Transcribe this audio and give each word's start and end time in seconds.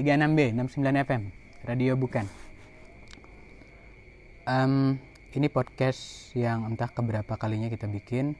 36B 0.00 0.56
69 0.56 1.04
FM 1.04 1.22
Radio 1.68 1.92
Bukan. 1.92 2.24
Em, 4.48 4.96
Ini 5.30 5.46
podcast 5.52 6.32
yang 6.32 6.64
entah 6.64 6.88
keberapa 6.88 7.36
kalinya 7.36 7.68
kita 7.68 7.84
bikin. 7.84 8.32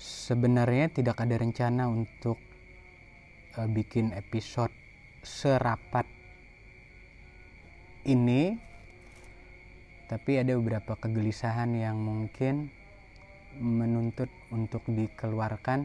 Sebenarnya 0.00 0.88
tidak 0.88 1.20
ada 1.20 1.36
rencana 1.36 1.84
untuk 1.84 2.40
eh, 3.60 3.68
bikin 3.68 4.16
episode 4.16 4.72
serapat 5.20 6.08
ini 8.08 8.56
tapi 10.08 10.40
ada 10.40 10.56
beberapa 10.56 10.96
kegelisahan 10.96 11.76
yang 11.76 12.00
mungkin 12.00 12.72
menuntut 13.60 14.32
untuk 14.48 14.80
dikeluarkan 14.88 15.84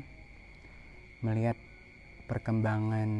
melihat 1.20 1.59
perkembangan 2.31 3.12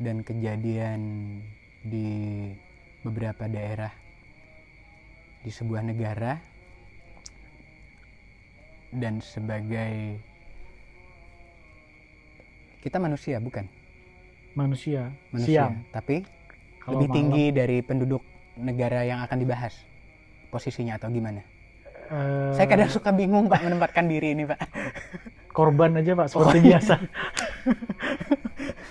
dan 0.00 0.24
kejadian 0.24 1.00
di 1.82 2.08
beberapa 3.00 3.44
daerah 3.44 3.92
di 5.40 5.48
sebuah 5.48 5.80
negara 5.82 6.40
dan 8.90 9.20
sebagai 9.20 10.16
kita 12.80 12.96
manusia 12.96 13.36
bukan? 13.38 13.68
Manusia, 14.50 15.12
manusia 15.30 15.68
siang. 15.68 15.84
tapi 15.92 16.24
Kalau 16.80 16.96
lebih 16.96 17.06
malam- 17.06 17.16
tinggi 17.16 17.44
dari 17.52 17.78
penduduk 17.80 18.24
negara 18.56 19.04
yang 19.04 19.20
akan 19.20 19.36
dibahas 19.38 19.84
posisinya 20.50 20.96
atau 20.96 21.06
gimana? 21.08 21.44
Eh, 22.10 22.52
saya 22.52 22.66
kadang 22.66 22.90
suka 22.90 23.14
bingung 23.14 23.46
pak 23.46 23.62
menempatkan 23.62 24.10
diri 24.10 24.34
ini 24.34 24.42
pak. 24.42 24.58
Korban 25.56 25.94
aja 25.94 26.12
pak 26.14 26.26
Oh, 26.26 26.42
seperti 26.42 26.58
iya. 26.58 26.68
biasa 26.74 26.94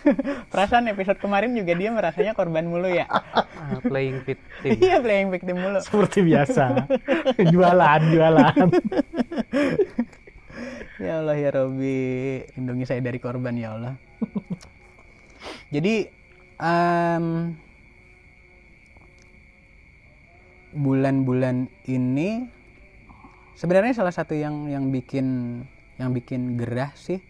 perasaan 0.52 0.90
episode 0.90 1.20
kemarin 1.20 1.54
juga 1.54 1.74
dia 1.76 1.90
merasanya 1.92 2.34
korban 2.34 2.66
mulu 2.66 2.90
ya 2.90 3.06
Ah, 3.60 3.78
playing 3.84 4.24
victim. 4.24 4.72
iya 4.82 4.98
playing 5.04 5.30
victim 5.30 5.60
mulu 5.60 5.78
seperti 5.86 6.26
biasa 6.26 6.90
jualan 7.52 8.02
jualan 8.10 8.56
Ya 11.00 11.24
Allah 11.24 11.40
ya 11.40 11.56
Robi, 11.56 12.44
lindungi 12.60 12.84
saya 12.84 13.00
dari 13.00 13.24
korban 13.24 13.56
ya 13.56 13.72
Allah. 13.72 13.96
Jadi 15.72 16.12
em, 16.60 17.56
bulan-bulan 20.76 21.72
ini 21.88 22.52
sebenarnya 23.56 23.96
salah 23.96 24.12
satu 24.12 24.36
yang 24.36 24.68
yang 24.68 24.92
bikin 24.92 25.28
yang 25.96 26.12
bikin 26.12 26.60
gerah 26.60 26.92
sih. 27.00 27.24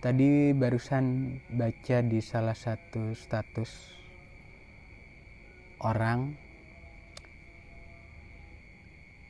Tadi 0.00 0.56
barusan 0.56 1.36
baca 1.52 2.00
di 2.00 2.24
salah 2.24 2.56
satu 2.56 3.12
status 3.12 3.92
orang 5.84 6.32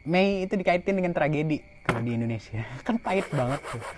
Mei 0.07 0.47
itu 0.47 0.55
dikaitin 0.55 0.95
dengan 0.95 1.11
tragedi 1.11 1.59
kalau 1.83 2.07
di 2.07 2.15
Indonesia. 2.15 2.63
Kan 2.87 3.03
pahit 3.03 3.27
banget 3.35 3.59
tuh. 3.67 3.83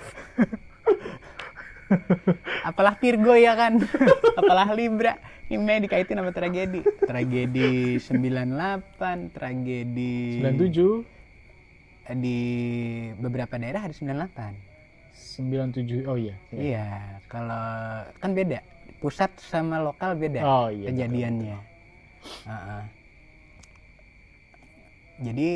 Apalah 2.73 2.97
Virgo 2.97 3.37
ya 3.37 3.53
kan? 3.53 3.77
Apalah 4.41 4.73
Libra? 4.73 5.21
Ini 5.53 5.61
Mei 5.61 5.85
dikaitin 5.85 6.17
sama 6.17 6.33
tragedi. 6.33 6.81
Tragedi 7.05 8.01
98 8.01 9.29
tragedi 9.29 10.41
97 10.41 12.17
di 12.17 12.41
beberapa 13.21 13.61
daerah 13.61 13.85
ada 13.85 13.93
98 13.93 14.72
97 15.33 16.05
oh 16.05 16.21
iya 16.21 16.37
iya 16.53 16.87
kalau 17.27 17.65
kan 18.21 18.37
beda 18.37 18.61
pusat 19.01 19.33
sama 19.41 19.81
lokal 19.81 20.13
beda 20.15 20.41
oh 20.45 20.69
iya 20.69 20.93
kejadiannya. 20.93 21.59
Heeh. 22.23 22.83
Jadi 25.23 25.51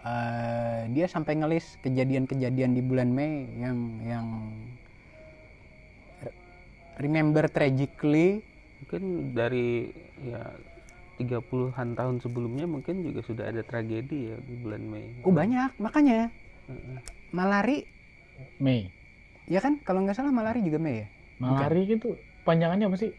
eh, 0.00 0.80
dia 0.92 1.06
sampai 1.08 1.36
ngelis 1.36 1.76
kejadian-kejadian 1.80 2.72
di 2.72 2.80
bulan 2.80 3.12
Mei 3.12 3.44
yang 3.56 3.76
yang 4.00 4.26
re- 6.24 6.36
remember 7.00 7.48
tragically 7.52 8.40
Mungkin 8.78 9.34
dari 9.36 9.90
ya 10.24 10.40
30-an 11.18 11.98
tahun 11.98 12.16
sebelumnya 12.22 12.64
mungkin 12.64 13.02
juga 13.02 13.20
sudah 13.26 13.44
ada 13.50 13.60
tragedi 13.60 14.32
ya 14.32 14.36
di 14.38 14.54
bulan 14.56 14.82
Mei. 14.86 15.20
oh 15.20 15.34
banyak 15.34 15.74
makanya 15.76 16.32
Heeh. 16.70 16.98
malari 17.34 17.84
Mei. 18.58 18.90
Ya 19.48 19.58
kan? 19.58 19.80
Kalau 19.80 20.04
nggak 20.04 20.16
salah 20.16 20.32
malari 20.32 20.60
juga 20.60 20.76
Mei 20.76 21.04
ya? 21.04 21.06
Malari 21.38 21.86
itu 21.86 22.18
panjangannya 22.42 22.86
apa 22.90 22.96
sih? 22.98 23.10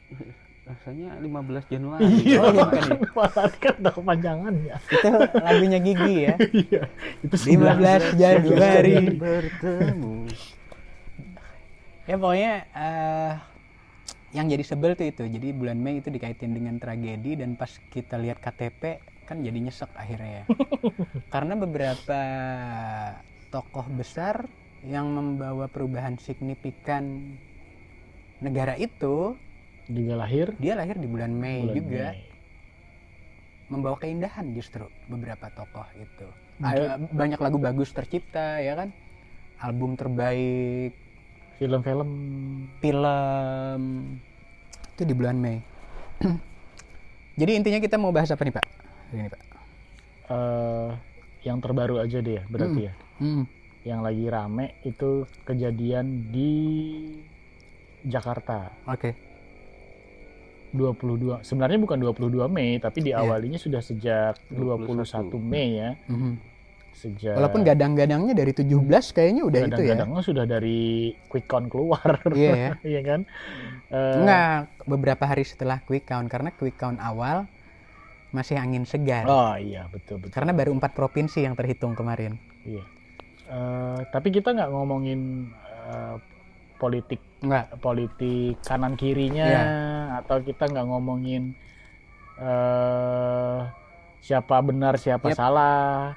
Rasanya 0.69 1.17
15 1.17 1.65
Januari. 1.73 2.05
iya 2.21 2.37
Oh, 2.37 2.53
iya, 2.53 2.61
bukan 2.61 2.83
ya? 2.93 2.99
Malari 3.09 3.57
kan 3.57 3.73
ada 3.81 3.91
kepanjangannya 3.91 4.75
itu 4.77 5.09
lagunya 5.41 5.79
Gigi 5.81 6.15
ya? 6.29 6.35
Iya 6.69 6.81
itu 7.25 7.35
15 7.35 8.21
Januari. 8.21 8.95
Bertemu. 9.17 10.13
ya 12.09 12.15
pokoknya 12.17 12.53
eh, 12.73 13.33
yang 14.33 14.45
jadi 14.45 14.61
sebel 14.61 14.93
tuh 14.93 15.09
itu. 15.09 15.23
Jadi 15.25 15.47
bulan 15.53 15.81
Mei 15.81 16.01
itu 16.01 16.13
dikaitin 16.13 16.53
dengan 16.53 16.77
tragedi 16.77 17.33
dan 17.33 17.57
pas 17.57 17.69
kita 17.89 18.21
lihat 18.21 18.37
KTP 18.37 19.01
kan 19.25 19.41
jadi 19.41 19.57
nyesek 19.57 19.89
akhirnya 19.97 20.41
ya. 20.41 20.43
Karena 21.33 21.53
beberapa 21.57 22.19
tokoh 23.49 23.89
besar 23.89 24.45
yang 24.81 25.11
membawa 25.11 25.67
perubahan 25.67 26.15
signifikan 26.15 27.35
negara 28.39 28.73
itu 28.73 29.35
juga 29.85 30.15
lahir 30.15 30.55
dia 30.55 30.73
lahir 30.73 30.95
di 30.95 31.03
bulan 31.03 31.33
Mei 31.33 31.65
bulan 31.65 31.75
juga 31.75 32.05
Mei. 32.09 32.21
membawa 33.67 33.95
keindahan 33.97 34.45
justru 34.51 34.87
beberapa 35.05 35.51
tokoh 35.51 35.85
itu 35.93 36.27
Mungkin- 36.57 37.11
banyak 37.11 37.39
lagu 37.39 37.57
bagus 37.57 37.91
tercipta 37.91 38.59
ya 38.59 38.75
kan 38.75 38.89
album 39.59 39.93
terbaik 39.93 40.95
film-film 41.55 42.09
film 42.79 43.91
itu 44.89 45.03
di 45.03 45.11
bulan 45.11 45.35
Mei. 45.35 45.59
Jadi 47.39 47.51
intinya 47.53 47.79
kita 47.79 47.95
mau 47.95 48.11
bahas 48.11 48.27
apa 48.27 48.43
nih 48.43 48.51
Pak? 48.51 48.65
Ini 49.09 49.27
Pak. 49.27 49.41
eh 50.29 50.91
yang 51.41 51.57
terbaru 51.57 51.97
aja 51.97 52.19
deh 52.19 52.37
ya 52.37 52.43
berarti 52.45 52.81
ya 52.81 52.93
Hmm. 53.17 53.43
Yang 53.89 53.99
lagi 53.99 54.25
rame 54.25 54.77
itu 54.83 55.09
kejadian 55.41 56.05
di 56.29 56.53
Jakarta 58.01 58.69
Oke. 58.85 59.17
22 60.69 61.41
sebenarnya 61.41 61.79
bukan 61.79 61.97
22 61.99 62.45
Mei 62.47 62.77
tapi 62.77 63.01
Iya. 63.01 63.17
diawalinya 63.17 63.57
sudah 63.57 63.81
sejak 63.81 64.37
21 64.47 64.85
21 64.85 65.41
Mei 65.41 65.67
ya 65.75 65.89
Mhm. 66.05 66.33
sejak 66.91 67.33
Walaupun 67.33 67.61
gadang-gadangnya 67.63 68.33
dari 68.33 68.51
17 68.51 69.09
kayaknya 69.09 69.41
udah 69.43 69.61
itu 69.63 69.81
ya. 69.81 69.97
kadang-kadangnya 69.97 70.21
sudah 70.21 70.45
dari 70.45 70.79
quick 71.25 71.45
count 71.45 71.67
keluar 71.67 72.21
Iya 72.29 72.51
ya. 72.53 72.69
iya 72.93 73.01
kan 73.03 73.21
Eh, 73.89 74.15
Enggak, 74.15 74.69
beberapa 74.85 75.25
hari 75.25 75.41
setelah 75.41 75.81
quick 75.81 76.05
count 76.05 76.29
karena 76.29 76.53
quick 76.53 76.77
count 76.77 77.01
awal 77.01 77.49
masih 78.29 78.53
angin 78.55 78.85
segar. 78.85 79.25
oh 79.25 79.57
iya 79.57 79.89
betul 79.89 80.21
betul 80.21 80.29
Karena 80.29 80.53
baru 80.53 80.69
empat 80.71 80.93
provinsi 80.93 81.41
yang 81.41 81.57
terhitung 81.57 81.97
kemarin. 81.97 82.37
iya 82.61 82.85
Eh, 83.49 83.99
tapi 84.07 84.29
kita 84.29 84.53
nggak 84.53 84.69
ngomongin 84.69 85.49
eh, 85.83 86.15
politik 86.77 87.17
Enggak. 87.39 87.65
politik 87.79 88.61
kanan 88.61 88.93
kirinya 88.93 89.41
Iya. 89.43 89.63
atau 90.17 90.37
kita 90.39 90.63
nggak 90.65 90.85
ngomongin 90.85 91.57
eh 92.37 93.59
siapa 94.19 94.61
benar 94.61 94.95
siapa 94.95 95.27
Yep. 95.27 95.35
salah 95.35 96.13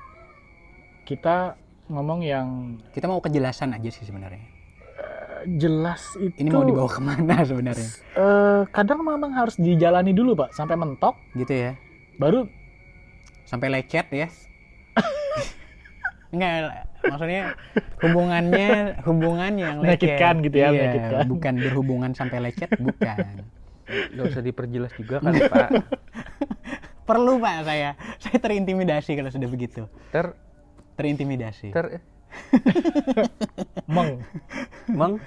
kita 1.03 1.57
ngomong 1.89 2.21
yang 2.21 2.79
Kita 2.91 3.07
mau 3.07 3.19
kejelasan 3.19 3.73
aja 3.73 3.89
sih 3.89 4.05
sebenarnya. 4.05 4.45
jelas 5.45 6.15
itu 6.17 6.39
Ini 6.39 6.49
mau 6.49 6.63
dibawa 6.63 6.87
ke 6.87 7.01
mana 7.01 7.43
sebenarnya? 7.51 7.89
eh, 8.15 8.63
kadang 8.69 9.03
memang 9.03 9.33
harus 9.33 9.57
dijalani 9.57 10.13
dulu 10.13 10.37
pak 10.37 10.53
sampai 10.53 10.77
mentok 10.77 11.19
Gitu 11.33 11.51
ya. 11.51 11.73
baru 12.15 12.47
Sampai 13.43 13.67
lecet 13.69 14.07
ya. 14.09 14.29
Enggak, 16.33 16.57
maksudnya 17.03 17.43
hubungannya 18.01 18.69
hubungan 19.05 19.53
yang 19.55 19.77
lecet. 19.79 20.01
Menyakitkan 20.09 20.35
gitu 20.41 20.57
ya, 20.57 20.65
Iya, 20.65 20.73
menyakitkan. 20.73 21.25
bukan 21.29 21.55
berhubungan 21.61 22.11
sampai 22.13 22.39
lecet, 22.41 22.73
bukan. 22.79 23.45
Gak 24.17 24.25
usah 24.27 24.41
diperjelas 24.41 24.93
juga 24.95 25.21
kan 25.21 25.37
Pak. 25.37 25.69
Perlu 27.09 27.37
Pak 27.37 27.57
saya. 27.63 27.93
Saya 28.17 28.39
terintimidasi 28.39 29.13
kalau 29.13 29.29
sudah 29.29 29.47
begitu. 29.47 29.85
Ter 30.09 30.33
Terintimidasi. 30.95 31.69
ter 31.69 32.01
meng 33.85 34.25
Mang 34.89 35.21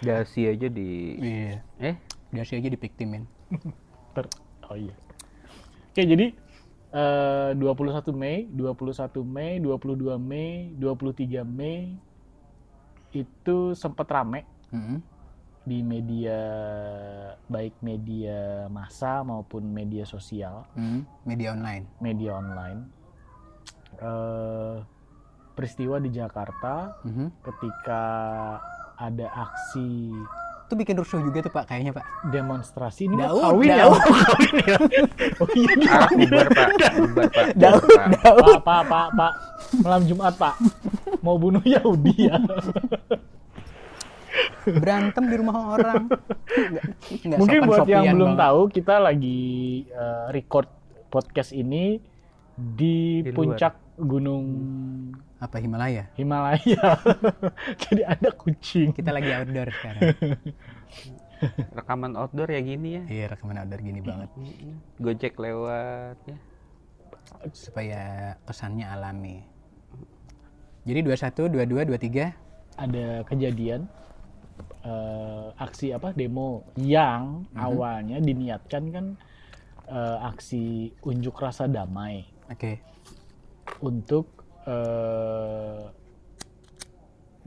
Dasi 0.00 0.42
aja 0.44 0.66
di 0.66 1.14
Iya. 1.16 1.58
eh 1.80 1.94
Dasi 2.28 2.54
aja 2.54 2.66
dipiktimin. 2.66 3.26
ter 4.10 4.26
oh 4.64 4.74
iya 4.74 4.94
oke 5.88 6.02
jadi 6.02 6.26
eh, 6.90 7.50
21 7.52 8.12
Mei 8.12 8.48
21 8.48 9.20
Mei 9.22 9.60
22 9.60 10.16
Mei 10.16 10.72
23 10.74 11.44
Mei 11.44 11.96
itu 13.10 13.72
sempat 13.72 14.04
rame 14.06 14.44
Mm-mm. 14.68 15.00
di 15.64 15.80
media 15.80 16.38
baik 17.44 17.76
media 17.80 18.64
massa 18.68 19.20
maupun 19.20 19.64
media 19.64 20.04
sosial, 20.04 20.64
Mm. 20.72 21.04
Media 21.24 21.52
online. 21.52 21.84
media 22.00 22.30
online. 22.32 22.80
Eh, 23.98 24.76
peristiwa 25.52 25.98
di 25.98 26.08
Jakarta 26.08 27.02
Mhm. 27.02 27.42
ketika 27.42 28.02
ada 28.94 29.26
aksi 29.28 30.12
Itu 30.68 30.76
bikin 30.76 30.94
rusuh 30.94 31.16
juga 31.18 31.40
tuh 31.40 31.48
Pak 31.50 31.64
kayaknya 31.66 31.90
Pak. 31.90 32.04
demonstrasi 32.28 33.08
ini 33.08 33.16
Daud, 33.16 33.32
mau 33.32 33.56
kawin 33.56 33.68
ya? 33.70 33.76
Daud. 33.80 33.96
Mau 33.96 34.20
kawin 34.28 34.54
ya? 34.60 34.76
Oh 35.40 35.48
iya 35.50 35.72
Ah, 35.88 36.08
bubar 36.10 36.46
pak, 36.46 36.68
bubar 37.00 37.28
pak. 37.30 37.46
Daud, 37.54 37.82
Pak. 37.88 38.04
Daud. 38.14 38.44
Pak, 38.44 38.60
Pak, 38.60 38.82
Pak, 38.84 39.06
Pak, 39.14 39.32
malam 39.80 40.02
Jumat 40.04 40.34
Pak, 40.34 40.54
mau 41.18 41.36
bunuh 41.36 41.64
Yahudi 41.64 42.28
ya? 42.28 42.36
Berantem 44.62 45.24
di 45.24 45.34
rumah 45.34 45.56
orang. 45.72 46.04
Nggak- 46.04 46.86
nggak 47.24 47.38
Mungkin 47.40 47.60
buat 47.64 47.88
yang 47.88 48.12
belum 48.12 48.36
banget. 48.36 48.44
tahu, 48.44 48.60
kita 48.70 48.94
lagi 49.00 49.40
eh, 49.86 50.26
record 50.30 50.68
podcast 51.08 51.50
ini 51.50 51.96
di, 52.54 53.24
Di 53.24 53.24
luar. 53.24 53.36
puncak 53.56 53.74
gunung 53.96 54.44
Apa 55.38 55.62
Himalaya? 55.62 56.10
Himalaya. 56.18 56.98
Jadi 57.86 58.02
ada 58.02 58.28
kucing. 58.34 58.90
Kita 58.90 59.14
lagi 59.14 59.30
outdoor 59.30 59.70
sekarang. 59.70 60.02
Rekaman 61.78 62.18
outdoor 62.18 62.50
ya 62.50 62.58
gini 62.58 62.98
ya. 62.98 63.02
Iya 63.06 63.24
rekaman 63.38 63.62
outdoor 63.62 63.80
gini 63.86 64.02
banget. 64.02 64.30
Gojek 64.98 65.38
lewat 65.38 66.18
ya. 66.26 66.38
Supaya 67.54 68.34
kesannya 68.42 68.90
alami. 68.90 69.46
Jadi 70.82 71.06
21, 71.06 71.52
22, 71.52 71.86
23 71.86 72.80
Ada 72.80 73.06
kejadian 73.28 73.86
eh, 74.82 75.48
aksi 75.54 75.94
apa 75.94 76.16
demo 76.16 76.66
yang 76.74 77.46
awalnya 77.54 78.18
diniatkan 78.18 78.82
kan 78.90 79.06
eh, 79.86 80.18
aksi 80.26 80.90
unjuk 81.06 81.38
rasa 81.38 81.70
damai. 81.70 82.26
Oke. 82.50 82.82
untuk 83.84 84.37
eh, 84.68 85.80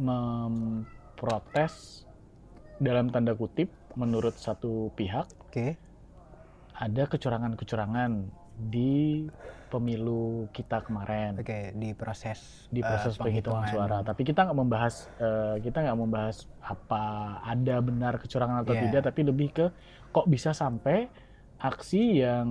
memprotes 0.01 2.03
dalam 2.81 3.13
tanda 3.13 3.37
kutip 3.37 3.69
menurut 3.93 4.33
satu 4.35 4.89
pihak 4.97 5.29
Oke. 5.45 5.77
ada 6.73 7.03
kecurangan-kecurangan 7.05 8.25
di 8.57 9.29
pemilu 9.69 10.49
kita 10.51 10.83
kemarin 10.83 11.39
Oke, 11.39 11.71
di 11.77 11.95
proses 11.95 12.67
di 12.67 12.81
eh, 12.81 12.85
proses 12.85 13.15
penghitungan 13.15 13.63
suara. 13.69 13.97
Tapi 14.03 14.25
kita 14.25 14.49
nggak 14.49 14.57
membahas 14.57 15.07
eh, 15.15 15.55
kita 15.61 15.77
nggak 15.87 15.97
membahas 15.97 16.49
apa 16.59 17.03
ada 17.45 17.75
benar 17.79 18.17
kecurangan 18.19 18.65
atau 18.65 18.75
Iya. 18.75 18.81
tidak, 18.89 19.01
tapi 19.07 19.21
lebih 19.23 19.49
ke 19.53 19.65
kok 20.11 20.27
bisa 20.27 20.51
sampai 20.51 21.07
aksi 21.61 22.25
yang 22.25 22.49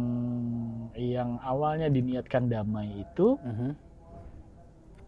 yang 0.94 1.42
awalnya 1.42 1.90
diniatkan 1.90 2.46
damai 2.46 3.02
itu 3.02 3.34
Mhm. 3.42 3.89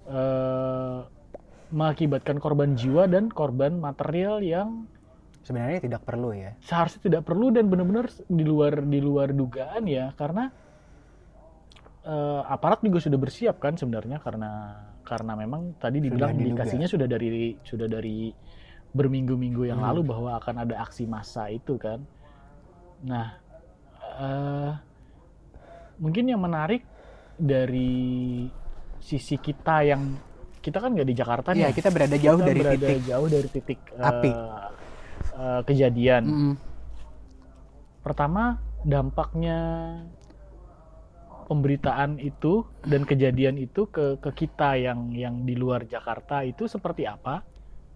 Eh, 0.06 0.98
mengakibatkan 1.72 2.36
korban 2.36 2.76
jiwa 2.76 3.08
dan 3.08 3.28
korban 3.28 3.78
material 3.78 4.42
yang 4.44 4.84
Sebenarnya 5.42 5.82
tidak 5.82 6.06
perlu 6.06 6.30
ya. 6.30 6.54
seharusnya 6.62 7.02
tidak 7.02 7.22
perlu 7.26 7.50
dan 7.50 7.66
benar-benar 7.66 8.06
di 8.30 8.44
luar 8.46 8.78
di 8.86 9.02
luar 9.02 9.34
dugaan 9.34 9.90
ya 9.90 10.14
karena 10.14 10.54
eh, 12.04 12.42
aparat 12.46 12.78
juga 12.78 13.02
sudah 13.02 13.18
bersiap 13.18 13.58
kan 13.58 13.74
sebenarnya 13.74 14.22
karena 14.22 14.78
karena 15.02 15.32
memang 15.34 15.74
tadi 15.82 15.98
dibilang 15.98 16.30
diduga. 16.34 16.62
indikasinya 16.62 16.86
sudah 16.86 17.06
dari 17.10 17.58
sudah 17.66 17.90
dari 17.90 18.30
berminggu-minggu 18.92 19.66
yang 19.66 19.80
Hmm. 19.82 19.88
lalu 19.90 20.00
bahwa 20.06 20.30
akan 20.38 20.62
ada 20.62 20.78
aksi 20.84 21.08
massa 21.08 21.48
itu 21.48 21.74
kan. 21.74 21.98
Nah, 23.02 23.34
eh, 24.20 24.72
mungkin 25.98 26.28
yang 26.28 26.38
menarik 26.38 26.86
dari 27.34 28.46
sisi 29.02 29.34
kita 29.36 29.82
yang 29.82 30.14
kita 30.62 30.78
kan 30.78 30.94
nggak 30.94 31.04
di 31.04 31.16
Jakarta 31.16 31.50
Iya, 31.52 31.68
nih. 31.68 31.74
kita 31.74 31.88
berada 31.90 32.14
jauh 32.14 32.38
Kita 32.38 32.46
dari 32.46 32.60
berada 32.62 32.78
titik 32.78 32.98
jauh 33.02 33.26
dari 33.26 33.48
titik 33.50 33.80
api. 33.92 34.30
eh, 35.32 35.60
kejadian. 35.64 36.22
Mm-mm. 36.24 36.54
Pertama, 38.00 38.56
dampaknya 38.82 39.58
pemberitaan 41.42 42.16
itu 42.16 42.62
dan 42.82 43.02
kejadian 43.02 43.58
itu 43.58 43.84
ke 43.86 44.16
ke 44.18 44.30
kita 44.32 44.78
yang 44.78 45.10
yang 45.12 45.42
di 45.42 45.52
luar 45.52 45.84
Jakarta 45.84 46.42
itu 46.42 46.64
seperti 46.64 47.04
apa? 47.04 47.42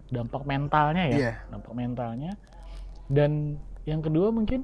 Dampak 0.07 0.43
mentalnya 0.43 1.03
ya, 1.07 1.17
Iya. 1.17 1.33
dampak 1.49 1.73
mentalnya. 1.73 2.31
Dan 3.07 3.55
yang 3.83 3.99
kedua 3.99 4.31
mungkin 4.31 4.63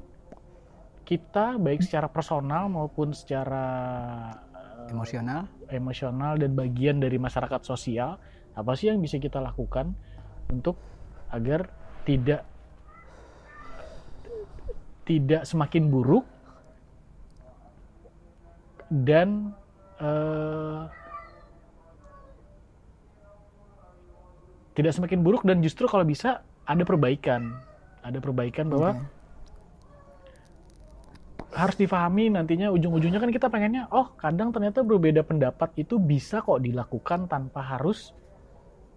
kita 1.04 1.56
baik 1.56 1.84
secara 1.84 2.08
personal 2.08 2.68
maupun 2.68 3.12
secara 3.12 3.64
eh, 4.52 4.92
emosional. 4.92 5.44
Emosional 5.70 6.36
dan 6.36 6.52
bagian 6.58 7.00
dari 7.00 7.16
masyarakat 7.16 7.60
sosial 7.64 8.18
apa 8.54 8.72
sih 8.78 8.90
yang 8.90 9.02
bisa 9.02 9.18
kita 9.18 9.42
lakukan 9.42 9.94
untuk 10.50 10.78
agar 11.30 11.66
tidak 12.06 12.46
tidak 15.04 15.42
semakin 15.44 15.92
buruk 15.92 16.24
dan 18.88 19.52
eh, 20.00 20.82
tidak 24.74 24.92
semakin 24.94 25.20
buruk 25.22 25.42
dan 25.46 25.60
justru 25.62 25.86
kalau 25.86 26.04
bisa 26.06 26.42
ada 26.64 26.82
perbaikan 26.82 27.58
ada 28.04 28.20
perbaikan 28.20 28.68
bahwa 28.68 29.00
Oke. 29.00 29.13
Harus 31.54 31.76
difahami 31.78 32.34
nantinya 32.34 32.68
ujung-ujungnya 32.68 33.22
kan 33.22 33.30
kita 33.30 33.46
pengennya 33.46 33.86
oh 33.94 34.10
kadang 34.18 34.50
ternyata 34.50 34.82
berbeda 34.82 35.22
pendapat 35.22 35.70
itu 35.78 35.96
bisa 35.96 36.42
kok 36.42 36.58
dilakukan 36.58 37.30
tanpa 37.30 37.62
harus 37.62 38.10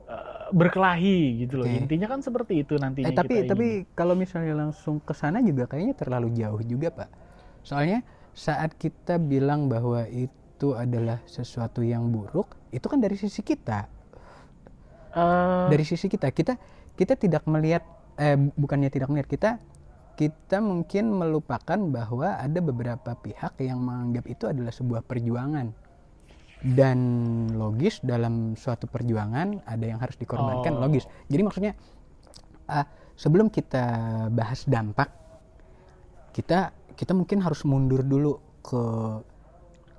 eh, 0.10 0.50
berkelahi 0.52 1.46
gitu 1.46 1.62
loh 1.62 1.68
Oke. 1.70 1.78
intinya 1.78 2.08
kan 2.10 2.20
seperti 2.26 2.66
itu 2.66 2.76
nantinya 2.76 3.10
Eh 3.10 3.14
tapi 3.14 3.46
kita 3.46 3.54
tapi 3.54 3.68
ingin. 3.86 3.94
kalau 3.94 4.18
misalnya 4.18 4.54
langsung 4.58 4.98
ke 5.00 5.14
sana 5.14 5.40
juga 5.46 5.70
kayaknya 5.70 5.96
terlalu 5.96 6.34
jauh 6.34 6.62
juga 6.66 6.90
pak. 6.90 7.10
Soalnya 7.62 8.02
saat 8.34 8.74
kita 8.78 9.18
bilang 9.22 9.68
bahwa 9.68 10.06
itu 10.10 10.74
adalah 10.74 11.22
sesuatu 11.26 11.86
yang 11.86 12.10
buruk, 12.10 12.58
itu 12.74 12.86
kan 12.90 12.98
dari 12.98 13.18
sisi 13.18 13.42
kita. 13.46 13.86
Eh, 15.14 15.66
Dari 15.72 15.84
sisi 15.88 16.08
kita, 16.08 16.30
kita 16.30 16.54
kita 16.94 17.14
tidak 17.18 17.44
melihat, 17.50 17.84
eh 18.18 18.38
bukannya 18.38 18.90
tidak 18.90 19.10
melihat 19.10 19.30
kita, 19.30 19.50
kita 20.18 20.58
mungkin 20.58 21.14
melupakan 21.14 21.78
bahwa 21.78 22.42
ada 22.42 22.58
beberapa 22.58 23.14
pihak 23.14 23.62
yang 23.62 23.78
menganggap 23.78 24.26
itu 24.26 24.50
adalah 24.50 24.74
sebuah 24.74 25.06
perjuangan. 25.06 25.70
Dan 26.58 27.00
logis 27.54 28.02
dalam 28.02 28.58
suatu 28.58 28.90
perjuangan 28.90 29.62
ada 29.70 29.86
yang 29.86 30.02
harus 30.02 30.18
dikorbankan 30.18 30.74
Oh. 30.74 30.82
logis. 30.90 31.06
Jadi 31.30 31.42
maksudnya 31.46 31.78
ah, 32.66 32.90
sebelum 33.14 33.54
kita 33.54 33.86
bahas 34.34 34.66
dampak, 34.66 35.14
kita 36.34 36.74
kita 36.98 37.14
mungkin 37.14 37.46
harus 37.46 37.62
mundur 37.62 38.02
dulu 38.02 38.42
ke 38.66 38.84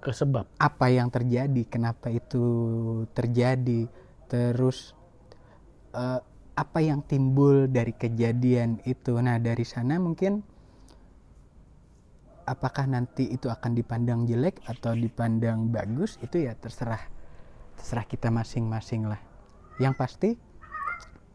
ke 0.03 0.11
sebab 0.11 0.51
apa 0.59 0.87
yang 0.91 1.15
terjadi, 1.15 1.63
kenapa 1.71 2.11
itu 2.11 2.43
terjadi, 3.15 3.87
terus 4.27 4.99
eh, 5.95 6.21
apa 6.59 6.83
yang 6.83 7.07
timbul 7.07 7.71
dari 7.71 7.95
kejadian 7.95 8.83
itu. 8.83 9.15
Nah 9.23 9.39
dari 9.39 9.63
sana 9.63 10.03
mungkin 10.03 10.43
apakah 12.43 12.91
nanti 12.91 13.31
itu 13.31 13.47
akan 13.47 13.79
dipandang 13.79 14.27
jelek 14.27 14.59
atau 14.67 14.99
dipandang 14.99 15.71
bagus 15.71 16.19
itu 16.19 16.43
ya 16.43 16.59
terserah 16.59 17.07
terserah 17.79 18.03
kita 18.11 18.35
masing-masing 18.35 19.07
lah. 19.07 19.23
Yang 19.79 19.95
pasti 19.95 20.31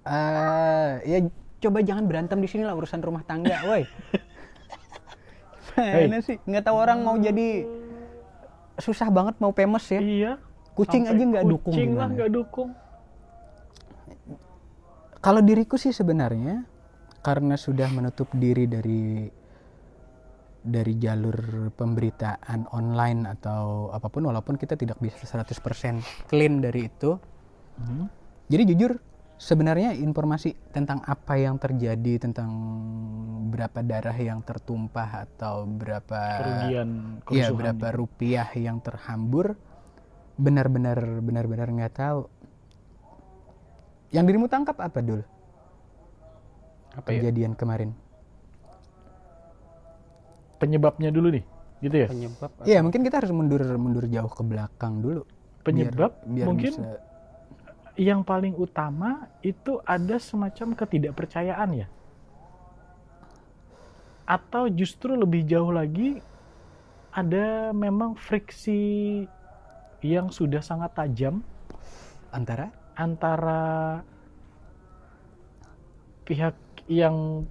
eh 0.03 0.92
ya 1.08 1.20
coba 1.63 1.80
jangan 1.80 2.03
berantem 2.03 2.44
di 2.44 2.51
sini 2.51 2.68
lah 2.68 2.75
urusan 2.75 3.00
rumah 3.00 3.24
tangga, 3.24 3.63
woi. 3.63 3.88
Mana 5.80 6.20
sih? 6.20 6.36
Nggak 6.44 6.68
tahu 6.68 6.75
orang 6.75 7.00
mau 7.00 7.15
jadi 7.15 7.63
susah 8.75 9.08
banget 9.08 9.39
mau 9.39 9.56
famous 9.56 9.88
ya. 9.88 10.01
iya 10.03 10.34
Kucing 10.74 11.06
sampai 11.06 11.22
aja 11.22 11.24
nggak 11.30 11.46
dukung 11.46 11.74
kucing 11.77 11.92
lah 11.94 12.10
nggak 12.10 12.32
dukung 12.34 12.70
Kalau 15.24 15.39
diriku 15.39 15.80
sih 15.80 15.96
sebenarnya 15.96 16.68
karena 17.24 17.56
sudah 17.56 17.88
menutup 17.96 18.27
diri 18.36 18.68
dari 18.68 19.24
dari 20.63 20.94
jalur 21.00 21.72
pemberitaan 21.75 22.68
online 22.75 23.27
atau 23.32 23.88
apa 23.96 24.12
pun 24.12 24.27
walaupun 24.27 24.60
kita 24.60 24.75
tidak 24.75 25.00
bisa 25.00 25.24
100% 25.24 26.27
clean 26.27 26.60
dari 26.60 26.92
itu. 26.92 27.15
Hmm. 27.80 28.12
Jadi 28.51 28.75
jujur 28.75 29.00
sebenarnya 29.39 29.96
informasi 29.96 30.56
tentang 30.75 31.00
apa 31.08 31.39
yang 31.39 31.56
terjadi 31.56 32.20
tentang 32.20 32.51
berapa 33.48 33.80
darah 33.80 34.15
yang 34.15 34.44
tertumpah 34.44 35.24
atau 35.27 35.63
berapa 35.63 36.20
kerugian 36.39 36.89
kerusuhan 37.24 37.60
berapa 37.60 37.88
rupiah 37.96 38.48
yang 38.60 38.84
terhambur 38.84 39.56
benar-benar 40.36 40.98
benar-benar 41.24 41.68
nggak 41.70 41.96
tahu. 41.96 42.27
Yang 44.13 44.25
dirimu 44.29 44.46
tangkap 44.46 44.77
apa 44.77 45.00
dul? 45.01 45.22
Apa 46.93 47.10
ya? 47.10 47.25
kejadian 47.25 47.58
kemarin? 47.58 47.89
Penyebabnya 50.62 51.10
dulu 51.10 51.34
nih, 51.34 51.43
gitu 51.82 51.98
ya. 52.05 52.08
Penyebab 52.08 52.50
Iya, 52.63 52.79
mungkin 52.79 53.01
kita 53.03 53.20
harus 53.20 53.34
mundur 53.34 53.60
mundur 53.75 54.05
jauh 54.08 54.29
ke 54.29 54.43
belakang 54.46 55.01
dulu. 55.01 55.25
Biar- 55.25 55.63
Penyebab 55.65 56.12
biar 56.24 56.46
mungkin 56.48 56.74
bisa- 56.77 57.01
yang 57.98 58.22
paling 58.22 58.53
utama 58.55 59.27
itu 59.41 59.82
ada 59.84 60.15
semacam 60.22 60.77
ketidakpercayaan 60.77 61.70
ya. 61.74 61.88
Atau 64.24 64.72
justru 64.72 65.17
lebih 65.17 65.43
jauh 65.43 65.74
lagi 65.74 66.22
ada 67.12 67.74
memang 67.75 68.15
friksi 68.15 69.25
yang 70.00 70.32
sudah 70.32 70.63
sangat 70.63 70.96
tajam 70.96 71.43
antara 72.29 72.72
antara 72.94 74.02
pihak 76.24 76.56
yang 76.88 77.44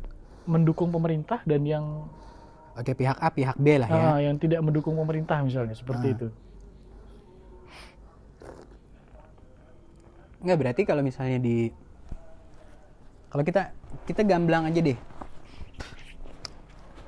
mendukung 0.45 0.89
pemerintah 0.89 1.41
dan 1.45 1.63
yang 1.63 2.09
oke 2.73 2.93
pihak 2.93 3.17
A, 3.17 3.29
pihak 3.29 3.57
B 3.57 3.77
lah 3.79 3.89
ya. 3.89 4.01
ah, 4.13 4.19
yang 4.19 4.37
tidak 4.37 4.61
mendukung 4.61 4.95
pemerintah 4.95 5.39
misalnya 5.41 5.75
seperti 5.75 6.09
Ah. 6.09 6.15
itu. 6.15 6.29
Nggak 10.43 10.59
berarti 10.59 10.83
kalau 10.83 11.03
misalnya 11.03 11.39
di 11.39 11.71
kalau 13.31 13.43
kita 13.43 13.71
kita 14.05 14.27
gamblang 14.27 14.67
aja 14.67 14.83
deh. 14.83 14.99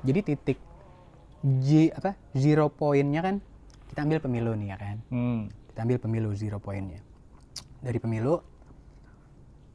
Jadi 0.05 0.19
titik 0.23 0.59
J 1.41 1.91
apa 1.91 2.13
zero 2.33 2.69
pointnya 2.69 3.21
kan 3.21 3.35
kita 3.91 4.01
ambil 4.01 4.19
pemilu 4.21 4.55
nih 4.55 4.67
ya 4.71 4.77
kan. 4.79 4.97
Hmm. 5.09 5.41
Kita 5.69 5.83
ambil 5.83 5.97
pemilu 5.99 6.29
zero 6.31 6.57
pointnya. 6.57 7.03
Dari 7.85 8.01
pemilu 8.01 8.41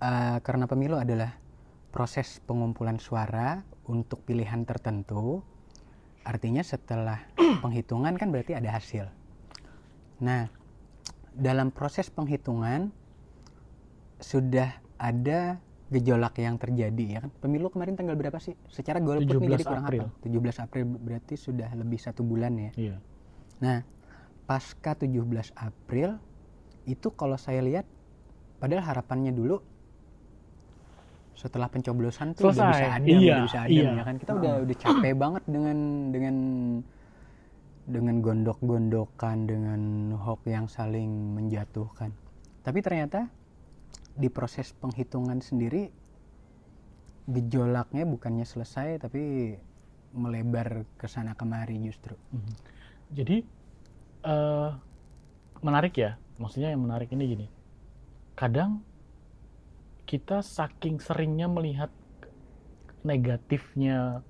eh, 0.03 0.39
karena 0.43 0.67
pemilu 0.67 0.99
adalah 0.99 1.31
proses 1.95 2.43
pengumpulan 2.43 2.99
suara 2.99 3.63
untuk 3.87 4.27
pilihan 4.27 4.67
tertentu. 4.67 5.47
Artinya 6.27 6.67
setelah 6.67 7.23
penghitungan 7.63 8.19
kan 8.19 8.35
berarti 8.35 8.59
ada 8.59 8.75
hasil. 8.75 9.07
Nah, 10.21 10.51
dalam 11.31 11.71
proses 11.71 12.11
penghitungan 12.11 12.91
sudah 14.21 14.75
ada 15.01 15.63
gejolak 15.91 16.39
yang 16.39 16.55
terjadi 16.59 17.05
ya 17.07 17.19
kan. 17.27 17.31
Pemilu 17.43 17.67
kemarin 17.73 17.99
tanggal 17.99 18.15
berapa 18.15 18.39
sih? 18.39 18.55
Secara 18.71 19.03
golput 19.03 19.27
nih 19.27 19.43
17 19.43 19.55
jadi 19.59 19.65
kurang 19.67 19.87
April. 19.87 20.03
hafal. 20.07 20.59
17 20.59 20.65
April 20.67 20.85
berarti 20.87 21.35
sudah 21.35 21.71
lebih 21.75 21.99
satu 21.99 22.23
bulan 22.23 22.53
ya. 22.55 22.71
Iya. 22.79 22.97
Nah, 23.59 23.79
pasca 24.47 24.95
17 24.95 25.51
April 25.59 26.23
itu 26.87 27.09
kalau 27.15 27.35
saya 27.35 27.61
lihat 27.61 27.87
padahal 28.61 28.85
harapannya 28.85 29.33
dulu 29.33 29.59
setelah 31.41 31.73
pencoblosan 31.73 32.37
tuh 32.37 32.53
udah 32.53 32.69
bisa 32.69 32.87
adem, 33.01 33.17
Iya, 33.17 33.33
udah 33.33 33.45
bisa 33.49 33.59
adem 33.65 33.81
iya. 33.81 33.91
ya 33.97 34.03
kan. 34.05 34.17
Kita 34.21 34.33
udah 34.37 34.55
udah 34.61 34.77
capek 34.77 35.15
banget 35.17 35.43
dengan 35.49 35.79
dengan 36.13 36.37
dengan 37.89 38.17
gondok-gondokan 38.21 39.37
dengan 39.49 39.81
hoax 40.21 40.41
yang 40.45 40.67
saling 40.69 41.09
menjatuhkan. 41.41 42.13
Tapi 42.61 42.79
ternyata 42.85 43.33
di 44.13 44.29
proses 44.29 44.77
penghitungan 44.77 45.41
sendiri 45.41 45.89
gejolaknya 47.25 48.05
bukannya 48.05 48.45
selesai 48.45 49.01
tapi 49.01 49.55
melebar 50.13 50.85
ke 51.01 51.09
sana 51.09 51.33
kemari 51.33 51.81
justru. 51.81 52.21
Mhm. 52.37 52.53
Jadi 53.17 53.37
eh 54.29 54.71
menarik 55.65 55.97
ya, 55.97 56.21
maksudnya 56.37 56.69
yang 56.69 56.85
menarik 56.85 57.09
ini 57.17 57.25
gini. 57.25 57.47
Kadang 58.41 58.81
kita 60.09 60.41
saking 60.41 60.97
seringnya 60.97 61.45
melihat 61.45 61.93
negatifnya 63.05 64.25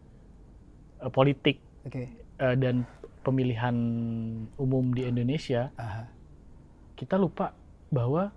eh, 0.99 1.11
politik 1.15 1.63
Oke. 1.87 2.11
eh, 2.43 2.57
dan 2.59 2.83
pemilihan 3.23 3.77
umum 4.59 4.91
di 4.91 5.07
Indonesia, 5.07 5.71
Aha. 5.79 6.11
kita 6.99 7.15
lupa 7.15 7.55
bahwa 7.95 8.35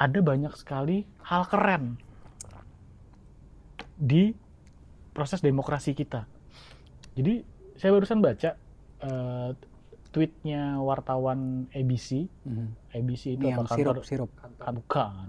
ada 0.00 0.18
banyak 0.24 0.56
sekali 0.56 1.04
hal 1.28 1.44
keren 1.44 2.00
di 4.00 4.32
proses 5.12 5.44
demokrasi 5.44 5.92
kita. 5.92 6.24
Jadi 7.12 7.44
saya 7.76 7.92
barusan 7.92 8.24
baca 8.24 8.56
eh, 9.04 9.50
tweetnya 10.12 10.78
wartawan 10.78 11.66
ABC. 11.72 12.28
Mhm. 12.44 12.66
ABC 12.92 13.40
itu 13.40 13.44
yang 13.48 13.64
apa 13.64 13.72
sirup 13.72 13.96
kantor? 13.98 14.04
sirup. 14.04 14.30
Ah, 14.60 14.70
bukan. 14.70 15.28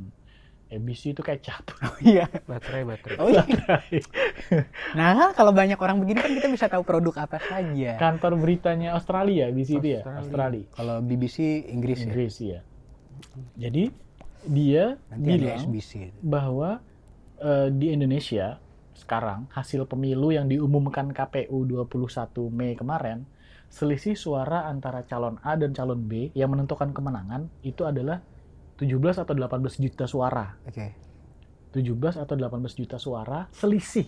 ABC 0.74 1.13
itu 1.13 1.22
kecap. 1.22 1.63
Oh 1.88 1.98
iya. 2.02 2.25
baterai 2.50 2.84
baterai. 2.84 3.18
Oh 3.22 3.30
iya. 3.30 3.46
nah 4.98 5.32
kalau 5.32 5.54
banyak 5.54 5.78
orang 5.78 6.02
begini 6.02 6.20
kan 6.20 6.34
kita 6.34 6.48
bisa 6.50 6.66
tahu 6.68 6.84
produk 6.84 7.25
apa 7.30 7.38
saja. 7.40 7.96
kantor 7.96 8.36
beritanya 8.42 8.98
Australia, 8.98 9.48
ABC 9.48 9.80
itu 9.80 9.88
ya, 9.98 10.02
Australia. 10.04 10.20
Australia. 10.20 10.66
Kalau 10.74 10.96
BBC 11.00 11.38
Inggris 11.70 11.98
ya. 12.02 12.06
Inggris 12.10 12.36
ya. 12.42 12.60
Jadi 13.56 13.84
dia 14.44 15.00
Nanti 15.08 15.28
bilang 15.40 15.63
SBC. 15.63 15.92
bahwa 16.20 16.84
eh, 17.40 17.70
di 17.72 17.96
Indonesia 17.96 18.60
sekarang 18.94 19.48
hasil 19.54 19.86
pemilu 19.88 20.34
yang 20.36 20.50
diumumkan 20.50 21.12
KPU 21.13 21.66
21 21.66 22.50
Mei 22.50 22.74
kemarin 22.75 23.25
selisih 23.74 24.13
suara 24.13 24.70
antara 24.70 25.01
calon 25.01 25.42
A 25.42 25.58
dan 25.58 25.74
calon 25.74 26.06
B 26.06 26.30
yang 26.38 26.53
menentukan 26.53 26.94
kemenangan 26.94 27.50
itu 27.65 27.82
adalah 27.89 28.22
17 28.77 29.25
atau 29.25 29.34
18 29.34 29.82
juta 29.82 30.06
suara. 30.06 30.53
Oke. 30.70 30.94
17 31.74 32.22
atau 32.22 32.36
18 32.38 32.77
juta 32.77 33.01
suara 33.01 33.50
selisih 33.50 34.06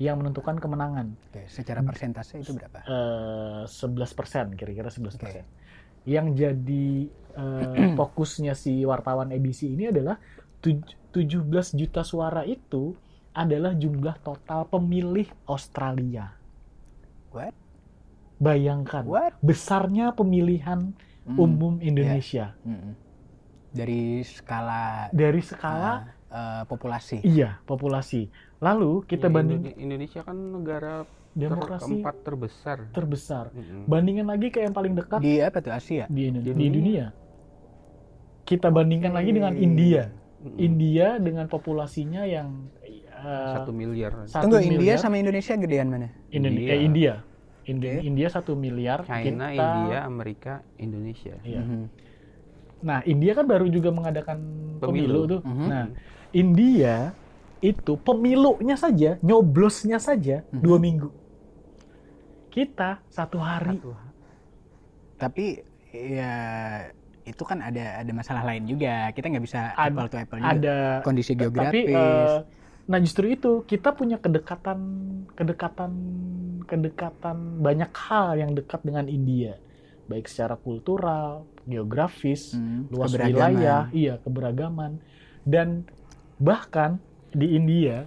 yang 0.00 0.16
menentukan 0.16 0.56
kemenangan. 0.56 1.12
Oke. 1.28 1.44
Secara 1.44 1.84
persentase 1.84 2.40
itu 2.40 2.56
berapa? 2.56 2.80
Eh, 2.88 3.62
11 3.68 4.16
persen, 4.16 4.46
kira-kira 4.56 4.88
11 4.88 5.12
Oke. 5.12 5.20
persen. 5.20 5.44
Yang 6.08 6.26
jadi 6.32 6.88
eh, 7.36 7.92
fokusnya 8.00 8.56
si 8.56 8.80
wartawan 8.88 9.28
ABC 9.28 9.76
ini 9.76 9.92
adalah 9.92 10.16
tuj- 10.64 10.96
17 11.12 11.44
juta 11.76 12.00
suara 12.00 12.48
itu 12.48 12.96
adalah 13.36 13.76
jumlah 13.76 14.16
total 14.24 14.64
pemilih 14.72 15.28
Australia. 15.44 16.32
What? 17.28 17.52
Bayangkan 18.36 19.04
What? 19.04 19.32
besarnya 19.40 20.12
pemilihan 20.12 20.92
Hmm. 21.24 21.34
umum 21.36 21.74
Indonesia 21.80 22.54
Mm-mm. 22.62 22.94
Dari 23.68 24.22
skala 24.22 25.10
dari 25.10 25.42
skala 25.42 26.06
ah, 26.28 26.62
eh, 26.62 26.62
populasi. 26.64 27.18
iya 27.20 27.58
populasi. 27.62 28.30
Lalu 28.58 29.02
kita 29.04 29.26
Ya, 29.26 29.34
banding 29.34 29.60
Indone- 29.66 29.76
Indonesia 29.76 30.20
kan 30.22 30.32
negara 30.32 31.02
ter- 31.02 31.12
demokrasi 31.34 31.92
keempat 31.98 32.14
terbesar. 32.22 32.78
terbesar. 32.90 33.44
Mm-mm. 33.50 33.84
Bandingkan 33.84 34.26
lagi 34.26 34.48
ke 34.48 34.62
yang 34.62 34.72
paling 34.72 34.94
dekat 34.94 35.18
Di 35.18 35.40
apa 35.40 35.58
tuh 35.58 35.72
Asia? 35.72 36.06
di 36.06 36.14
Di 36.14 36.22
Indonesia. 36.30 36.54
Di 36.54 36.62
dunia. 36.62 36.72
dunia. 36.72 37.06
Kita 38.46 38.68
bandingkan 38.70 39.10
lagi 39.10 39.30
dengan. 39.34 39.52
India. 39.52 40.06
Mm-mm. 40.38 40.56
India 40.56 41.18
dengan 41.18 41.50
populasinya 41.50 42.22
yang 42.22 42.70
eh, 42.86 43.50
satu 43.50 43.74
miliar. 43.74 44.14
satu 44.24 44.46
Tunggu 44.46 44.62
India 44.62 44.94
miliar. 44.94 45.02
sama 45.02 45.18
Indonesia 45.18 45.58
gedean 45.58 45.90
mana? 45.90 46.08
Indone- 46.30 46.54
India. 46.54 46.70
eh, 46.70 46.80
India. 46.80 47.14
Indi- 47.66 47.98
Oke. 47.98 48.02
India 48.02 48.28
satu 48.30 48.54
miliar. 48.54 49.02
China, 49.02 49.50
kita- 49.50 49.58
India, 49.76 49.98
Amerika, 50.02 50.52
Indonesia. 50.76 51.34
Iya. 51.42 51.60
Mhm. 51.60 51.82
Nah, 52.76 52.98
India 53.02 53.32
kan 53.34 53.44
baru 53.44 53.66
juga 53.66 53.90
mengadakan 53.90 54.38
pemilu, 54.78 54.86
Pemilu. 54.86 55.20
tuh. 55.26 55.40
Mhm. 55.42 55.66
Nah, 55.66 55.84
India 56.30 56.94
itu 57.58 57.98
pemilunya 57.98 58.76
saja, 58.76 59.18
nyoblosnya 59.18 59.98
saja 59.98 60.46
Mhm. 60.52 60.62
dua 60.62 60.78
minggu. 60.78 61.10
Kita 62.48 63.02
satu 63.08 63.36
hari. 63.36 63.76
Satu. 63.76 63.92
Tapi 65.16 65.60
ya 65.90 66.32
itu 67.26 67.42
kan 67.42 67.58
ada 67.58 67.98
ada 67.98 68.12
masalah 68.12 68.46
lain 68.46 68.68
juga. 68.68 69.10
Kita 69.10 69.26
nggak 69.26 69.44
bisa 69.44 69.74
Ada- 69.74 69.90
apple 69.90 70.06
to 70.06 70.16
apple 70.16 70.38
juga. 70.38 70.52
Ada 70.54 70.76
Kondisi 71.02 71.32
tapi 71.32 71.40
geografis. 71.42 71.88
Nah 72.86 72.98
justru 73.02 73.34
itu 73.34 73.66
kita 73.66 73.90
punya 73.98 74.16
kedekatan 74.22 74.78
kedekatan 75.34 75.92
kedekatan 76.70 77.36
banyak 77.58 77.90
hal 78.06 78.38
yang 78.38 78.52
dekat 78.54 78.80
dengan 78.86 79.06
India 79.10 79.58
baik 80.06 80.30
secara 80.30 80.54
kultural 80.54 81.50
geografis 81.66 82.54
Hmm, 82.54 82.86
luas 82.86 83.10
wilayah 83.18 83.90
iya 83.90 84.22
keberagaman 84.22 85.02
dan 85.42 85.82
bahkan 86.38 87.02
di 87.34 87.58
India 87.58 88.06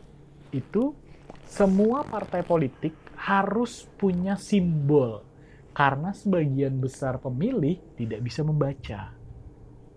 itu 0.56 0.96
semua 1.44 2.08
partai 2.08 2.42
politik 2.48 2.96
harus 3.20 3.84
punya 4.00 4.40
simbol 4.40 5.28
karena 5.76 6.16
sebagian 6.16 6.80
besar 6.80 7.20
pemilih 7.20 7.84
tidak 8.00 8.20
bisa 8.24 8.42
membaca 8.48 9.20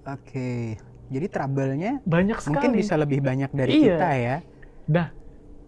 Oke. 0.03 0.75
Jadi 1.13 1.27
trouble-nya 1.29 2.03
banyak 2.03 2.39
sekali 2.41 2.55
mungkin 2.57 2.71
bisa 2.75 2.95
lebih 2.99 3.21
banyak 3.23 3.51
dari 3.55 3.73
Iya. 3.79 3.95
kita 3.95 4.09
ya. 4.19 4.37
Nah, 4.89 5.15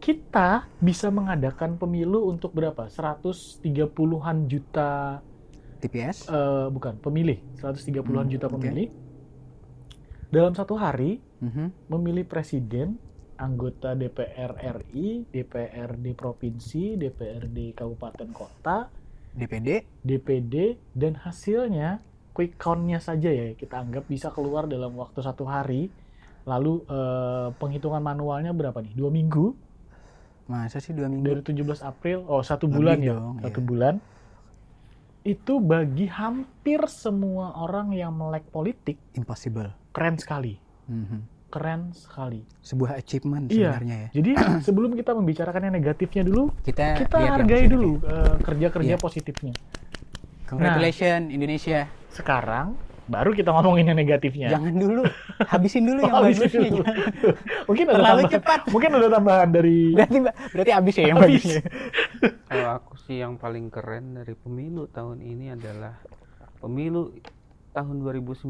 kita 0.03 0.69
bisa 0.83 1.09
mengadakan 1.09 1.79
pemilu 1.79 2.29
untuk 2.29 2.53
berapa? 2.53 2.91
130-an 2.91 4.51
juta 4.51 5.21
TPS. 5.79 6.29
eh, 6.29 6.67
bukan, 6.69 6.99
pemilih. 6.99 7.39
130-an 7.57 8.27
Hmm, 8.27 8.33
juta 8.33 8.47
pemilih. 8.49 8.89
Dalam 10.29 10.53
satu 10.53 10.75
hari 10.75 11.23
Mhm. 11.39 11.89
memilih 11.89 12.25
presiden 12.27 12.99
anggota 13.37 13.95
DPR 13.95 14.59
RI, 14.59 15.27
DPRD 15.31 16.15
provinsi, 16.15 16.99
DPRD 16.99 17.75
kabupaten 17.75 18.29
kota, 18.31 18.91
DPD 19.31 19.83
DPD 20.01 20.55
dan 20.95 21.19
hasilnya 21.19 21.99
quick 22.31 22.55
count-nya 22.55 22.99
saja 22.99 23.31
ya 23.31 23.55
kita 23.55 23.79
anggap 23.79 24.07
bisa 24.07 24.31
keluar 24.31 24.67
dalam 24.67 24.95
waktu 24.95 25.23
satu 25.23 25.47
hari. 25.47 25.91
Lalu 26.45 26.85
eh, 26.85 27.49
penghitungan 27.57 28.01
manualnya 28.01 28.53
berapa 28.53 28.79
nih? 28.79 28.93
Dua 28.93 29.09
minggu 29.09 29.57
masa 30.45 30.77
sih 30.77 30.93
dua 30.93 31.09
minggu 31.09 31.25
dari 31.25 31.41
17 31.41 31.81
April, 31.81 32.29
oh 32.29 32.45
satu 32.45 32.69
Lebih 32.69 32.77
bulan 32.77 32.99
ya, 33.01 33.17
dong, 33.17 33.35
satu 33.41 33.61
iya. 33.61 33.65
bulan. 33.65 33.95
Itu 35.25 35.57
bagi 35.57 36.05
hampir 36.05 36.85
semua 36.85 37.57
orang 37.57 37.97
yang 37.97 38.13
melek 38.13 38.45
politik 38.49 39.01
impossible 39.13 39.73
keren 39.91 40.21
sekali, 40.21 40.61
Mhm. 40.85 41.49
keren 41.49 41.97
sekali. 41.97 42.45
sebuah 42.61 42.93
achievement 42.95 43.49
Iya. 43.49 43.73
sebenarnya 43.73 43.97
ya 43.97 44.09
Jadi 44.13 44.31
sebelum 44.69 44.93
kita 44.93 45.17
membicarakan 45.17 45.61
yang 45.65 45.75
negatifnya 45.75 46.23
dulu, 46.23 46.53
kita 46.61 47.01
kita 47.01 47.17
hargai 47.17 47.65
dulu 47.65 48.05
eh, 48.05 48.37
kerja-kerja 48.39 48.95
Iya. 48.95 49.01
positifnya. 49.01 49.55
congratulations 50.45 51.33
Indonesia 51.33 51.89
Sekarang 52.11 52.77
baru 53.05 53.31
kita 53.31 53.51
ngomongin 53.51 53.85
yang 53.87 53.99
negatifnya. 53.99 54.49
jangan 54.49 54.75
dulu 54.75 55.03
habisin 55.45 55.85
dulu 55.85 55.99
yang 56.05 56.11
Oh, 56.11 56.21
habisin 56.23 56.41
bagusnya 56.43 56.71
dulu. 56.71 56.85
mungkin 57.69 57.85
ada 57.85 57.95
Terlalu 57.95 58.09
tambahan, 58.17 58.33
cepat. 58.33 58.61
mungkin 58.69 58.91
ada 58.93 59.09
tambahan 59.11 59.49
dari 59.51 59.79
berarti 59.93 60.19
berarti 60.51 60.71
habis 60.73 60.95
ya 60.95 61.05
yang 61.05 61.19
Habis. 61.19 61.43
bagusnya 61.45 61.61
Kalau 62.49 62.69
aku 62.73 62.93
sih 62.99 63.17
yang 63.19 63.35
paling 63.37 63.67
keren 63.69 64.15
dari 64.15 64.35
pemilu 64.35 64.89
tahun 64.89 65.19
ini 65.19 65.53
adalah 65.53 65.99
pemilu 66.59 67.13
tahun 67.71 67.97
2019 68.01 68.47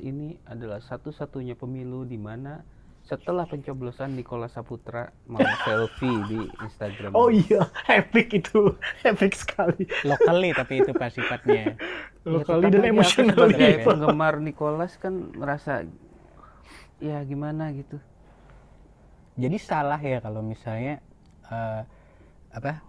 ini 0.00 0.38
adalah 0.44 0.78
satu-satunya 0.78 1.52
pemilu 1.52 2.02
di 2.02 2.16
mana 2.16 2.62
setelah 3.08 3.48
pencoblosan 3.48 4.12
Nikola 4.12 4.52
Saputra 4.52 5.08
mau 5.24 5.40
selfie 5.64 6.20
di 6.28 6.40
Instagram. 6.60 7.16
Oh 7.16 7.32
iya, 7.32 7.64
epic 7.88 8.36
itu, 8.36 8.76
epic 9.08 9.32
sekali. 9.32 9.88
locally 10.04 10.52
tapi 10.52 10.84
itu 10.84 10.92
pas 10.92 11.08
sifatnya 11.08 11.72
Ya, 12.28 12.36
Lokali 12.36 12.68
tetap 12.68 12.74
dan 12.76 12.84
emosional 12.92 13.36
sebagai 13.48 13.72
penggemar 13.88 14.34
Nicholas 14.36 15.00
kan 15.00 15.32
merasa 15.32 15.88
ya 17.00 17.24
gimana 17.24 17.72
gitu. 17.72 17.96
jadi 19.38 19.56
salah 19.56 19.96
ya 19.96 20.20
kalau 20.20 20.44
misalnya 20.44 21.00
eh, 21.48 21.82
apa 22.52 22.84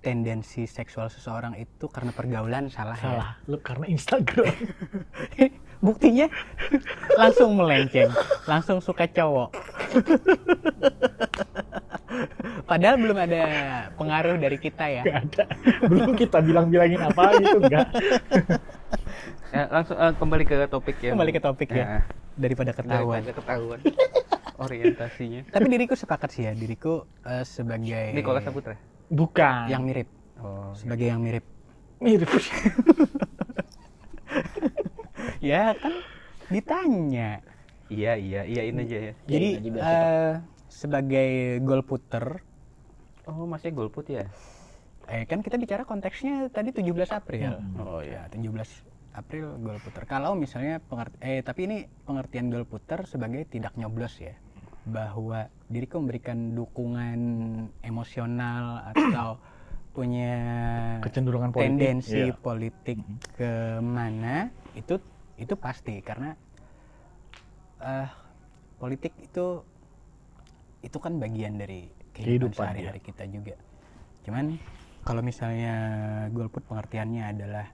tendensi 0.00 0.64
seksual 0.64 1.12
seseorang 1.12 1.52
itu 1.60 1.84
karena 1.92 2.16
pergaulan 2.16 2.72
salah, 2.72 2.96
ya 2.96 3.04
Salah, 3.04 3.30
lu 3.44 3.60
karena 3.60 3.84
Instagram. 3.92 4.48
Buktinya 5.80 6.28
langsung 7.14 7.52
melenceng 7.54 8.12
langsung 8.44 8.78
suka 8.78 9.04
cowok 9.06 9.48
padahal 12.62 12.96
belum 12.96 13.18
ada 13.18 13.42
pengaruh 13.94 14.36
dari 14.36 14.56
kita 14.56 14.84
ya 14.84 15.02
Gak 15.02 15.18
ada. 15.26 15.44
Belum 15.82 16.12
kita 16.12 16.38
bilang-bilangin 16.38 17.00
apa 17.00 17.22
gitu, 17.36 17.58
enggak. 17.58 17.88
Ya, 19.50 19.66
langsung 19.66 19.98
eh, 19.98 20.14
kembali 20.14 20.44
ke 20.44 20.56
topik 20.64 20.96
ya. 21.00 21.10
kembali 21.10 21.32
ke 21.32 21.42
topik 21.42 21.68
ya 21.68 21.82
Nah, 21.82 22.02
daripada 22.36 22.70
ketahuan 22.70 23.18
daripada 23.18 23.34
ketahuan 23.34 23.78
orientasinya. 24.62 25.42
tapi 25.50 25.66
diriku 25.66 25.98
sepakat 25.98 26.30
sih 26.30 26.46
ya 26.46 26.54
diriku 26.54 27.02
eh, 27.24 27.42
sebagai 27.42 28.14
Nikola 28.14 28.38
Saputra. 28.38 28.78
Bukan. 29.08 29.66
yang 29.66 29.82
mirip 29.82 30.06
Oh. 30.38 30.70
sebagai 30.72 31.04
yang 31.04 31.18
mirip 31.18 31.42
mirip. 31.98 32.30
ya 35.38 35.72
kan 35.74 35.94
ditanya 36.48 37.38
Iya 37.86 38.14
iya 38.14 38.40
iyain 38.44 38.78
aja 38.78 38.98
ya. 39.00 39.12
jadi 39.24 39.48
eh, 39.72 40.32
sebagai 40.66 41.30
golputer 41.60 42.38
Oh 43.24 43.44
masih 43.44 43.70
golput 43.70 44.06
ya? 44.06 44.26
eh 45.06 45.22
kan 45.24 45.38
kita 45.38 45.54
bicara 45.54 45.82
konteksnya 45.82 46.46
tadi 46.48 46.70
17 46.70 46.86
April 47.10 47.50
Hmm. 47.52 47.78
oh 47.80 47.98
ya 47.98 48.26
17 48.26 48.46
April 49.12 49.58
golputer 49.58 50.02
kalau 50.04 50.34
misalnya 50.34 50.78
pengert 50.80 51.10
eh 51.18 51.42
tapi 51.42 51.66
ini 51.66 51.76
pengertian 52.04 52.46
golputer 52.46 53.02
sebagai 53.04 53.42
tidak 53.44 53.74
nyoblos 53.74 54.18
ya 54.18 54.38
bahwa 54.80 55.50
diriku 55.66 55.98
memberikan 55.98 56.54
dukungan 56.54 57.18
emosional 57.82 58.86
atau 58.88 59.34
punya 59.98 60.32
Kecenderungan 61.02 61.50
politik. 61.50 61.66
tendensi 61.74 62.22
Iya. 62.24 62.38
politik 62.38 62.98
ke 63.34 63.50
mana 63.80 64.54
itu 64.72 65.02
itu 65.40 65.56
pasti 65.56 66.04
karena 66.04 66.36
eh 67.80 68.08
politik 68.76 69.16
itu 69.24 69.64
itu 70.80 70.96
kan 71.00 71.16
bagian 71.20 71.56
dari 71.60 71.88
kehidupan, 72.12 72.52
Kehidupan, 72.52 72.56
sehari-hari 72.56 73.00
kita 73.00 73.24
juga. 73.28 73.56
Cuman 74.24 74.56
kalau 75.04 75.24
misalnya 75.24 75.74
golput 76.32 76.64
pengertiannya 76.68 77.24
adalah 77.24 77.66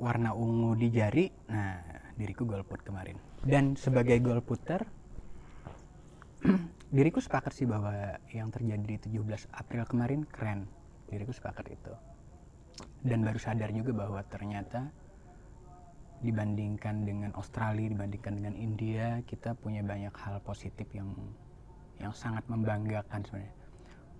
warna 0.00 0.36
ungu 0.36 0.76
di 0.76 0.88
jari, 0.92 1.30
nah 1.48 1.80
diriku 2.16 2.44
golput 2.44 2.84
kemarin. 2.84 3.16
Dan 3.40 3.78
sebagai 3.78 4.20
golputer 4.20 4.84
diriku 6.96 7.20
sepakat 7.22 7.52
sih 7.56 7.64
bahwa 7.64 8.20
yang 8.34 8.52
terjadi 8.52 8.84
di 8.84 8.96
17 9.00 9.48
April 9.56 9.84
kemarin 9.88 10.28
keren. 10.28 10.68
Diriku 11.08 11.32
sepakat 11.32 11.68
itu. 11.72 11.92
Dan 13.04 13.20
baru 13.20 13.36
sadar 13.36 13.68
juga 13.72 13.92
bahwa 13.92 14.20
ternyata 14.24 14.88
dibandingkan 16.22 17.02
dengan 17.02 17.30
Australia, 17.34 17.90
dibandingkan 17.90 18.32
dengan 18.38 18.54
India, 18.54 19.20
kita 19.26 19.58
punya 19.58 19.82
banyak 19.82 20.14
hal 20.14 20.38
positif 20.46 20.86
yang 20.94 21.10
yang 21.98 22.14
sangat 22.14 22.46
membanggakan 22.46 23.26
sebenarnya. 23.26 23.54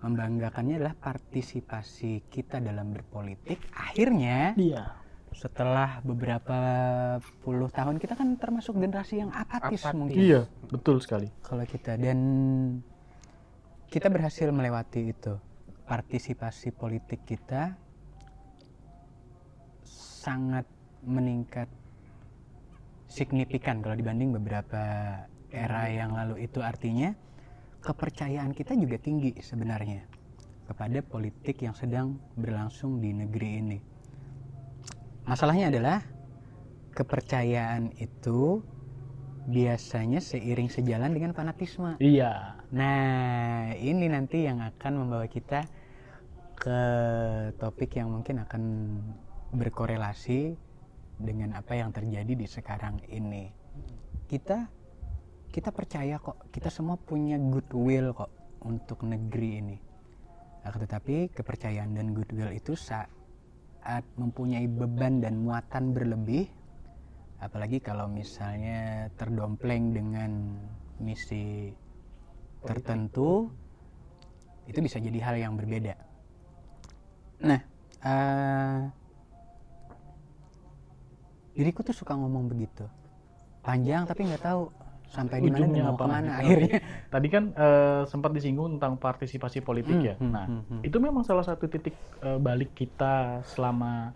Membanggakannya 0.03 0.75
adalah 0.83 0.95
partisipasi 0.99 2.27
kita 2.27 2.59
dalam 2.59 2.91
berpolitik. 2.91 3.59
Akhirnya 3.71 4.51
Iya. 4.59 4.99
setelah 5.33 6.03
beberapa 6.03 6.59
puluh 7.41 7.71
tahun 7.71 7.97
kita 7.97 8.13
kan 8.13 8.35
termasuk 8.37 8.77
generasi 8.77 9.23
yang 9.23 9.31
apatis, 9.31 9.81
Apatis. 9.81 9.97
mungkin 9.97 10.19
Iya, 10.19 10.41
betul 10.69 10.99
sekali. 11.01 11.31
kalau 11.41 11.63
kita 11.65 11.95
dan 11.97 12.19
kita 13.89 14.11
berhasil 14.11 14.51
melewati 14.51 15.09
itu 15.09 15.33
partisipasi 15.87 16.75
politik 16.75 17.23
kita 17.25 17.75
sangat 19.87 20.67
meningkat 21.03 21.67
signifikan 23.13 23.85
kalau 23.85 23.93
dibanding 23.93 24.33
beberapa 24.33 24.81
era 25.53 25.85
yang 25.93 26.17
lalu. 26.17 26.49
Itu 26.49 26.65
artinya 26.65 27.13
kepercayaan 27.85 28.57
kita 28.57 28.73
juga 28.73 28.97
tinggi 28.97 29.37
sebenarnya 29.37 30.01
kepada 30.65 31.05
politik 31.05 31.61
yang 31.61 31.77
sedang 31.77 32.17
berlangsung 32.33 32.97
di 32.97 33.13
negeri 33.13 33.49
ini. 33.61 33.79
Masalahnya 35.29 35.69
adalah 35.69 36.01
kepercayaan 36.97 37.93
itu 38.01 38.65
biasanya 39.43 40.23
seiring 40.23 40.71
sejalan 40.73 41.13
dengan 41.13 41.35
fanatisme. 41.37 41.99
Iya. 41.99 42.57
Nah, 42.73 43.75
ini 43.75 44.07
nanti 44.09 44.47
yang 44.47 44.63
akan 44.63 45.03
membawa 45.05 45.27
kita 45.27 45.67
ke 46.57 46.81
topik 47.59 47.99
yang 47.99 48.07
mungkin 48.09 48.39
akan 48.41 48.63
berkorelasi 49.51 50.55
dengan 51.23 51.55
apa 51.55 51.79
yang 51.79 51.95
terjadi 51.95 52.35
di 52.35 52.45
sekarang 52.45 52.99
ini. 53.07 53.47
Kita 54.27 54.67
kita 55.53 55.69
percaya 55.69 56.17
kok, 56.19 56.49
kita 56.49 56.67
semua 56.67 56.99
punya 56.99 57.39
goodwill 57.39 58.11
kok 58.11 58.31
untuk 58.67 59.05
negeri 59.07 59.49
ini. 59.63 59.77
Akan 60.65 60.83
tetapi 60.83 61.31
kepercayaan 61.31 61.93
dan 61.93 62.11
goodwill 62.11 62.49
itu 62.51 62.73
saat 62.73 64.03
mempunyai 64.17 64.65
beban 64.65 65.19
dan 65.19 65.43
muatan 65.43 65.93
berlebih, 65.93 66.47
apalagi 67.43 67.83
kalau 67.83 68.07
misalnya 68.07 69.11
terdompleng 69.19 69.91
dengan 69.91 70.57
misi 71.03 71.75
tertentu 72.63 73.51
itu 74.65 74.79
bisa 74.79 74.97
jadi 75.03 75.19
hal 75.19 75.35
yang 75.35 75.53
berbeda. 75.59 75.99
Nah, 77.43 77.59
eh, 78.07 78.79
diriku 81.53 81.81
tuh 81.81 81.93
suka 81.93 82.13
ngomong 82.13 82.45
begitu, 82.47 82.85
panjang 83.59 84.03
tapi 84.03 84.25
nggak 84.25 84.43
tahu 84.43 84.69
sampai 85.05 85.37
di 85.39 85.47
mana 85.47 85.65
mau 85.69 85.93
apa? 85.93 85.99
ke 85.99 86.05
mana 86.07 86.31
akhirnya. 86.35 86.77
Tadi 87.07 87.27
kan 87.27 87.43
eh, 87.51 88.01
sempat 88.03 88.31
disinggung 88.31 88.75
tentang 88.75 88.97
partisipasi 88.97 89.61
politik 89.61 89.93
Hmm, 89.93 90.03
ya. 90.03 90.15
hmm, 90.15 90.31
Nah, 90.31 90.45
hmm, 90.47 90.61
hmm. 90.67 90.81
itu 90.83 90.97
memang 90.97 91.21
salah 91.21 91.43
satu 91.43 91.65
titik 91.65 91.93
eh, 92.19 92.37
balik 92.37 92.73
kita 92.73 93.13
selama 93.45 94.09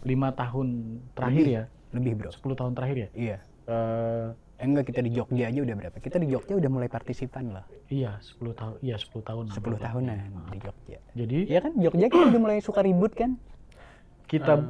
lima 0.00 0.32
tahun 0.32 0.68
terakhir 1.12 1.44
Lebih. 1.44 1.52
ya, 1.52 1.64
Lebih 1.92 2.12
bro. 2.16 2.30
10 2.32 2.56
tahun 2.56 2.72
terakhir 2.72 2.96
ya. 2.98 3.08
Iya. 3.12 3.36
Eh, 3.66 4.28
Eh, 4.56 4.68
enggak 4.68 4.92
kita 4.92 5.00
di 5.00 5.08
Jogja 5.10 5.48
aja 5.48 5.56
udah 5.58 5.72
berapa? 5.74 5.96
Kita 5.98 6.16
di 6.16 6.28
Jogja 6.28 6.52
udah 6.52 6.68
mulai 6.68 6.84
partisipan 6.86 7.48
loh. 7.50 7.64
iya, 7.88 8.20
10 8.20 8.52
tahun, 8.52 8.76
iya 8.80 8.92
10 8.94 9.20
tahun. 9.22 9.44
10 9.48 9.56
tahunan 9.78 10.18
di 10.52 10.58
Jogja. 10.58 10.98
Jadi 11.14 11.38
Iya 11.48 11.60
kan 11.62 11.72
Jogja 11.74 12.06
kita 12.06 12.24
udah 12.28 12.40
mulai 12.40 12.60
suka 12.60 12.80
ribut 12.80 13.12
kan? 13.14 13.40
kita 14.26 14.52
Eh, 14.54 14.64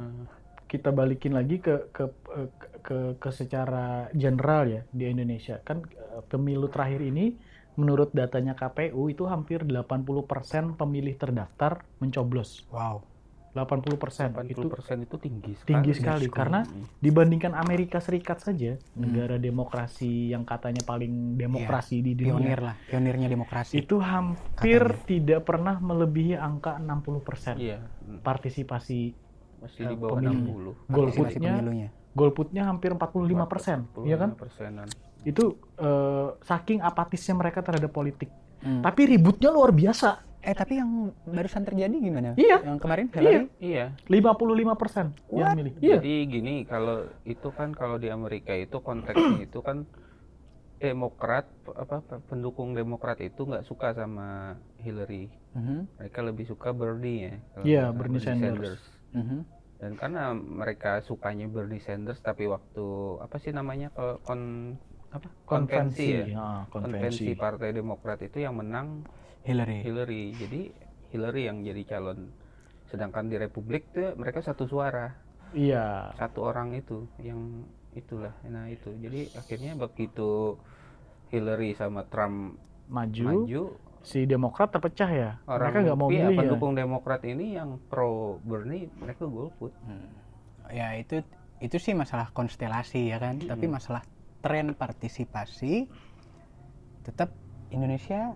kita 0.71 0.89
balikin 0.89 1.35
lagi 1.35 1.59
ke 1.59 1.91
ke 1.91 2.07
ke, 2.07 2.41
ke, 2.79 2.97
ke 3.19 3.29
secara 3.29 4.07
general 4.15 4.63
ya 4.65 4.81
di 4.87 5.03
Indonesia 5.05 5.59
kan 5.59 5.83
eh, 5.83 6.23
pemilu 6.23 6.71
terakhir 6.71 7.03
ini 7.03 7.35
menurut 7.75 8.11
datanya 8.11 8.55
KPU 8.55 9.07
itu 9.07 9.27
hampir 9.27 9.63
80% 9.63 10.07
pemilih 10.75 11.15
terdaftar 11.15 11.83
mencoblos. 11.99 12.63
Wow. 12.71 13.03
80%, 13.51 14.31
80% 14.31 14.47
itu 14.47 14.63
itu 15.03 15.15
tinggi 15.19 15.51
sekali. 15.59 15.67
tinggi 15.67 15.91
sekali 15.91 16.31
karena 16.31 16.63
dibandingkan 17.03 17.51
Amerika 17.51 17.99
Serikat 17.99 18.39
saja, 18.39 18.79
Hmm. 18.95 19.03
negara 19.03 19.35
demokrasi 19.35 20.31
yang 20.31 20.47
katanya 20.47 20.87
paling 20.87 21.35
demokrasi 21.35 21.99
di 21.99 22.15
dunia, 22.15 22.31
Pionir 22.31 22.59
lah, 22.63 22.75
pionirnya 22.87 23.27
demokrasi. 23.27 23.75
itu 23.75 23.99
hampir 23.99 24.79
Katanya. 24.79 25.03
tidak 25.03 25.41
pernah 25.43 25.75
melebihi 25.83 26.39
angka 26.39 26.79
60% 26.79 27.59
Iya, 27.59 27.83
hmm. 27.83 28.23
partisipasi 28.23 28.99
masih 29.61 29.81
di 29.85 29.95
bawah 29.95 30.17
pemilih. 30.17 30.73
60. 30.89 30.89
Partisipasi 30.89 31.37
golputnya 31.37 31.53
golputnya 32.11 32.63
hampir 32.67 32.91
45%, 32.91 34.03
ya 34.03 34.17
kan? 34.19 34.35
persenan. 34.35 34.87
Itu 35.23 35.55
eh, 35.77 36.27
saking 36.43 36.83
apatisnya 36.83 37.37
mereka 37.37 37.63
terhadap 37.63 37.93
politik. 37.93 38.27
Hmm. 38.59 38.81
Tapi 38.83 39.07
ributnya 39.07 39.49
luar 39.49 39.71
biasa. 39.71 40.27
Eh 40.41 40.57
tapi 40.57 40.81
yang 40.81 41.13
barusan 41.23 41.61
terjadi 41.61 41.93
gimana? 41.93 42.33
Iya. 42.33 42.65
Yang 42.65 42.77
kemarin 42.81 43.05
Iya. 43.05 43.13
Hillary? 43.13 43.45
Iya. 43.61 43.85
55% 44.09 45.13
yang 45.29 45.53
milih. 45.53 45.73
Iya. 45.77 45.97
Jadi 46.01 46.13
gini, 46.25 46.53
kalau 46.65 47.05
itu 47.23 47.49
kan 47.53 47.69
kalau 47.71 48.01
di 48.01 48.09
Amerika 48.09 48.51
itu 48.51 48.81
konteksnya 48.81 49.45
itu 49.45 49.61
kan 49.61 49.85
Demokrat 50.81 51.45
apa 51.77 52.01
pendukung 52.25 52.73
Demokrat 52.73 53.21
itu 53.21 53.45
nggak 53.45 53.69
suka 53.69 53.93
sama 53.93 54.57
Hillary. 54.81 55.29
Mhm, 55.53 56.01
Mereka 56.01 56.19
lebih 56.25 56.49
suka 56.49 56.73
Bernie 56.73 57.21
ya. 57.21 57.29
Iya, 57.29 57.37
nggak 57.61 57.61
salah, 57.61 57.93
Bernie 57.93 58.19
Sanders. 58.19 58.81
Mhm. 59.13 59.39
Dan 59.81 59.97
karena 59.97 60.37
mereka 60.37 61.01
sukanya 61.01 61.49
Bernie 61.49 61.81
Sanders 61.81 62.21
tapi 62.21 62.45
waktu 62.45 63.17
apa 63.17 63.41
sih 63.41 63.49
namanya 63.49 63.89
kon 64.21 64.77
apa 65.09 65.25
Konvensi, 65.49 66.21
ya. 66.21 66.25
ya, 66.29 66.47
Konvensi 66.69 67.33
konvensi. 67.33 67.33
Partai 67.33 67.73
Demokrat 67.73 68.21
itu 68.21 68.45
yang 68.45 68.61
menang 68.61 69.01
Hillary. 69.41 69.81
Hillary. 69.81 70.23
Jadi 70.37 70.61
Hillary 71.09 71.49
yang 71.49 71.65
jadi 71.65 71.81
calon. 71.97 72.29
Sedangkan 72.93 73.25
di 73.25 73.41
Republik 73.41 73.89
tuh 73.89 74.13
mereka 74.21 74.45
satu 74.45 74.69
suara, 74.69 75.17
Iya. 75.51 76.13
satu 76.15 76.45
orang 76.45 76.77
itu 76.77 77.09
yang 77.19 77.65
itulah. 77.97 78.37
Nah 78.47 78.69
itu. 78.69 78.93
Jadi 79.01 79.33
akhirnya 79.35 79.73
begitu 79.75 80.61
Hillary 81.33 81.73
sama 81.75 82.05
Trump 82.07 82.59
Maju, 82.91 83.23
maju, 83.23 83.63
si 84.01 84.25
Demokrat 84.25 84.73
terpecah 84.73 85.09
ya. 85.09 85.29
orang 85.45 85.71
mereka 85.71 85.79
nggak 85.85 85.99
mau 85.99 86.09
iya, 86.09 86.17
milih 86.25 86.35
ya. 86.35 86.39
pendukung 86.41 86.73
Demokrat 86.73 87.21
ini 87.23 87.45
yang 87.53 87.77
pro 87.87 88.41
Bernie 88.41 88.89
mereka 88.97 89.25
golput. 89.25 89.71
Hmm. 89.85 90.09
Ya 90.73 90.97
itu 90.97 91.21
itu 91.61 91.77
sih 91.77 91.93
masalah 91.93 92.33
konstelasi 92.33 93.13
ya 93.13 93.21
kan. 93.21 93.37
Tapi 93.37 93.69
masalah 93.69 94.01
tren 94.41 94.73
partisipasi 94.73 95.85
tetap 97.01 97.29
Indonesia 97.69 98.33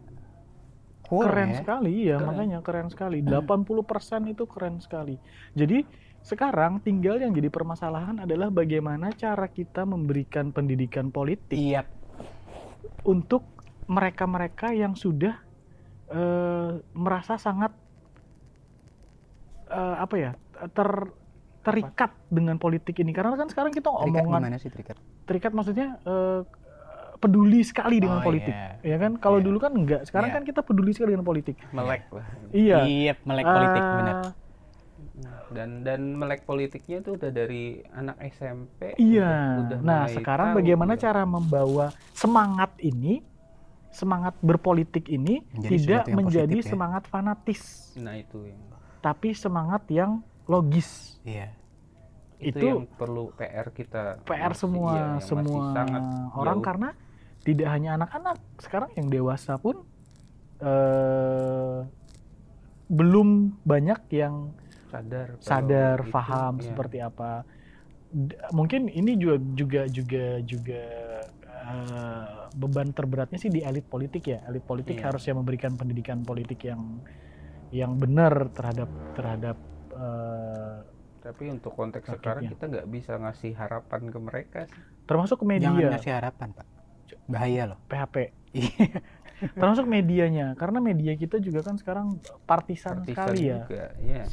cool 1.05 1.25
keren 1.29 1.53
ya. 1.53 1.57
sekali 1.61 1.93
ya, 2.09 2.17
Keren. 2.17 2.27
makanya 2.29 2.59
keren 2.65 2.89
sekali. 2.89 3.21
80% 3.21 4.33
itu 4.33 4.43
keren 4.49 4.81
sekali. 4.81 5.17
Jadi 5.53 5.85
sekarang 6.25 6.81
tinggal 6.81 7.21
yang 7.21 7.29
jadi 7.29 7.53
permasalahan 7.53 8.25
adalah 8.25 8.49
bagaimana 8.49 9.13
cara 9.13 9.45
kita 9.45 9.85
memberikan 9.85 10.49
pendidikan 10.49 11.13
politik 11.13 11.53
Iya. 11.53 11.85
untuk 13.05 13.45
mereka-mereka 13.85 14.73
yang 14.73 14.97
sudah 14.97 15.44
eh, 16.07 16.71
merasa 16.91 17.35
sangat 17.35 17.71
eh, 19.67 19.95
apa 19.97 20.15
ya 20.15 20.31
ter 20.69 20.89
terikat 21.61 22.13
dengan 22.27 22.55
politik 22.55 22.93
ini 22.95 23.09
karena 23.09 23.33
kan 23.33 23.49
sekarang 23.49 23.73
kita 23.73 23.89
Terikat 23.89 24.05
omongan 24.21 24.41
gimana 24.43 24.57
sih 24.57 24.69
terikat? 24.69 24.97
terikat 25.25 25.51
maksudnya 25.51 25.97
eh, 25.99 26.41
peduli 27.15 27.63
sekali 27.63 27.97
dengan 27.97 28.21
Oh, 28.21 28.23
politik 28.23 28.53
iya. 28.53 28.77
ya 28.85 28.97
kan 28.99 29.17
kalau 29.17 29.39
Iya. 29.39 29.45
dulu 29.45 29.57
kan 29.57 29.71
enggak 29.73 30.01
sekarang 30.05 30.29
Iya. 30.29 30.35
kan 30.35 30.43
kita 30.45 30.61
peduli 30.61 30.91
sekali 30.91 31.11
dengan 31.11 31.25
politik 31.25 31.57
Melek 31.71 32.05
lah. 32.11 32.25
iya 32.51 32.77
Iya, 32.83 33.13
melek 33.23 33.45
politik 33.47 33.81
Eh, 33.81 33.95
benar. 33.95 34.15
Dan 35.47 35.69
dan 35.81 36.01
melek 36.13 36.43
politiknya 36.43 36.99
itu 36.99 37.15
udah 37.15 37.31
dari 37.31 37.63
anak 37.89 38.19
SMP. 38.27 38.93
Iya. 38.95 39.63
udah- 39.63 39.79
udah 39.79 39.79
nah, 39.79 40.03
sekarang 40.07 40.51
tahu 40.51 40.57
bagaimana 40.59 40.93
gitu. 40.93 41.03
cara 41.03 41.23
membawa 41.23 41.85
semangat 42.11 42.75
ini, 42.79 43.23
semangat 43.95 44.35
berpolitik 44.39 45.07
ini 45.07 45.39
Menjadi 45.49 45.71
tidak 45.71 46.03
menjadi 46.11 46.51
positif 46.51 46.61
ya. 46.61 46.69
semangat 46.69 47.03
fanatis, 47.05 47.61
Nah 47.95 48.13
itu 48.13 48.43
yang 48.43 48.59
tapi 48.99 49.31
semangat 49.31 49.87
yang 49.87 50.19
logis. 50.45 51.15
Iya. 51.21 51.55
itu, 52.37 52.51
Itu 52.51 52.65
yang 52.67 52.83
perlu 52.91 53.31
PR 53.31 53.71
kita. 53.71 54.19
PR 54.21 54.51
masih- 54.51 54.59
semua 54.59 54.89
iya, 54.89 54.99
yang 54.99 55.11
masih 55.15 55.27
semua 55.29 55.63
sangat 55.71 56.03
orang 56.35 56.57
jauh. 56.57 56.65
karena 56.65 56.89
tidak 57.41 57.67
hanya 57.69 57.89
anak-anak, 57.95 58.37
sekarang 58.59 58.89
yang 58.93 59.07
dewasa 59.07 59.55
pun 59.55 59.75
eh, 60.57 61.77
belum 62.87 63.29
banyak 63.61 63.99
yang 64.09 64.51
sadar 64.87 65.35
sadar, 65.39 65.97
itu, 66.01 66.11
paham 66.11 66.53
iya. 66.55 66.65
seperti 66.65 66.97
apa. 66.99 67.31
D- 68.07 68.31
mungkin 68.51 68.87
ini 68.87 69.15
juga 69.15 69.35
juga 69.53 69.81
juga 69.85 70.23
juga 70.41 70.83
eh, 71.65 72.27
beban 72.53 72.89
terberatnya 72.89 73.35
sih 73.35 73.49
di 73.49 73.59
elit 73.59 73.85
politik 73.85 74.23
ya. 74.25 74.45
Elit 74.45 74.61
politik 74.61 74.95
Iya. 74.95 75.09
harusnya 75.09 75.33
memberikan 75.33 75.73
pendidikan 75.73 76.21
politik 76.21 76.61
yang 76.63 77.01
yang 77.69 77.97
benar 77.97 78.49
terhadap 78.51 78.87
terhadap 79.11 79.57
eh, 79.91 80.77
Tapi 81.19 81.49
untuk 81.49 81.73
konteks 81.73 82.05
Rakyatnya. 82.05 82.21
sekarang 82.21 82.43
kita 82.47 82.63
nggak 82.69 82.87
bisa 82.87 83.11
ngasih 83.17 83.51
harapan 83.55 84.01
ke 84.05 84.19
mereka 84.19 84.59
sih. 84.65 84.77
termasuk 85.03 85.41
ke 85.41 85.45
Jangan 85.47 85.73
media 85.73 85.87
ngasih 85.91 86.13
harapan, 86.13 86.47
Pak. 86.51 86.67
Bahaya 87.25 87.63
loh. 87.67 87.79
PHP. 87.83 88.15
Iya. 88.53 89.01
termasuk 89.51 89.83
medianya 89.85 90.55
karena 90.55 90.79
media 90.79 91.11
kita 91.13 91.37
juga 91.37 91.59
kan 91.59 91.75
sekarang 91.75 92.17
partisan, 92.45 93.03
Partisan 93.03 93.03
sekali 93.03 93.51
ya. 93.51 93.67
juga, 93.67 93.83
ya. 93.99 94.23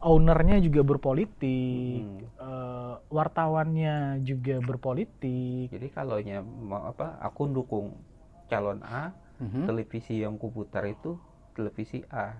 Ownernya 0.00 0.56
juga 0.58 0.80
berpolitik, 0.80 2.00
Hmm. 2.00 2.24
eh, 2.40 2.94
wartawannya 3.12 4.24
juga 4.24 4.56
berpolitik. 4.58 5.68
Jadi 5.68 5.88
kalau 5.92 6.16
nya 6.18 6.40
mau 6.40 6.88
apa, 6.88 7.20
aku 7.20 7.44
dukung 7.46 8.00
calon 8.48 8.80
A, 8.80 9.12
Mhm. 9.36 9.68
televisi 9.68 10.16
yang 10.16 10.40
kuputar 10.40 10.88
itu 10.88 11.20
televisi 11.52 12.00
A. 12.08 12.32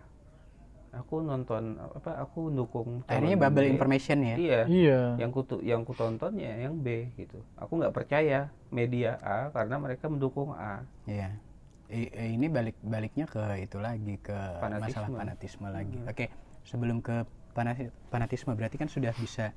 Aku 0.90 1.20
nonton 1.20 1.78
apa? 1.78 2.18
Aku 2.18 2.48
dukung. 2.48 3.04
Akhirnya 3.06 3.38
bubble 3.38 3.62
B. 3.62 3.70
information 3.70 4.24
ya. 4.24 4.36
Iya. 4.40 4.60
Iya. 4.66 5.00
Yang 5.20 5.30
ku 5.30 5.40
yang 5.62 5.84
ku 5.84 5.92
tonton 5.92 6.34
ya 6.34 6.56
yang 6.58 6.80
B 6.80 7.12
gitu. 7.14 7.44
Aku 7.54 7.78
nggak 7.78 7.92
percaya 7.92 8.50
media 8.72 9.20
A 9.20 9.52
karena 9.54 9.76
mereka 9.76 10.08
mendukung 10.08 10.50
A. 10.50 10.82
Iya. 11.06 11.36
I- 11.92 12.08
i- 12.08 12.34
ini 12.34 12.48
balik 12.48 12.74
baliknya 12.80 13.28
ke 13.28 13.38
itu 13.60 13.78
lagi 13.78 14.16
ke 14.16 14.34
Fanatisme. 14.58 14.82
masalah 14.88 15.08
fanatisme 15.12 15.68
lagi. 15.68 15.98
Hmm. 15.98 16.10
Oke, 16.10 16.26
sebelum 16.64 16.98
ke 16.98 17.22
fanatisme 18.10 18.54
berarti 18.54 18.76
kan 18.78 18.88
sudah 18.88 19.10
bisa 19.18 19.50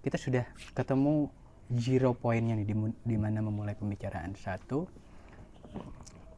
kita 0.00 0.16
sudah 0.16 0.44
ketemu 0.72 1.28
zero 1.70 2.16
pointnya 2.16 2.58
nih 2.58 2.66
di, 2.66 2.74
di 3.06 3.16
mana 3.20 3.44
memulai 3.44 3.78
pembicaraan. 3.78 4.34
Satu 4.34 4.88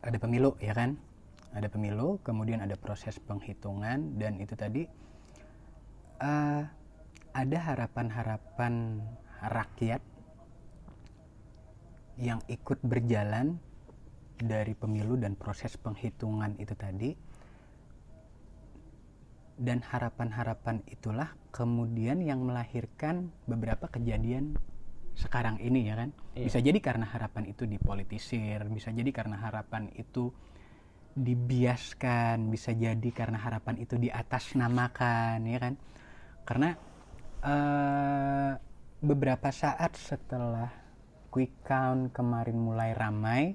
ada 0.03 0.19
pemilu 0.19 0.59
ya 0.61 0.77
kan? 0.77 0.99
Ada 1.53 1.69
pemilu 1.69 2.21
kemudian 2.25 2.65
ada 2.65 2.77
proses 2.81 3.21
penghitungan 3.21 4.17
dan 4.17 4.41
itu 4.41 4.57
tadi 4.57 4.83
eh, 6.21 6.63
ada 7.33 7.59
harapan-harapan 7.73 9.01
rakyat 9.43 10.03
yang 12.21 12.41
ikut 12.49 12.79
berjalan 12.85 13.57
dari 14.37 14.77
pemilu 14.77 15.17
dan 15.17 15.33
proses 15.39 15.77
penghitungan 15.81 16.57
itu 16.61 16.75
tadi 16.77 17.17
dan 19.63 19.79
harapan-harapan 19.87 20.83
itulah 20.91 21.31
kemudian 21.55 22.19
yang 22.19 22.43
melahirkan 22.43 23.31
beberapa 23.47 23.87
kejadian 23.87 24.59
sekarang 25.15 25.63
ini 25.63 25.87
ya 25.87 25.95
kan 25.95 26.11
Iya. 26.35 26.49
bisa 26.49 26.59
jadi 26.65 26.79
karena 26.81 27.07
harapan 27.07 27.45
itu 27.47 27.69
dipolitisir 27.69 28.65
bisa 28.73 28.89
jadi 28.91 29.11
karena 29.13 29.37
harapan 29.39 29.93
itu 29.95 30.33
dibiaskan 31.13 32.49
bisa 32.49 32.73
jadi 32.73 33.09
karena 33.13 33.37
harapan 33.37 33.77
itu 33.77 34.01
diatasnamakan 34.01 35.45
ya 35.45 35.59
kan 35.61 35.75
karena 36.49 36.71
eh, 37.45 38.53
beberapa 39.05 39.53
saat 39.53 39.93
setelah 39.95 40.73
quick 41.29 41.61
count 41.69 42.17
kemarin 42.17 42.57
mulai 42.57 42.97
ramai 42.97 43.53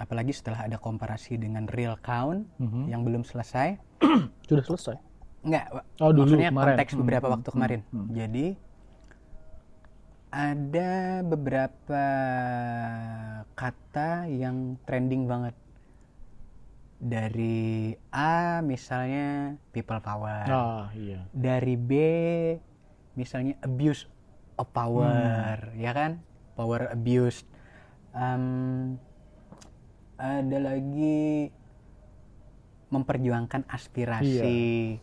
apalagi 0.00 0.32
setelah 0.32 0.64
ada 0.64 0.76
komparasi 0.76 1.36
dengan 1.36 1.68
real 1.68 2.00
count 2.00 2.48
Mhm. 2.56 2.88
yang 2.88 3.04
belum 3.04 3.20
selesai 3.20 3.76
Sudah 4.48 4.64
selesai. 4.64 4.96
Enggak, 5.40 5.72
Oh, 5.98 6.10
dulu, 6.10 6.24
maksudnya 6.26 6.50
kemarin. 6.50 6.66
konteks 6.72 6.90
Hmm, 6.90 7.00
beberapa 7.00 7.26
hmm, 7.26 7.34
waktu 7.34 7.46
hmm, 7.46 7.54
kemarin. 7.54 7.80
hmm. 7.86 8.06
Jadi 8.10 8.46
ada 10.30 10.92
beberapa 11.22 12.04
kata 13.50 14.10
yang 14.26 14.56
trending 14.80 15.26
banget. 15.26 15.54
Dari 16.96 17.90
A 18.10 18.60
misalnya 18.60 19.56
people 19.70 19.98
power. 19.98 20.44
Ah, 20.44 20.86
iya. 20.92 21.24
Dari 21.30 21.74
B 21.74 21.90
misalnya 23.14 23.56
abuse 23.60 24.04
of 24.54 24.68
power, 24.70 25.56
Hmm. 25.66 25.76
ya 25.76 25.90
kan? 25.90 26.20
Power 26.54 26.88
abuse. 26.88 27.42
Em, 28.12 29.00
ada 30.20 30.58
lagi 30.60 31.48
memperjuangkan 32.92 33.64
aspirasi. 33.72 35.00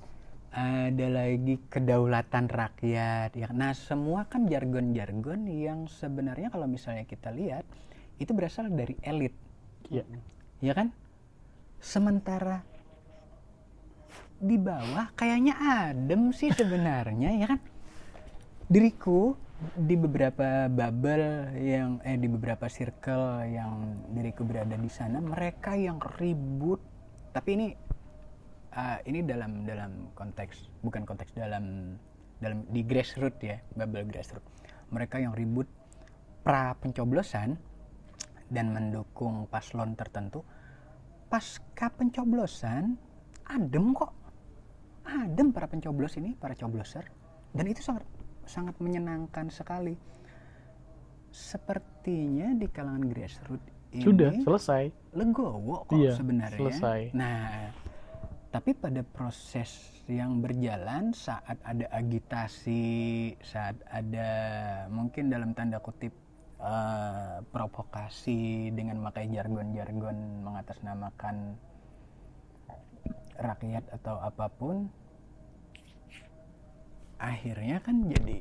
Ada 0.53 1.07
lagi 1.09 1.57
kedaulatan 1.69 2.45
rakyat. 2.49 3.33
Ya 3.33 3.49
nah 3.49 3.73
semua 3.73 4.29
kan 4.29 4.45
jargon-jargon 4.45 5.49
yang 5.49 5.89
sebenarnya 5.89 6.53
kalau 6.53 6.69
misalnya 6.69 7.05
kita 7.09 7.33
lihat 7.33 7.65
itu 8.21 8.31
berasal 8.33 8.69
dari 8.69 8.93
elit. 9.01 9.33
Iya. 9.89 10.03
ya 10.61 10.73
kan? 10.77 10.93
Sementara 11.77 12.61
di 14.37 14.57
bawah 14.57 15.09
kayaknya 15.17 15.57
adem 15.57 16.29
sih 16.33 16.53
sebenarnya 16.53 17.33
ya 17.37 17.45
kan? 17.57 17.59
Diriku 18.69 19.33
di 19.57 19.97
beberapa 19.97 20.69
bubble 20.69 21.49
yang 21.57 21.97
eh 22.05 22.13
di 22.13 22.29
beberapa 22.29 22.69
circle 22.69 23.41
yang 23.49 24.05
diriku 24.13 24.45
berada 24.45 24.77
di 24.77 24.89
sana 24.89 25.17
mereka 25.17 25.73
yang 25.73 25.97
ribut. 26.21 26.77
Tapi 27.33 27.49
ini 27.57 27.67
eh, 28.77 28.99
ini 29.09 29.25
dalam 29.25 29.65
dalam 29.65 30.13
konteks 30.13 30.81
bukan 30.85 31.09
konteks 31.09 31.33
dalam 31.33 31.97
dalam 32.37 32.69
di 32.69 32.85
grassroots 32.85 33.41
ya 33.41 33.57
bubble 33.73 34.05
grassroots. 34.05 34.45
Mereka 34.93 35.25
yang 35.25 35.33
ribut 35.33 35.65
pra 36.45 36.77
pencoblosan 36.77 37.57
dan 38.47 38.71
mendukung 38.71 39.49
paslon 39.49 39.97
tertentu 39.97 40.45
pasca 41.27 41.91
pencoblosan 41.91 42.95
adem 43.49 43.91
kok. 43.97 44.13
Adem 45.07 45.49
para 45.55 45.65
pencoblos 45.65 46.19
ini 46.19 46.35
para 46.35 46.53
cobloser. 46.53 47.07
Dan 47.55 47.65
itu 47.71 47.79
sangat 47.79 48.03
sangat 48.47 48.79
menyenangkan 48.79 49.51
sekali 49.51 49.95
sepertinya 51.29 52.55
di 52.55 52.67
kalangan 52.67 53.05
grassroots 53.05 53.69
ini 53.93 54.03
Sudah 54.03 54.31
selesai. 54.41 54.83
legowo 55.13 55.85
kok 55.85 55.95
Iya, 55.95 56.11
sebenarnya 56.15 56.59
selesai. 56.59 56.99
nah 57.13 57.71
tapi 58.47 58.71
pada 58.73 59.03
proses 59.03 59.69
yang 60.07 60.39
berjalan 60.39 61.11
saat 61.11 61.59
ada 61.61 61.85
agitasi 61.91 62.83
saat 63.43 63.75
ada 63.85 64.29
mungkin 64.87 65.27
dalam 65.27 65.51
tanda 65.51 65.77
kutip 65.77 66.15
eh, 66.57 67.37
provokasi 67.51 68.71
dengan 68.71 69.03
memakai 69.03 69.27
jargon-jargon 69.29 70.15
mengatasnamakan 70.41 71.59
rakyat 73.37 73.83
atau 73.93 74.17
apa 74.17 74.49
pun 74.49 74.89
akhirnya 77.17 77.81
kan 77.81 78.05
jadi 78.05 78.37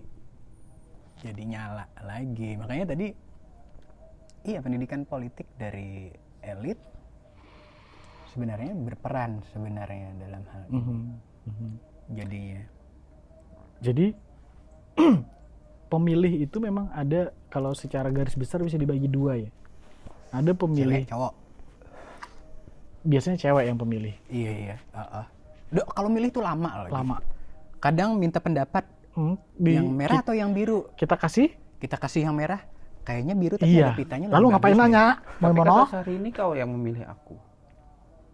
jadi 1.17 1.43
nyala 1.43 1.89
lagi 2.01 2.57
makanya 2.57 2.93
tadi 2.93 3.09
iya 4.45 4.61
pendidikan 4.61 5.03
politik 5.03 5.49
dari 5.57 6.13
elit 6.45 6.77
sebenarnya 8.31 8.77
berperan 8.77 9.41
sebenarnya 9.51 10.13
dalam 10.21 10.45
hal 10.53 10.63
ini 10.69 10.77
Mhm, 10.77 11.01
mhm. 11.49 11.71
jadinya 12.13 12.63
Jadi 13.77 14.07
pemilih 15.93 16.33
itu 16.41 16.57
memang 16.61 16.89
ada 16.93 17.29
kalau 17.53 17.77
secara 17.77 18.09
garis 18.09 18.33
besar 18.33 18.65
bisa 18.65 18.81
dibagi 18.81 19.05
dua 19.05 19.37
ya. 19.37 19.51
Ada 20.33 20.57
pemilih 20.57 21.05
cewek 21.05 21.13
cowok 21.13 21.33
biasanya 23.07 23.39
cewek 23.39 23.65
yang 23.71 23.79
pemilih 23.79 24.15
iya 24.27 24.53
iya 24.53 24.77
Heeh. 24.91 25.25
Duh, 25.77 25.87
kalau 25.95 26.09
milih 26.11 26.31
tuh 26.31 26.43
lama 26.43 26.71
loh 26.83 26.91
lama. 26.91 27.17
Kadang 27.87 28.11
minta 28.15 28.39
pendapat 28.39 28.85
Hmm, 29.13 29.41
di- 29.55 29.73
yang 29.73 29.89
merah 29.89 30.19
ki- 30.19 30.23
atau 30.23 30.35
yang 30.35 30.51
biru 30.51 30.93
kita 30.93 31.17
kasih 31.17 31.49
kita 31.77 31.97
kasih 31.97 32.25
yang 32.25 32.35
merah 32.35 32.61
kayaknya 33.01 33.33
biru 33.33 33.57
tapi 33.57 33.73
iya. 33.73 33.89
ada 33.89 33.97
pitanya 33.97 34.27
Lalu 34.29 34.47
ngapain 34.51 34.77
nanya? 34.77 35.05
Mau 35.39 35.55
kata 35.55 35.83
Sari 35.95 36.13
ini 36.15 36.29
kau 36.31 36.53
yang 36.53 36.69
memilih 36.69 37.07
aku. 37.07 37.33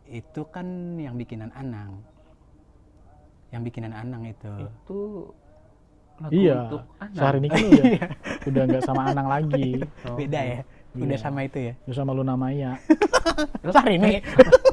itu 0.04 0.42
kan 0.46 0.66
yang 0.96 1.14
bikinan 1.14 1.48
Anang 1.52 2.02
yang 3.48 3.62
bikinan 3.62 3.92
Anang 3.92 4.26
itu 4.26 4.50
Itu 4.58 5.00
lagu 6.18 6.32
Iya. 6.32 6.58
untuk 6.66 6.82
anak. 6.98 7.14
Sehari 7.14 7.38
ini 7.38 7.48
kan 7.48 7.58
udah 7.70 7.84
udah 8.44 8.62
nggak 8.66 8.82
sama 8.82 9.02
Anang 9.06 9.28
lagi. 9.30 9.68
Oh, 10.02 10.16
beda 10.18 10.40
ya 10.42 10.60
udah 10.92 11.08
Iya. 11.10 11.18
sama 11.20 11.40
itu 11.42 11.58
ya 11.62 11.74
Udah 11.84 11.96
sama 11.96 12.10
Luna 12.10 12.34
Maya. 12.34 12.74
Sari 13.64 13.92
ini 13.96 14.18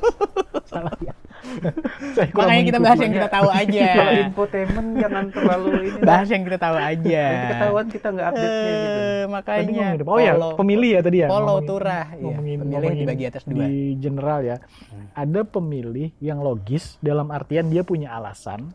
Salah 0.72 0.94
ya. 1.00 1.14
Makanya 2.38 2.64
kita 2.66 2.80
bahas 2.80 3.00
yang 3.00 3.14
kita 3.14 3.30
tahu 3.30 3.50
aja 3.50 3.86
Kalau 4.00 4.14
infotainment 4.20 4.88
jangan 4.96 5.26
terlalu 5.30 5.68
ini. 5.86 6.00
bahas 6.10 6.28
yang 6.28 6.44
kita 6.44 6.58
tahu 6.58 6.78
aja 6.78 7.24
ketahuan 7.50 7.86
kita 7.88 8.08
nggak 8.10 8.28
update-nya 8.28 8.72
gitu. 8.72 9.00
Eh, 9.00 9.20
Tadi 9.20 9.30
makanya 9.30 9.86
apa? 9.96 10.10
Oh 10.10 10.20
ya, 10.20 10.34
pemilih 10.56 10.90
ya 10.90 11.02
tadi 11.02 11.18
ya. 11.20 11.28
Ngomongin- 11.28 11.68
turah 11.68 12.06
iya. 12.10 12.20
ngomongin, 12.20 12.58
pemilih 12.58 12.74
ngomongin 12.74 13.00
dibagi 13.00 13.24
atas 13.26 13.44
dua 13.44 13.64
Di 13.64 13.74
general 13.98 14.40
ya. 14.42 14.58
Hmm. 14.90 15.06
Ada 15.14 15.42
pemilih 15.44 16.08
yang 16.20 16.40
logis 16.40 16.98
dalam 17.00 17.30
artian 17.30 17.68
dia 17.68 17.82
punya 17.82 18.10
alasan 18.12 18.72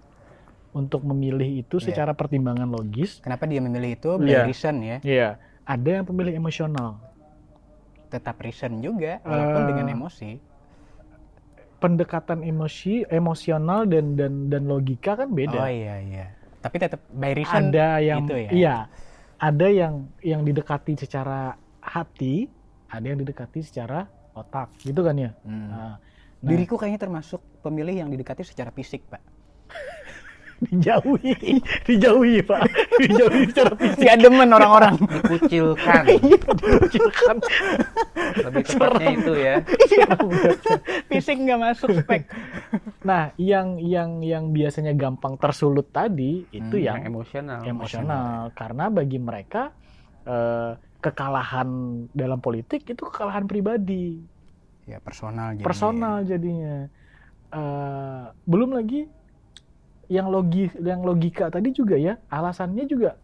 untuk 0.71 1.03
memilih 1.03 1.47
itu 1.57 1.77
Iya. 1.77 1.87
secara 1.87 2.13
pertimbangan 2.13 2.67
logis. 2.67 3.19
kenapa 3.19 3.45
dia 3.45 3.59
memilih 3.59 3.95
itu 3.95 4.11
by 4.17 4.27
Iya. 4.27 4.43
reason 4.45 4.75
ya 4.79 4.99
Iya. 5.01 5.29
Ada 5.65 5.91
yang 5.93 6.05
pemilih 6.05 6.35
emosional. 6.35 7.01
tetap 8.05 8.39
reason 8.39 8.79
juga 8.79 9.19
walaupun 9.23 9.59
Eh, 9.61 9.69
dengan 9.69 9.87
emosi 9.91 10.31
Pendekatan 11.85 12.41
emosi, 12.41 13.05
emosional 13.13 13.85
dan 13.85 14.17
dan 14.17 14.49
dan 14.49 14.65
logika 14.65 15.21
kan 15.21 15.29
beda. 15.29 15.61
oh 15.61 15.69
iya 15.69 16.01
iya. 16.01 16.27
Tapi 16.65 16.81
tetap 16.81 17.05
by 17.13 17.37
reason 17.37 17.69
ada 17.69 18.01
yang 18.01 18.25
itu 18.25 18.37
ya? 18.41 18.51
iya. 18.51 18.77
Ada 19.37 19.69
yang 19.69 20.09
yang 20.25 20.41
didekati 20.49 20.97
secara 20.97 21.53
hati 21.85 22.49
ada 22.89 23.05
yang 23.05 23.21
didekati 23.21 23.61
secara 23.61 24.09
otak. 24.33 24.73
Gitu 24.81 25.05
kan 25.05 25.13
ya? 25.21 25.31
Hmm. 25.45 25.69
nah, 25.69 25.95
diriku 26.41 26.81
kayaknya 26.81 27.05
termasuk 27.05 27.45
pemilih 27.61 27.93
yang 28.05 28.09
didekati 28.09 28.45
secara 28.45 28.73
fisik 28.73 29.05
pak 29.09 29.21
dijauhi. 30.67 31.61
Dijauhi 31.85 32.41
pak. 32.41 32.65
Dijauhi 32.99 33.43
secara 33.49 33.73
fisik. 33.75 34.03
Gak 34.03 34.19
demen 34.21 34.49
orang-orang. 34.49 34.95
Dikucilkan. 34.99 36.03
Dikucilkan. 36.09 37.37
Lebih 38.45 38.63
tepatnya 38.65 39.09
itu 39.13 39.33
ya. 39.35 39.55
fisik 41.09 41.37
nggak 41.39 41.61
masuk 41.61 41.91
spek. 41.95 42.27
Nah 43.05 43.31
yang 43.37 43.77
yang 43.79 44.21
yang 44.21 44.51
biasanya 44.51 44.93
gampang 44.93 45.37
tersulut 45.37 45.91
tadi 45.91 46.45
itu 46.51 46.77
Hmm, 46.77 46.85
yang 46.85 46.97
Yang 47.03 47.11
emosional. 47.13 47.61
emosional. 47.63 48.31
Karena 48.53 48.85
bagi 48.89 49.19
mereka 49.19 49.71
eh, 50.25 50.73
kekalahan 50.99 51.69
dalam 52.11 52.41
politik 52.41 52.89
itu 52.89 53.03
kekalahan 53.05 53.45
pribadi. 53.45 54.17
Ya 54.85 55.01
personal 55.01 55.57
jadi 55.57 55.65
personal 55.65 56.25
jadinya. 56.25 56.89
Eh, 57.55 58.25
belum 58.45 58.73
lagi 58.73 59.07
yang 60.07 60.27
logi 60.27 60.69
yang 60.77 61.01
logika 61.01 61.49
tadi 61.49 61.71
juga 61.71 61.95
ya 61.95 62.19
alasannya 62.27 62.85
juga 62.85 63.17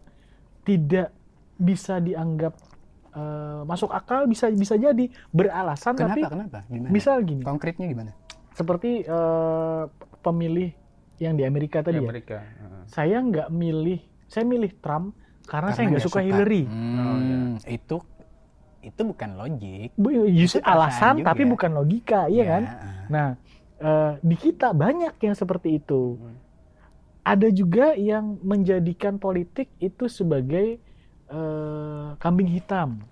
tidak 0.63 1.13
bisa 1.55 1.99
dianggap 1.99 2.55
eh, 3.11 3.61
masuk 3.65 3.91
akal 3.91 4.25
bisa 4.25 4.49
bisa 4.49 4.75
jadi 4.75 5.05
beralasan 5.31 5.93
kenapa 5.95 6.17
tapi 6.17 6.23
kenapa 6.27 6.59
gimana 6.67 6.91
misal 6.91 7.21
gini 7.21 7.43
konkretnya 7.43 7.87
gimana 7.87 8.13
seperti 8.53 9.03
eh, 9.03 9.83
pemilih 10.19 10.71
yang 11.19 11.35
di 11.35 11.45
Amerika 11.45 11.81
Di 11.81 11.87
tadi 11.87 11.99
ya 11.99 12.07
Amerika. 12.07 12.39
Heeh. 12.41 12.83
saya 12.87 13.17
nggak 13.19 13.49
milih 13.51 14.01
saya 14.25 14.45
milih 14.45 14.73
Trump 14.79 15.13
karena, 15.45 15.71
saya 15.71 15.85
nggak 15.87 15.99
nggak 15.99 16.07
suka, 16.07 16.21
Hillary 16.23 16.63
Hmm, 16.65 16.99
Oh, 17.01 17.19
iya. 17.19 17.39
itu 17.69 17.97
itu 18.81 19.01
bukan 19.03 19.37
logik 19.37 19.91
Bu, 19.93 20.09
justru 20.31 20.63
alasan 20.63 21.21
juga. 21.21 21.29
tapi 21.29 21.43
bukan 21.45 21.71
logika 21.75 22.21
iya 22.27 22.41
Ya, 22.41 22.47
kan 22.49 22.63
Nah, 23.11 23.29
eh, 23.77 24.13
di 24.23 24.37
kita 24.39 24.71
banyak 24.71 25.19
yang 25.19 25.35
seperti 25.35 25.77
itu. 25.77 26.15
Hmm. 26.17 26.37
Ada 27.31 27.49
juga 27.55 27.95
yang 27.95 28.43
menjadikan 28.43 29.23
politik 29.23 29.71
itu 29.79 30.11
sebagai 30.11 30.83
eh, 31.31 32.09
kambing 32.19 32.51
hitam. 32.51 33.07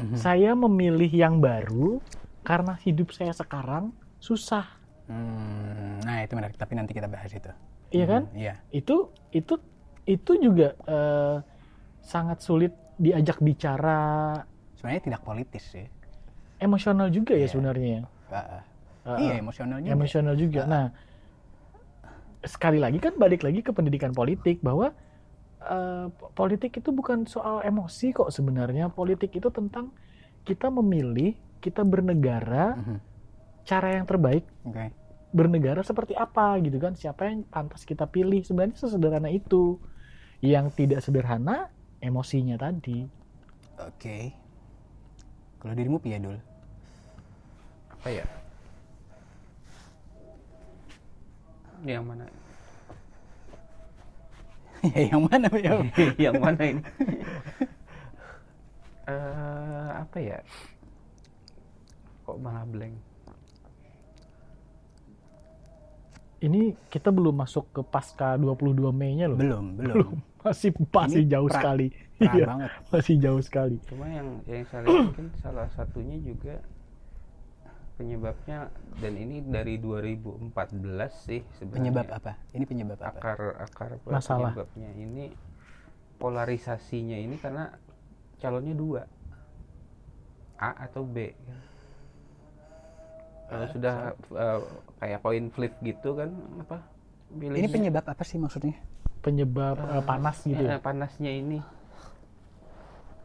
Mhm. 0.00 0.16
Saya 0.16 0.56
memilih 0.56 1.12
yang 1.12 1.44
baru 1.44 2.00
karena 2.40 2.72
hidup 2.80 3.12
saya 3.12 3.36
sekarang 3.36 3.92
susah, 4.16 4.64
Hmm, 5.10 5.98
nah 6.06 6.22
itu 6.22 6.38
menarik 6.38 6.54
tapi 6.54 6.78
nanti 6.78 6.94
kita 6.94 7.10
bahas 7.10 7.34
itu 7.34 7.50
iya 7.90 8.06
kan? 8.06 8.22
Hmm, 8.30 8.38
iya 8.38 8.54
Itu 8.70 9.10
itu 9.34 9.58
itu 10.06 10.32
juga 10.38 10.72
eh, 10.86 11.36
sangat 12.00 12.40
sulit 12.40 12.70
diajak 12.94 13.42
bicara 13.42 14.38
sebenarnya 14.78 15.02
tidak 15.10 15.20
politis 15.26 15.64
sih 15.66 15.86
emosional 16.62 17.10
juga 17.10 17.34
ya 17.34 17.44
Iya. 17.44 17.50
sebenarnya. 17.50 17.98
Ah, 18.30 18.38
ah. 18.38 18.62
Eh, 19.18 19.18
iya 19.26 19.34
emosional 19.42 19.82
juga 19.82 19.92
emosional 19.92 20.34
juga. 20.38 20.60
Nah, 20.64 20.86
sekali 22.44 22.80
lagi 22.80 22.98
kan 22.98 23.14
balik 23.20 23.44
lagi 23.44 23.60
ke 23.60 23.72
pendidikan 23.72 24.12
politik 24.12 24.60
bahwa 24.64 24.92
eh, 25.60 26.06
politik 26.32 26.72
itu 26.80 26.90
bukan 26.90 27.28
soal 27.28 27.60
emosi 27.64 28.12
kok 28.16 28.32
sebenarnya. 28.32 28.88
Politik 28.92 29.36
itu 29.36 29.48
tentang 29.52 29.92
kita 30.44 30.72
memilih, 30.72 31.36
kita 31.60 31.84
bernegara, 31.84 32.76
Mhm. 32.80 32.98
cara 33.64 33.88
yang 33.96 34.06
terbaik 34.08 34.44
oke 34.64 34.86
bernegara 35.30 35.82
seperti 35.86 36.18
apa 36.18 36.58
gitu 36.58 36.80
kan? 36.82 36.98
Siapa 36.98 37.22
yang 37.30 37.46
pantas 37.46 37.86
kita 37.86 38.08
pilih? 38.10 38.42
Sebenarnya 38.42 38.76
sesederhana 38.80 39.30
itu. 39.30 39.78
Yang 40.40 40.66
tidak 40.80 41.00
sederhana 41.04 41.68
emosinya 42.00 42.56
tadi. 42.56 43.04
oke 43.78 44.18
Kalau 45.60 45.74
dirimu 45.76 46.00
piye 46.00 46.16
dul? 46.18 46.38
apa 47.92 48.08
ya 48.08 48.24
yang 51.82 52.04
mana 52.04 52.24
ya 54.86 55.00
yang 55.06 55.22
mana 55.22 55.48
ya? 55.54 55.72
yang 56.28 56.34
mana 56.36 56.62
ini 56.66 56.82
Eh, 59.02 59.88
apa 59.96 60.16
ya 60.16 60.38
kok 62.22 62.38
malah 62.38 62.62
blank 62.64 62.94
Ini 66.38 66.72
kita 66.86 67.10
belum 67.10 67.34
masuk 67.34 67.68
ke 67.68 67.80
pasca 67.82 68.32
22 68.32 68.80
Mei-nya 68.90 69.28
loh. 69.28 69.36
belum, 69.36 69.76
belum. 69.76 70.08
Masih 70.40 70.72
masih 70.88 71.20
Ini 71.20 71.28
jauh 71.28 71.44
pra- 71.44 71.56
sekali. 71.58 71.86
Pra 72.16 72.32
Iya, 72.32 72.44
banget. 72.48 72.70
masih 72.88 73.14
jauh 73.18 73.42
sekali. 73.42 73.76
cuma 73.84 74.06
yang 74.06 74.28
yang 74.46 74.64
saya 74.64 74.80
lihat 74.86 75.04
mungkin 75.10 75.26
salah 75.36 75.68
satunya 75.70 76.16
juga 76.16 76.54
penyebabnya 78.00 78.72
dan 78.96 79.12
ini 79.12 79.44
dari 79.44 79.76
2014 79.76 80.56
sih 81.20 81.44
sebenarnya 81.52 81.76
Penyebab 81.92 82.08
apa? 82.08 82.32
Ini 82.56 82.64
penyebab 82.64 82.98
apa? 82.98 83.18
akar 83.20 83.38
akar 83.60 83.90
Masalah. 84.08 84.56
penyebabnya 84.56 84.88
ini 84.96 85.24
polarisasinya 86.16 87.20
ini 87.20 87.36
karena 87.36 87.68
calonnya 88.40 88.72
dua 88.72 89.04
A 90.56 90.88
atau 90.88 91.04
B 91.04 91.28
kalau 93.46 93.66
sudah 93.68 93.94
eh, 94.16 94.60
kayak 94.96 95.20
coin 95.20 95.46
flip 95.50 95.74
gitu 95.82 96.16
kan 96.16 96.32
apa 96.56 96.80
Ini 97.30 97.36
pilihnya- 97.36 97.68
penyebab 97.68 98.04
apa 98.06 98.22
sih 98.24 98.40
maksudnya? 98.40 98.80
Penyebab 99.20 99.76
eh, 99.76 100.02
panas 100.02 100.40
gitu 100.40 100.56
Eh, 100.56 100.72
ya. 100.72 100.80
panasnya 100.80 101.28
ini 101.28 101.60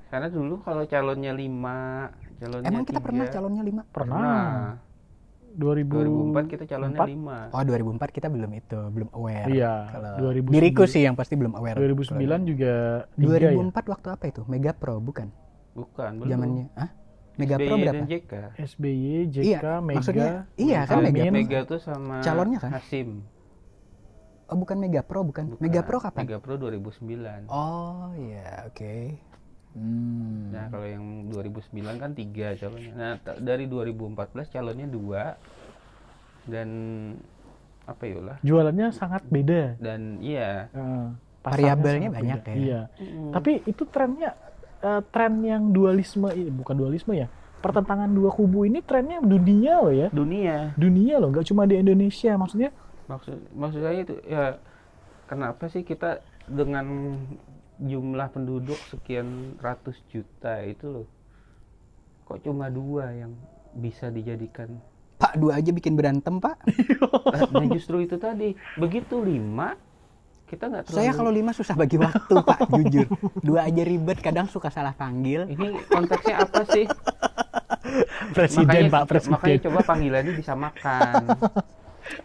karena 0.06 0.28
dulu 0.30 0.62
kalau 0.62 0.84
calonnya 0.86 1.32
lima 1.32 2.08
calonnya 2.46 2.68
Emang 2.68 2.84
kita 2.84 3.00
pernah 3.00 3.26
tiga, 3.26 3.34
calonnya 3.34 3.64
lima? 3.64 3.82
Pernah. 3.88 4.16
pernah 4.16 4.94
2000 5.56 5.88
2004 6.36 6.52
kita 6.52 6.64
calonnya 6.68 7.00
Empat? 7.00 7.08
lima 7.08 7.38
Oh 7.50 7.62
2004 7.64 8.12
kita 8.12 8.28
belum 8.28 8.52
itu, 8.54 8.80
belum 8.92 9.10
aware. 9.12 9.48
Iya, 9.48 9.74
Kalau 9.90 10.12
2009 10.30 10.52
diriku 10.52 10.84
sih 10.84 11.02
yang 11.02 11.16
pasti 11.16 11.34
belum 11.34 11.56
aware. 11.56 11.80
2009 11.80 12.20
juga 12.46 12.74
tiga 13.10 13.26
Kalau- 13.32 13.40
ya. 13.40 13.52
2004 13.56 13.86
waktu 13.90 14.08
apa 14.12 14.24
itu? 14.28 14.42
Mega 14.46 14.72
Pro 14.72 15.00
bukan? 15.00 15.28
bukan 15.74 16.12
belum 16.18 16.30
Zamannya, 16.30 16.66
ah? 16.74 16.90
Mega 17.36 17.56
SBY 17.58 17.66
Pro 17.66 17.76
berapa? 17.78 17.92
dan 17.92 18.04
JK 18.06 18.32
SBY, 18.56 19.08
JK, 19.28 19.44
Iya, 19.44 19.60
Mega. 19.60 19.74
maksudnya 19.92 20.32
iya 20.56 20.80
kan 20.84 20.96
Amin. 20.98 21.12
Mega 21.12 21.24
Pro. 21.26 21.36
Mega 21.36 21.60
tuh 21.66 21.80
sama 21.80 22.16
Calonnya 22.20 22.60
kan? 22.60 22.72
Hasim 22.72 23.10
Oh 24.46 24.56
bukan 24.56 24.78
Mega 24.78 25.02
Pro 25.02 25.20
bukan. 25.22 25.52
Bukan. 25.52 25.60
Mega 25.60 25.82
Pro 25.82 25.98
kapan? 25.98 26.24
Mega 26.24 26.38
Pro 26.38 26.56
2009 26.56 27.50
Oh 27.50 28.14
iya, 28.16 28.70
oke. 28.70 29.18
Hmm. 29.76 30.50
Nah 30.50 30.72
kalau 30.72 30.88
yang 30.88 31.04
2009 31.28 31.70
kan 32.00 32.12
tiga 32.12 32.56
calonnya. 32.56 32.94
Nah 32.96 33.12
dari 33.38 33.68
2014 33.68 34.16
calonnya 34.50 34.88
dua 34.88 35.36
dan 36.46 36.70
apa 37.84 38.02
ya 38.02 38.18
lah 38.18 38.38
Jualannya 38.42 38.88
sangat 38.90 39.28
beda. 39.28 39.78
dan 39.78 40.18
iya 40.18 40.72
Eh, 40.72 41.06
pasarnya 41.44 41.76
Variabelnya 41.78 42.10
banyak 42.10 42.40
beda. 42.40 42.52
ya. 42.52 42.58
Iya. 42.58 42.80
Tapi 43.30 43.52
itu 43.64 43.84
trennya 43.86 44.32
eh, 44.80 45.02
tren 45.12 45.34
yang 45.42 45.70
dualisme 45.70 46.32
ini 46.32 46.50
bukan 46.50 46.76
dualisme 46.76 47.14
ya. 47.14 47.28
Pertentangan 47.60 48.08
dua 48.08 48.30
kubu 48.30 48.64
ini 48.64 48.80
trennya 48.80 49.20
dunia 49.20 49.82
loh 49.82 49.90
ya. 49.92 50.08
dunia 50.10 50.74
Dunia 50.76 51.18
loh, 51.18 51.30
nggak 51.30 51.46
cuma 51.46 51.66
di 51.66 51.76
Indonesia. 51.76 52.34
Maksudnya 52.34 52.70
maksud 53.06 53.38
maksud 53.54 53.82
saya 53.82 54.02
itu 54.02 54.18
ya 54.24 54.58
kenapa 55.26 55.68
sih 55.68 55.82
kita 55.82 56.22
dengan 56.46 57.18
jumlah 57.78 58.28
penduduk 58.30 58.80
sekian 58.86 59.28
ratus 59.58 60.00
juta 60.08 60.62
itu 60.62 60.86
loh 60.86 61.08
kok 62.24 62.42
cuma 62.42 62.68
dua 62.68 63.12
yang 63.12 63.36
bisa 63.72 64.08
dijadikan 64.08 64.80
Pak 65.16 65.36
dua 65.36 65.56
aja 65.56 65.72
bikin 65.72 65.96
berantem 65.96 66.38
pak. 66.38 66.60
nah 67.50 67.66
justru 67.68 68.00
itu 68.00 68.16
tadi 68.16 68.52
begitu 68.76 69.16
lima 69.18 69.80
kita 70.46 70.68
nggak 70.68 70.84
terlalu 70.86 70.98
Saya 70.98 71.12
kalau 71.12 71.32
lima 71.32 71.52
susah 71.52 71.74
bagi 71.74 71.96
waktu 71.96 72.36
pak, 72.38 72.60
jujur. 72.78 73.08
Dua 73.40 73.66
aja 73.66 73.82
ribet, 73.82 74.20
kadang 74.20 74.46
suka 74.46 74.70
salah 74.70 74.92
panggil. 74.92 75.48
ini 75.48 75.74
konteksnya 75.86 76.36
apa 76.40 76.62
sih 76.68 76.86
presiden 78.32 78.68
makanya, 78.68 78.92
Pak 78.92 79.04
Presiden 79.08 79.34
makanya 79.34 79.60
coba 79.62 79.80
panggilannya 79.84 80.34
disamakan 80.34 81.24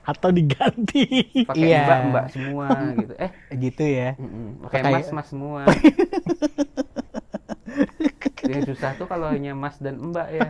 atau 0.02 0.28
diganti. 0.30 1.04
pakai 1.46 1.62
Iya. 1.62 1.80
mbak 1.80 2.00
mbak 2.10 2.24
semua 2.28 2.66
gitu 2.94 3.14
eh 3.16 3.30
Gitu 3.56 3.84
ya. 3.86 4.08
mm-mm, 4.12 4.39
pakai 4.39 4.39
Pakai- 4.70 4.94
mas 4.94 5.09
mas 5.11 5.26
semua 5.26 5.62
yang 8.46 8.62
susah 8.64 8.94
tuh 8.94 9.06
kalau 9.06 9.28
hanya 9.28 9.52
mas 9.52 9.78
dan 9.78 9.98
mbak 10.00 10.28
ya 10.28 10.48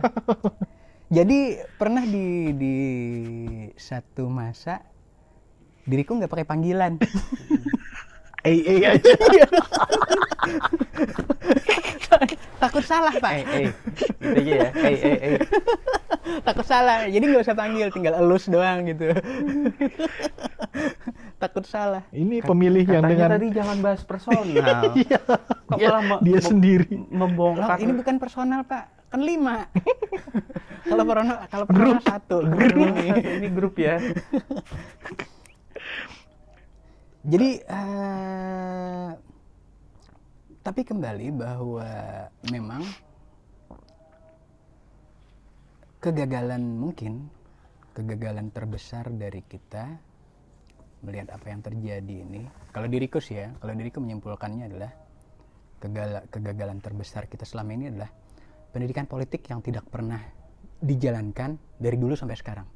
Jadi 1.11 1.39
pernah 1.75 2.01
di 2.01 2.27
di 2.51 2.75
satu 3.75 4.25
masa 4.25 4.79
diriku 5.83 6.15
nggak 6.15 6.31
pakai 6.31 6.47
panggilan. 6.47 6.95
Eh 8.41 8.57
eh 8.57 8.81
aja. 8.89 9.05
Takut 12.57 12.81
salah 12.81 13.13
pak. 13.13 13.31
eh 13.31 13.45
eh 13.45 13.67
gitu 14.17 14.33
aja 14.33 14.53
ya 14.57 14.69
eh 14.73 14.97
eh 14.97 15.17
eh 15.21 15.39
Takut 16.41 16.65
salah. 16.65 17.05
Jadi 17.05 17.21
nggak 17.21 17.43
usah 17.43 17.53
panggil, 17.53 17.93
tinggal 17.93 18.17
elus 18.17 18.49
doang 18.49 18.81
gitu. 18.85 19.13
Takut 21.41 21.65
salah. 21.65 22.05
Ini 22.13 22.45
pemilih 22.45 22.85
yang 22.85 23.01
katanya 23.01 23.17
dengan 23.17 23.33
tadi 23.33 23.47
jangan 23.49 23.77
bahas 23.81 24.01
personal 24.05 24.45
Iya, 24.53 25.17
kok 25.25 25.73
dia, 25.73 25.89
malah 25.89 26.21
dia 26.21 26.37
mem- 26.37 26.45
sendiri. 26.45 26.85
Loh, 26.93 27.09
membongkar 27.09 27.77
ini 27.81 27.93
bukan 27.97 28.15
personal 28.21 28.61
pak, 28.61 28.83
kan 29.09 29.25
lima. 29.25 29.65
kalau 30.89 31.01
personal, 31.01 31.37
kalau 31.49 31.65
personal 31.65 31.97
satu. 32.05 32.45
Grup. 32.45 32.93
ini 33.25 33.49
grup 33.49 33.73
ya 33.81 33.97
Jadi 37.21 37.49
eh, 37.61 39.09
tapi 40.61 40.81
kembali 40.85 41.27
bahwa 41.33 41.89
memang 42.49 42.81
kegagalan 46.01 46.61
mungkin 46.77 47.29
kegagalan 47.93 48.49
terbesar 48.49 49.09
dari 49.13 49.45
kita 49.45 50.01
melihat 51.01 51.33
apa 51.33 51.45
yang 51.49 51.61
terjadi 51.61 52.15
ini. 52.21 52.45
Kalau 52.69 52.87
diriku 52.87 53.17
sih 53.17 53.37
ya, 53.37 53.49
kalau 53.57 53.73
diriku 53.73 53.97
menyimpulkannya 53.97 54.69
adalah 54.69 54.91
kegala- 55.77 56.25
kegagalan 56.29 56.77
terbesar 56.77 57.25
kita 57.25 57.43
selama 57.43 57.73
ini 57.73 57.85
adalah 57.89 58.09
pendidikan 58.69 59.05
politik 59.05 59.41
yang 59.49 59.59
tidak 59.59 59.85
pernah 59.89 60.21
dijalankan 60.77 61.57
dari 61.75 61.97
dulu 61.97 62.13
sampai 62.13 62.37
sekarang. 62.37 62.67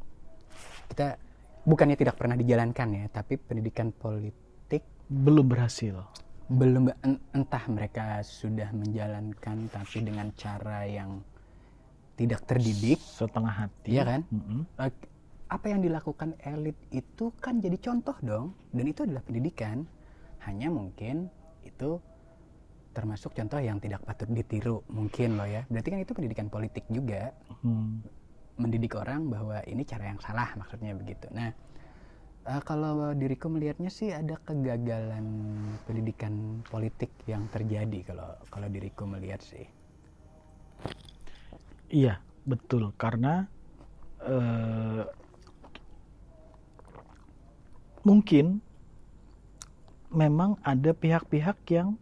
Kita 0.85 1.17
bukannya 1.63 1.97
tidak 1.97 2.17
pernah 2.17 2.35
dijalankan 2.35 2.87
ya, 2.93 3.05
tapi 3.09 3.37
pendidikan 3.37 3.89
politik 3.89 4.83
Belum 5.05 5.45
berhasil. 5.45 6.01
belum 6.45 6.93
en- 7.01 7.21
entah 7.33 7.65
mereka 7.69 8.21
sudah 8.21 8.69
menjalankan 8.69 9.65
tapi 9.65 9.97
dengan 10.01 10.29
cara 10.37 10.85
yang 10.85 11.17
tidak 12.15 12.45
terdidik, 12.45 13.01
Setengah 13.01 13.65
hati. 13.65 13.97
iya 13.97 14.05
kan? 14.05 14.21
Mm-mm. 14.29 14.61
Eh, 14.77 14.93
Apa 15.45 15.69
yang 15.69 15.85
dilakukan 15.85 16.33
elit 16.41 16.77
itu 16.89 17.29
kan 17.37 17.61
jadi 17.61 17.77
contoh 17.77 18.17
dong, 18.25 18.57
dan 18.73 18.85
itu 18.89 19.05
adalah 19.05 19.21
pendidikan. 19.21 19.85
Hanya 20.45 20.69
mungkin 20.73 21.29
itu 21.65 22.01
termasuk 22.95 23.35
contoh 23.35 23.59
yang 23.59 23.77
tidak 23.83 24.01
patut 24.07 24.29
ditiru 24.31 24.81
mungkin 24.87 25.35
loh 25.35 25.45
ya. 25.45 25.67
Berarti 25.67 25.89
kan 25.91 25.99
itu 25.99 26.13
pendidikan 26.15 26.47
politik 26.47 26.85
juga. 26.89 27.33
Hmm. 27.61 28.01
mendidik 28.55 28.95
orang 28.95 29.27
bahwa 29.27 29.59
ini 29.67 29.83
cara 29.83 30.15
yang 30.15 30.19
salah 30.23 30.47
maksudnya 30.55 30.95
begitu. 30.95 31.27
Nah, 31.35 31.51
eh, 32.47 32.61
kalau 32.63 33.11
diriku 33.11 33.51
melihatnya 33.51 33.91
sih 33.91 34.15
ada 34.15 34.39
kegagalan 34.47 35.27
pendidikan 35.83 36.63
politik 36.63 37.11
yang 37.27 37.51
terjadi 37.51 37.99
kalau 38.07 38.31
kalau 38.47 38.67
diriku 38.71 39.03
melihat 39.03 39.43
sih. 39.43 39.67
Iya, 41.91 42.23
betul. 42.47 42.95
Karena 42.95 43.43
eh, 44.23 45.03
mungkin 48.05 48.61
memang 50.13 50.61
ada 50.61 50.93
pihak-pihak 50.93 51.57
yang 51.73 51.97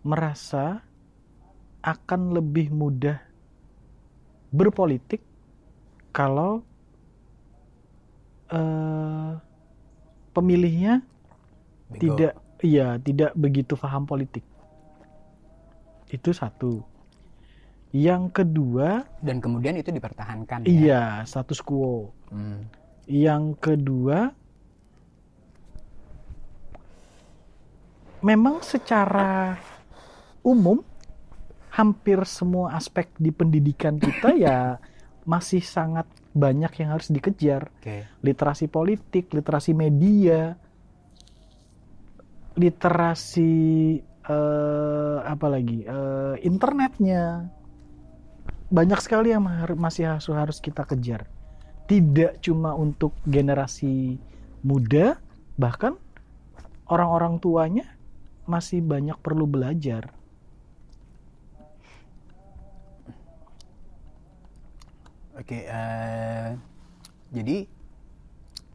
merasa 0.00 0.82
akan 1.84 2.34
lebih 2.34 2.72
mudah 2.72 3.20
berpolitik 4.48 5.20
kalau 6.10 6.64
eh, 8.48 9.32
pemilihnya 10.32 11.04
Bego. 11.92 12.16
tidak 12.16 12.34
iya 12.64 12.96
tidak 12.98 13.30
begitu 13.36 13.76
paham 13.76 14.08
politik. 14.08 14.42
Itu 16.08 16.32
satu. 16.32 16.80
Yang 17.92 18.44
kedua, 18.44 19.04
dan 19.24 19.40
kemudian 19.40 19.76
itu 19.76 19.88
dipertahankan. 19.88 20.64
ya. 20.64 20.68
iya 20.68 21.02
status 21.24 21.60
quo. 21.64 22.12
Hmm. 22.28 22.68
Yang 23.08 23.56
kedua, 23.60 24.36
memang 28.28 28.60
secara 28.60 29.56
umum 30.44 30.84
hampir 31.72 32.20
semua 32.28 32.76
aspek 32.76 33.08
di 33.16 33.32
pendidikan 33.32 33.96
kita 33.96 34.36
ya 34.36 34.76
masih 35.32 35.64
sangat 35.64 36.04
banyak 36.36 36.70
yang 36.84 36.92
harus 36.92 37.08
dikejar. 37.08 37.72
Oke. 37.80 38.04
Literasi 38.20 38.68
politik, 38.68 39.32
literasi 39.32 39.72
media, 39.72 40.52
literasi 42.52 43.54
eh, 44.28 45.18
apa 45.24 45.46
lagi? 45.48 45.88
eh, 45.88 46.34
internetnya. 46.44 47.48
Banyak 48.68 49.00
sekali 49.00 49.32
yang 49.32 49.48
masih 49.80 50.12
harus 50.12 50.28
harus 50.28 50.58
kita 50.60 50.84
kejar. 50.84 51.24
Tidak 51.88 52.44
cuma 52.44 52.76
untuk 52.76 53.16
generasi 53.24 54.20
muda, 54.60 55.16
bahkan 55.56 55.96
orang-orang 56.92 57.40
tuanya 57.40 57.88
masih 58.48 58.80
banyak 58.80 59.20
perlu 59.20 59.44
belajar. 59.44 60.08
Oke, 65.36 65.68
eh, 65.68 66.50
jadi 67.30 67.68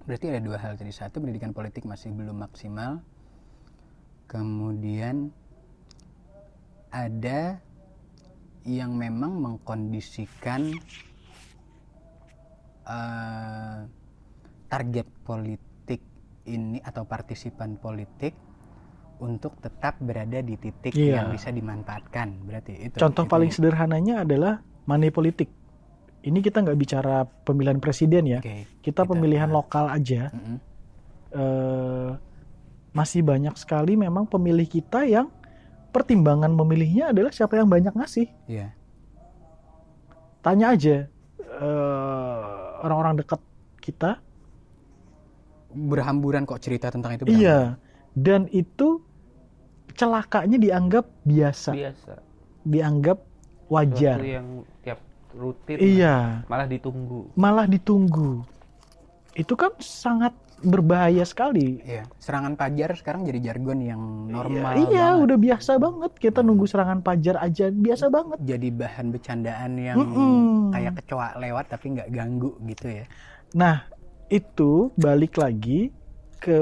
berarti 0.08 0.26
ada 0.32 0.40
dua 0.40 0.58
hal 0.62 0.80
tadi. 0.80 0.94
Satu, 0.96 1.20
pendidikan 1.20 1.52
politik 1.52 1.84
masih 1.84 2.14
belum 2.14 2.40
maksimal. 2.40 3.04
Kemudian 4.30 5.34
ada 6.94 7.60
yang 8.64 8.96
memang 8.96 9.42
mengkondisikan 9.42 10.72
eh, 12.88 13.80
target 14.72 15.08
politik 15.28 16.00
ini 16.48 16.80
atau 16.80 17.04
partisipan 17.04 17.76
politik 17.76 18.53
untuk 19.24 19.56
tetap 19.58 19.96
berada 19.98 20.38
di 20.38 20.54
titik 20.54 20.92
Iya. 20.92 21.24
yang 21.24 21.28
bisa 21.32 21.48
dimanfaatkan. 21.48 22.44
Berarti 22.44 22.92
itu. 22.92 22.96
Contoh 22.96 23.24
itu 23.24 23.32
paling 23.32 23.50
ya. 23.50 23.56
sederhananya 23.56 24.16
adalah 24.22 24.60
money 24.84 25.08
politik. 25.10 25.48
Ini 26.22 26.40
kita 26.40 26.60
nggak 26.60 26.76
bicara 26.76 27.24
pemilihan 27.24 27.80
presiden 27.80 28.24
ya, 28.28 28.40
Oke. 28.40 28.68
kita 28.80 29.04
Kita- 29.04 29.08
pemilihan 29.08 29.48
ah. 29.48 29.56
lokal 29.56 29.86
aja. 29.88 30.28
Mm-mm. 30.30 30.58
eh, 31.34 32.12
masih 32.92 33.26
banyak 33.26 33.58
sekali 33.58 33.98
memang 33.98 34.30
pemilih 34.30 34.70
kita 34.70 35.02
yang 35.04 35.34
pertimbangan 35.90 36.50
memilihnya 36.50 37.10
adalah 37.10 37.30
siapa 37.30 37.58
yang 37.58 37.66
banyak 37.66 37.90
ngasih. 37.90 38.30
Iya. 38.46 38.70
Tanya 40.42 40.76
aja 40.76 41.08
eh, 41.40 42.44
orang-orang 42.82 43.18
dekat 43.18 43.40
kita. 43.80 44.20
berhamburan 45.74 46.46
kok 46.46 46.62
cerita 46.62 46.94
tentang 46.94 47.18
itu. 47.18 47.26
Iya. 47.26 47.82
Dan 48.14 48.46
itu 48.54 49.02
celakanya 49.94 50.58
dianggap 50.58 51.06
biasa, 51.24 51.72
biasa 51.74 52.14
dianggap 52.64 53.20
wajar. 53.68 54.18
Sesuatu 54.20 54.30
yang 54.30 54.48
tiap 54.82 55.00
rutin 55.34 55.78
Iya. 55.82 56.16
malah 56.48 56.68
ditunggu 56.70 57.22
Malah 57.36 57.66
ditunggu. 57.68 58.46
Itu 59.34 59.58
kan 59.58 59.74
sangat 59.82 60.32
berbahaya 60.64 61.28
sekali. 61.28 61.84
Iya. 61.84 62.08
Serangan 62.24 62.56
pajar 62.56 62.96
sekarang 62.96 63.28
jadi 63.28 63.52
jargon 63.52 63.84
yang 63.84 64.00
normal. 64.32 64.80
iya, 64.80 64.88
iya, 64.88 65.08
banget. 65.12 65.24
udah 65.28 65.38
biasa 65.44 65.72
banget 65.76 66.12
kita 66.16 66.40
nunggu 66.40 66.66
serangan 66.70 67.00
pajar 67.04 67.36
aja 67.44 67.68
biasa 67.68 68.08
banget. 68.08 68.40
Jadi 68.48 68.68
bahan 68.72 69.06
bercandaan 69.12 69.72
yang 69.76 69.98
Mm-mm. 70.00 70.72
kayak 70.72 70.94
kecoa 71.04 71.36
lewat 71.36 71.66
tapi 71.68 71.86
nggak 72.00 72.10
ganggu 72.16 72.56
gitu 72.64 72.88
ya. 72.88 73.06
Nah, 73.54 73.84
itu 74.32 74.94
balik 74.96 75.36
lagi 75.36 75.92
ke 76.40 76.60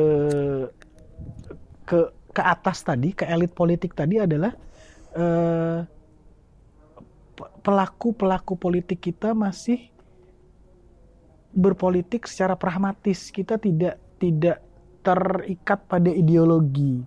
ke 1.85 1.99
ke 2.31 2.41
atas 2.41 2.81
tadi, 2.81 3.11
ke 3.11 3.27
elit 3.27 3.51
politik 3.51 3.91
tadi 3.91 4.19
adalah 4.19 4.55
eh, 5.11 5.79
pe- 7.35 7.51
pelaku-pelaku 7.61 8.55
politik 8.55 9.03
kita 9.03 9.35
masih 9.35 9.91
berpolitik 11.51 12.23
secara 12.27 12.55
pragmatis. 12.55 13.27
Kita 13.29 13.59
tidak 13.59 13.99
tidak 14.15 14.63
terikat 15.03 15.79
pada 15.89 16.07
ideologi. 16.07 17.03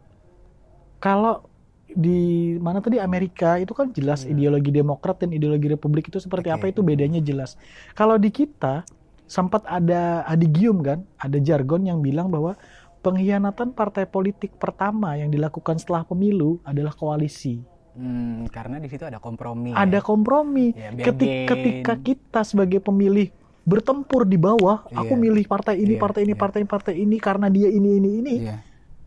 Kalau 1.01 1.47
di 1.95 2.57
mana 2.59 2.83
tadi 2.83 2.99
Amerika 2.99 3.55
itu 3.61 3.70
kan 3.70 3.95
jelas 3.95 4.27
Iya. 4.27 4.35
ideologi 4.35 4.75
Demokrat 4.75 5.22
dan 5.22 5.31
ideologi 5.31 5.70
Republik 5.70 6.11
itu 6.11 6.18
seperti 6.18 6.51
Oke. 6.51 6.57
apa 6.59 6.64
itu 6.75 6.81
bedanya 6.83 7.22
jelas. 7.22 7.55
Kalau 7.95 8.18
di 8.18 8.35
kita 8.35 8.83
sempat 9.25 9.62
ada 9.64 10.27
adigium 10.27 10.83
kan, 10.85 11.07
ada 11.16 11.39
jargon 11.41 11.87
yang 11.87 12.03
bilang 12.05 12.29
bahwa 12.29 12.59
pengkhianatan 13.05 13.69
partai 13.71 14.09
politik 14.09 14.57
pertama 14.57 15.13
yang 15.15 15.29
dilakukan 15.29 15.77
setelah 15.77 16.03
pemilu 16.03 16.57
adalah 16.65 16.91
koalisi. 16.91 17.61
Hmm, 17.93 18.49
karena 18.49 18.81
di 18.81 18.89
situ 18.89 19.05
ada 19.05 19.21
kompromi. 19.21 19.71
Ada 19.71 20.01
kompromi. 20.01 20.73
ya, 20.73 20.91
Ketik- 20.91 21.47
ketika 21.47 21.95
kita 21.95 22.41
sebagai 22.43 22.81
pemilih 22.81 23.29
bertempur 23.63 24.25
di 24.25 24.35
bawah, 24.35 24.89
aku 24.91 25.15
Iya. 25.15 25.21
milih 25.21 25.45
partai 25.47 25.79
ini, 25.79 25.95
Iya, 25.95 26.01
partai 26.01 26.21
ini, 26.25 26.33
iya. 26.33 26.41
partai 26.41 26.59
ini, 26.59 26.69
partai 26.69 26.95
ini 26.97 27.17
karena 27.19 27.47
dia 27.47 27.69
ini, 27.69 27.91
ini, 27.95 28.11
ini, 28.19 28.35
Iya. 28.43 28.57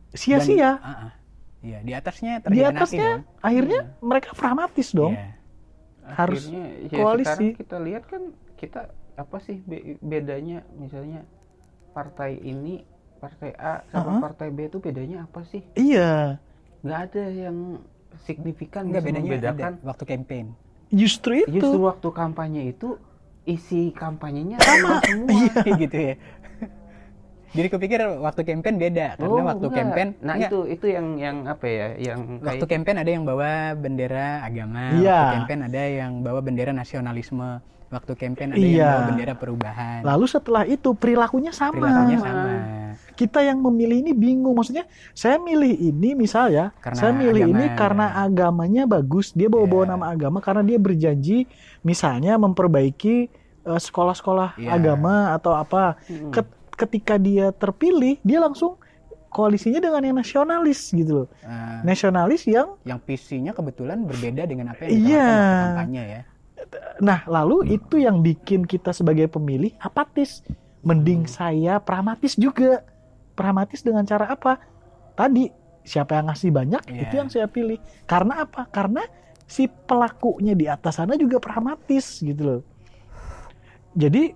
sia-sia. 0.10 0.72
Dan- 0.72 0.82
ah, 0.82 0.98
ah. 1.04 1.12
Iya, 1.58 1.78
di 1.82 1.92
atasnya 1.92 2.34
Di 2.46 2.62
atasnya 2.64 3.10
dong. 3.20 3.42
akhirnya 3.42 3.80
mereka 4.00 4.30
pragmatis 4.32 4.94
dong. 4.94 5.14
Iya. 5.14 5.36
Harus 6.08 6.48
Akhirnya, 6.48 6.66
ya 6.80 6.96
koalisi. 6.96 7.48
kita 7.54 7.78
lihat 7.78 8.04
kan 8.08 8.22
kita 8.56 8.82
apa 9.14 9.38
sih 9.38 9.60
be- 9.60 10.00
bedanya 10.00 10.64
misalnya 10.74 11.28
partai 11.92 12.40
ini 12.40 12.86
partai 13.18 13.52
A 13.54 13.82
sama 13.88 14.10
Uh-uh. 14.10 14.22
partai 14.22 14.48
B 14.50 14.66
itu 14.66 14.78
bedanya 14.78 15.24
apa 15.24 15.42
sih 15.44 15.62
Iya, 15.74 16.38
nggak 16.82 17.00
ada 17.06 17.24
yang 17.28 17.58
signifikan 18.20 18.88
Enggak 18.88 19.02
bisa 19.02 19.10
bedanya 19.10 19.30
membedakan 19.30 19.74
ada 19.74 19.84
waktu 19.84 20.04
campaign. 20.06 20.46
justru 20.90 21.32
itu. 21.42 21.52
justru 21.54 21.78
waktu 21.80 22.08
kampanye 22.10 22.62
itu 22.70 22.96
isi 23.44 23.92
kampanyenya 23.92 24.58
sama 24.58 25.00
semua 25.02 25.30
Iya. 25.32 25.76
gitu 25.78 25.98
ya. 25.98 26.16
Jadi 27.48 27.68
kupikir 27.70 28.00
waktu 28.20 28.42
campaign 28.44 28.76
beda 28.78 29.08
karena 29.16 29.32
Oh, 29.34 29.40
waktu 29.42 29.66
enggak. 29.66 29.80
campaign 29.80 30.10
nah 30.20 30.34
enggak, 30.36 30.50
itu 30.52 30.60
itu 30.68 30.86
yang 30.90 31.08
yang 31.16 31.38
apa 31.44 31.66
ya 31.66 31.88
yang 31.98 32.20
waktu 32.38 32.60
kayak 32.60 32.72
campaign 32.76 32.98
ada 33.00 33.10
yang 33.10 33.24
bawa 33.24 33.52
bendera 33.74 34.28
agama, 34.44 34.84
Iya. 34.94 35.16
waktu 35.16 35.36
campaign 35.40 35.62
ada 35.64 35.82
yang 35.82 36.12
bawa 36.22 36.40
bendera 36.40 36.72
nasionalisme, 36.72 37.64
waktu 37.88 38.12
campaign 38.14 38.50
ada 38.52 38.58
yang 38.58 38.72
Iya. 38.74 38.90
bawa 38.90 39.08
bendera 39.08 39.34
perubahan. 39.34 40.00
Lalu 40.04 40.26
setelah 40.26 40.64
itu 40.64 40.90
perilakunya 40.92 41.52
sama. 41.52 41.74
Perilakunya 41.74 42.18
sama. 42.20 42.52
Kita 43.14 43.42
yang 43.42 43.58
memilih 43.60 43.98
ini 44.00 44.12
bingung. 44.12 44.54
Maksudnya 44.54 44.86
saya 45.12 45.38
milih 45.38 45.74
ini 45.74 46.14
misal 46.14 46.50
ya, 46.50 46.70
Karena 46.78 46.98
saya 46.98 47.12
milih 47.12 47.44
agama. 47.44 47.54
ini 47.56 47.66
karena 47.74 48.06
agamanya 48.20 48.84
bagus. 48.86 49.32
Dia 49.32 49.48
bawa-bawa 49.48 49.84
Iya. 49.84 49.92
nama 49.92 50.06
agama 50.08 50.38
karena 50.38 50.62
dia 50.62 50.78
berjanji 50.78 51.48
misalnya 51.82 52.38
memperbaiki 52.38 53.28
eh, 53.64 53.82
sekolah-sekolah 53.82 54.56
Iya. 54.56 54.70
agama 54.72 55.34
atau 55.34 55.52
apa. 55.52 56.00
Ket- 56.32 56.56
ketika 56.72 57.18
dia 57.18 57.52
terpilih, 57.52 58.16
dia 58.22 58.40
langsung 58.40 58.80
koalisinya 59.28 59.78
dengan 59.78 60.00
yang 60.02 60.16
nasionalis 60.16 60.88
gitu 60.90 61.12
loh. 61.14 61.28
Eh, 61.44 61.84
Nasionalis 61.84 62.48
yang 62.48 62.80
yang 62.84 62.98
visinya 62.98 63.52
kebetulan 63.52 64.02
berbeda 64.02 64.46
dengan 64.46 64.72
apa 64.72 64.88
yang 64.88 64.92
Iya. 64.94 64.96
ditawarkan 64.96 65.36
waktu 65.36 65.68
kampanye 65.68 66.04
ya. 66.08 66.22
Nah, 66.98 67.22
lalu 67.30 67.78
itu 67.78 68.02
yang 68.02 68.26
bikin 68.26 68.66
kita 68.66 68.90
sebagai 68.92 69.30
pemilih 69.30 69.78
apatis. 69.78 70.42
Mending 70.82 71.26
Hmm. 71.26 71.32
saya 71.32 71.74
pragmatis 71.78 72.34
juga. 72.34 72.82
Pragmatis 73.38 73.86
dengan 73.86 74.02
cara 74.08 74.34
apa? 74.34 74.58
Tadi, 75.14 75.50
siapa 75.86 76.18
yang 76.18 76.30
ngasih 76.34 76.50
banyak, 76.50 76.84
Iya. 76.90 77.02
itu 77.06 77.14
yang 77.18 77.30
saya 77.30 77.46
pilih. 77.46 77.78
Karena 78.10 78.44
apa? 78.46 78.66
Karena 78.70 79.06
si 79.46 79.70
pelakunya 79.70 80.58
di 80.58 80.66
atas 80.68 80.98
sana 80.98 81.14
juga 81.16 81.38
pragmatis 81.40 82.20
gitu 82.20 82.42
loh. 82.44 82.62
Jadi, 83.94 84.34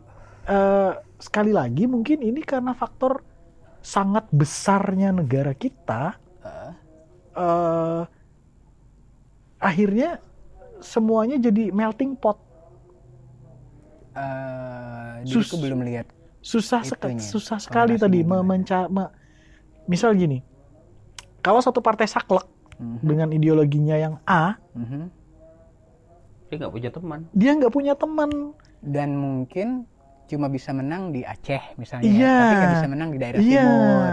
eh, 0.48 0.94
sekali 1.18 1.52
lagi 1.54 1.86
mungkin 1.86 2.22
ini 2.22 2.42
karena 2.42 2.74
faktor 2.74 3.22
sangat 3.82 4.30
besarnya 4.30 5.10
negara 5.14 5.54
kita, 5.54 6.18
Eh, 6.42 6.74
eh, 7.38 8.02
akhirnya 9.62 10.18
semuanya 10.82 11.38
jadi 11.38 11.70
melting 11.70 12.14
pot. 12.14 12.38
eh, 14.12 15.24
Sus- 15.24 15.54
belum 15.54 15.82
lihat. 15.82 16.08
susah 16.42 16.82
sekali 16.82 17.16
susah 17.16 17.62
sekali 17.62 17.96
tadi 17.96 18.20
gimana? 18.20 18.42
memenca 18.42 18.90
me- 18.90 19.14
misal 19.86 20.12
gini 20.12 20.42
kalau 21.40 21.58
satu 21.60 21.80
partai 21.80 22.06
saklek 22.06 22.50
Mhm, 22.76 22.98
dengan 23.00 23.30
ideologinya 23.30 23.94
yang 23.96 24.16
A 24.24 24.58
mhm. 24.74 25.06
dia 26.44 26.56
nggak 26.58 26.74
punya 26.74 26.90
teman 26.90 27.20
dia 27.32 27.52
nggak 27.54 27.70
punya 27.70 27.94
teman 27.94 28.58
Dan 28.82 29.14
mungkin 29.14 29.86
cuma 30.26 30.50
bisa 30.50 30.72
menang 30.72 31.14
di 31.14 31.22
Aceh 31.22 31.78
misalnya, 31.78 32.10
Iya. 32.10 32.34
tapi 32.42 32.54
nggak 32.58 32.74
bisa 32.74 32.88
menang 32.90 33.10
di 33.12 33.18
daerah 33.18 33.38
iya 33.40 33.62
timur. 33.62 34.10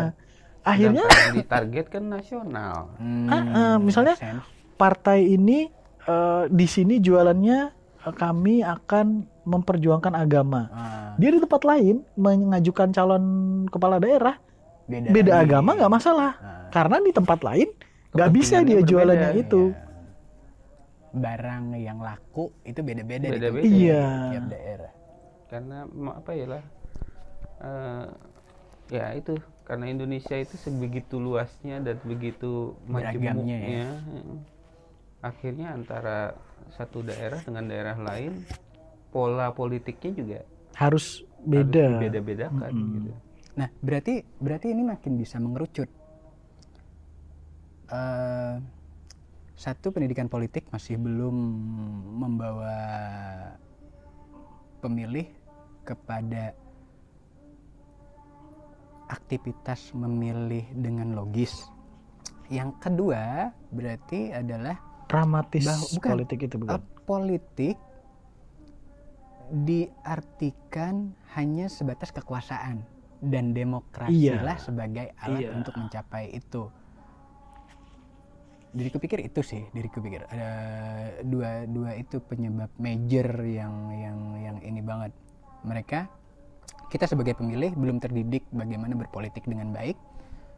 akhirnya 0.60 1.02
Sedangkan 1.02 1.32
di 1.32 1.42
target 1.42 1.86
kan 1.88 2.04
nasional 2.04 2.76
Hmm, 2.94 3.26
Ah, 3.26 3.42
ah, 3.48 3.74
misalnya 3.80 4.14
sense. 4.14 4.44
partai 4.76 5.32
ini 5.32 5.72
eh, 6.09 6.44
di 6.48 6.66
sini 6.66 6.98
jualannya 6.98 7.59
eh, 8.00 8.14
kami 8.14 8.61
akan 8.61 9.06
memperjuangkan 9.44 10.14
agama 10.14 10.68
Ah, 10.68 11.12
dia 11.16 11.30
di 11.30 11.38
tempat 11.38 11.62
lain 11.62 12.04
mengajukan 12.14 12.88
calon 12.90 13.24
kepala 13.66 13.96
daerah 13.96 14.36
beda, 14.84 15.09
beda 15.11 15.32
agama 15.38 15.70
nggak 15.74 15.92
masalah 15.92 16.32
Ah, 16.34 16.68
karena 16.70 16.96
di 16.98 17.11
tempat 17.11 17.40
lain 17.42 17.68
nggak 18.11 18.30
bisa 18.30 18.61
dia 18.61 18.76
berbeda. 18.76 18.88
jualannya 18.88 19.30
itu 19.36 19.62
iya. 19.68 19.84
barang 21.11 21.64
yang 21.74 21.98
laku 21.98 22.52
itu 22.62 22.80
beda-beda 22.80 23.26
di 23.26 23.32
Beda-beda. 23.34 23.64
tiap- 23.64 23.74
Iya. 23.74 24.04
tiap 24.30 24.44
daerah. 24.48 24.92
karena 25.46 25.76
apa 26.11 26.30
ya 26.30 26.46
lah 26.46 26.62
eh, 27.59 28.06
ya 28.90 29.06
itu 29.14 29.32
karena 29.64 29.84
Indonesia 29.86 30.36
itu 30.36 30.56
sebegitu 30.56 31.16
luasnya 31.16 31.80
dan 31.80 31.96
begitu 32.02 32.76
Beragamnya 32.84 33.56
ya. 33.59 33.88
Akhirnya 35.24 35.74
antara 35.74 36.34
satu 36.74 37.02
daerah 37.02 37.42
dengan 37.42 37.64
daerah 37.66 37.96
lain 37.98 38.44
pola 39.10 39.50
politiknya 39.50 40.12
juga 40.14 40.40
harus 40.78 41.26
beda. 41.42 41.98
beda 41.98 42.20
bedakan 42.22 42.70
Mm-mm. 42.70 42.94
gitu 43.02 43.10
Nah, 43.58 43.66
berarti 43.82 44.22
berarti 44.38 44.70
ini 44.70 44.86
makin 44.86 45.18
bisa 45.18 45.42
mengerucut. 45.42 45.90
Eh, 47.90 48.54
satu 49.58 49.90
pendidikan 49.90 50.30
politik 50.30 50.70
masih 50.70 50.94
belum 50.94 51.34
membawa 52.22 52.78
pemilih 54.78 55.26
kepada 55.82 56.54
aktivitas 59.10 59.90
memilih 59.90 60.62
dengan 60.70 61.18
logis. 61.18 61.66
Yang 62.46 62.78
kedua 62.78 63.50
berarti 63.74 64.30
adalah 64.30 64.78
Pragmatis 65.09 65.64
Bah- 65.64 65.80
bukan. 65.96 66.11
politik 66.12 66.38
itu 66.44 66.56
bukan. 66.61 66.80
politik 67.09 67.76
diartikan 69.48 71.16
hanya 71.32 71.72
sebatas 71.72 72.12
kekuasaan 72.12 72.84
dan 73.24 73.56
demokrasilah 73.56 74.61
sebagai 74.61 75.16
alat 75.16 75.48
Iya. 75.48 75.56
untuk 75.56 75.72
mencapai 75.74 76.30
itu. 76.30 76.68
Diriku 78.68 79.00
pikir 79.00 79.24
itu 79.24 79.40
sih, 79.40 79.64
diriku 79.72 80.04
pikir 80.04 80.28
ada 80.28 80.52
dua 81.24 81.64
dua 81.64 81.96
itu 81.96 82.20
penyebab 82.20 82.68
major 82.76 83.40
yang 83.40 83.88
yang 83.90 84.18
yang 84.36 84.56
ini 84.61 84.84
banget. 84.84 85.16
Mereka 85.64 86.04
kita 86.92 87.09
sebagai 87.09 87.32
pemilih 87.32 87.72
belum 87.72 87.96
terdidik 87.98 88.44
bagaimana 88.52 88.92
berpolitik 88.92 89.48
dengan 89.48 89.72
baik, 89.72 89.96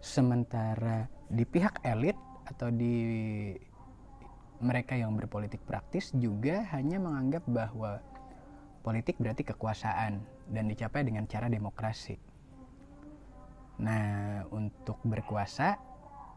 sementara 0.02 1.06
di 1.30 1.46
pihak 1.46 1.78
elit 1.86 2.18
atau 2.50 2.74
di 2.74 3.54
mereka 4.60 4.92
yang 4.92 5.16
berpolitik 5.16 5.64
praktis 5.64 6.12
juga 6.12 6.68
hanya 6.76 7.00
menganggap 7.00 7.44
bahwa 7.48 8.00
politik 8.84 9.16
berarti 9.16 9.44
kekuasaan 9.44 10.20
dan 10.52 10.64
dicapai 10.68 11.04
dengan 11.04 11.24
cara 11.24 11.48
demokrasi. 11.48 12.16
Nah, 13.80 14.44
untuk 14.52 15.00
berkuasa 15.00 15.80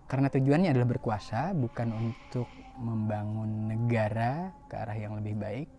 karena 0.07 0.31
tujuannya 0.31 0.71
adalah 0.71 0.87
berkuasa 0.95 1.51
bukan 1.51 1.91
untuk 1.91 2.47
membangun 2.79 3.71
negara 3.71 4.55
ke 4.71 4.75
arah 4.79 4.97
yang 4.97 5.19
lebih 5.19 5.35
baik. 5.35 5.69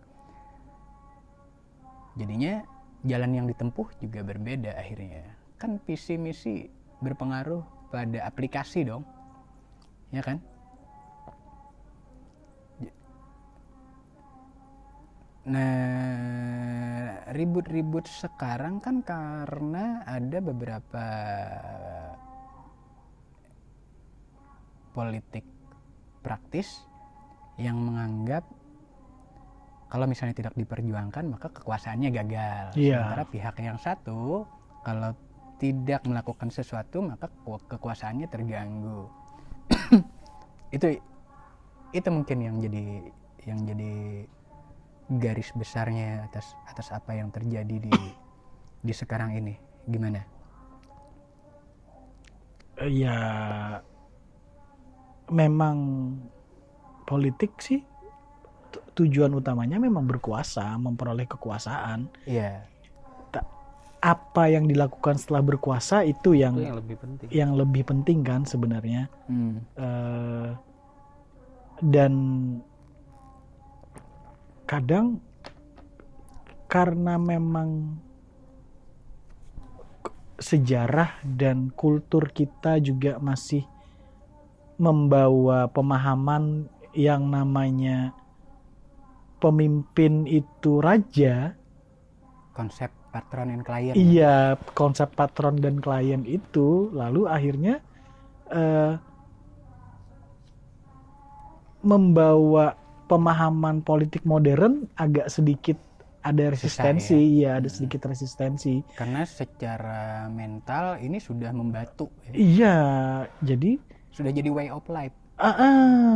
Jadinya 2.15 2.63
jalan 3.03 3.31
yang 3.33 3.45
ditempuh 3.49 3.89
juga 3.99 4.21
berbeda 4.21 4.77
akhirnya. 4.77 5.25
Kan 5.57 5.81
visi 5.83 6.15
misi 6.15 6.69
berpengaruh 7.01 7.89
pada 7.89 8.25
aplikasi 8.25 8.87
dong. 8.87 9.03
Ya 10.13 10.21
kan? 10.21 10.39
Nah, 15.45 17.21
ribut-ribut 17.29 18.09
sekarang 18.09 18.81
kan 18.81 19.05
karena 19.05 20.01
ada 20.09 20.41
beberapa 20.41 21.05
politik 24.97 25.45
praktis 26.25 26.81
yang 27.61 27.77
menganggap 27.77 28.41
kalau 29.85 30.09
misalnya 30.09 30.33
tidak 30.33 30.57
diperjuangkan 30.57 31.29
maka 31.29 31.53
kekuasaannya 31.53 32.09
gagal. 32.09 32.65
Iya. 32.73 33.05
Sementara 33.05 33.23
pihak 33.29 33.55
yang 33.61 33.77
satu 33.77 34.49
kalau 34.81 35.13
tidak 35.61 36.01
melakukan 36.09 36.49
sesuatu 36.49 37.05
maka 37.05 37.29
keku- 37.29 37.69
kekuasaannya 37.69 38.27
terganggu. 38.33 39.07
itu 40.75 40.97
itu 41.93 42.09
mungkin 42.09 42.37
yang 42.41 42.57
jadi 42.57 42.85
yang 43.45 43.59
jadi 43.61 44.25
garis 45.07 45.53
besarnya 45.53 46.25
atas 46.25 46.57
atas 46.65 46.89
apa 46.89 47.13
yang 47.13 47.29
terjadi 47.29 47.77
di 47.77 47.93
di 48.79 48.93
sekarang 48.93 49.33
ini 49.33 49.53
gimana 49.85 50.21
Eh, 52.75 52.91
Ya 52.91 53.17
memang 55.25 55.77
politik 57.03 57.57
sih 57.57 57.81
tu- 58.69 58.83
tujuan 58.95 59.31
utamanya 59.31 59.77
memang 59.77 60.05
berkuasa, 60.05 60.75
memperoleh 60.75 61.25
kekuasaan. 61.25 62.09
iya 62.25 62.65
Apa 64.01 64.53
yang 64.53 64.69
dilakukan 64.69 65.17
setelah 65.17 65.41
berkuasa 65.41 66.05
itu 66.05 66.37
yang 66.37 66.53
itu 66.53 66.61
yang 66.63 66.77
lebih 66.77 66.97
penting 66.99 67.27
yang 67.31 67.51
lebih 67.55 67.83
penting 67.83 68.21
kan 68.21 68.45
sebenarnya. 68.45 69.09
hmm. 69.25 69.57
Eh, 69.73 70.49
dan 71.81 72.13
kadang 74.65 75.21
karena 76.65 77.15
memang 77.15 78.01
sejarah 80.35 81.23
dan 81.23 81.71
kultur 81.71 82.27
kita 82.33 82.81
juga 82.83 83.15
masih 83.23 83.63
membawa 84.75 85.71
pemahaman 85.71 86.67
yang 86.91 87.31
namanya 87.31 88.11
pemimpin 89.39 90.27
itu 90.27 90.83
raja. 90.83 91.55
Konsep 92.51 92.91
patron 93.15 93.51
and 93.55 93.63
klien. 93.63 93.95
Iya, 93.95 94.59
konsep 94.75 95.15
patron 95.15 95.59
dan 95.63 95.79
klien 95.79 96.27
itu 96.27 96.91
lalu 96.91 97.31
akhirnya 97.31 97.79
eh, 98.51 98.99
membawa 101.85 102.75
pemahaman 103.05 103.81
politik 103.85 104.25
modern 104.25 104.89
agak 104.97 105.29
sedikit 105.29 105.77
ada 106.25 106.49
resistensi, 106.49 107.45
ya 107.45 107.61
ada 107.61 107.69
sedikit 107.69 108.09
resistensi. 108.09 108.81
karena 108.97 109.29
secara 109.29 110.25
mental 110.33 110.97
ini 110.97 111.21
sudah 111.21 111.53
membatu 111.53 112.09
ya. 112.25 112.33
Iya, 112.33 112.77
jadi 113.45 113.77
sudah 114.09 114.31
jadi 114.33 114.49
way 114.49 114.73
of 114.73 114.81
life 114.89 115.13
ah, 115.37 115.53
ah. 115.53 116.13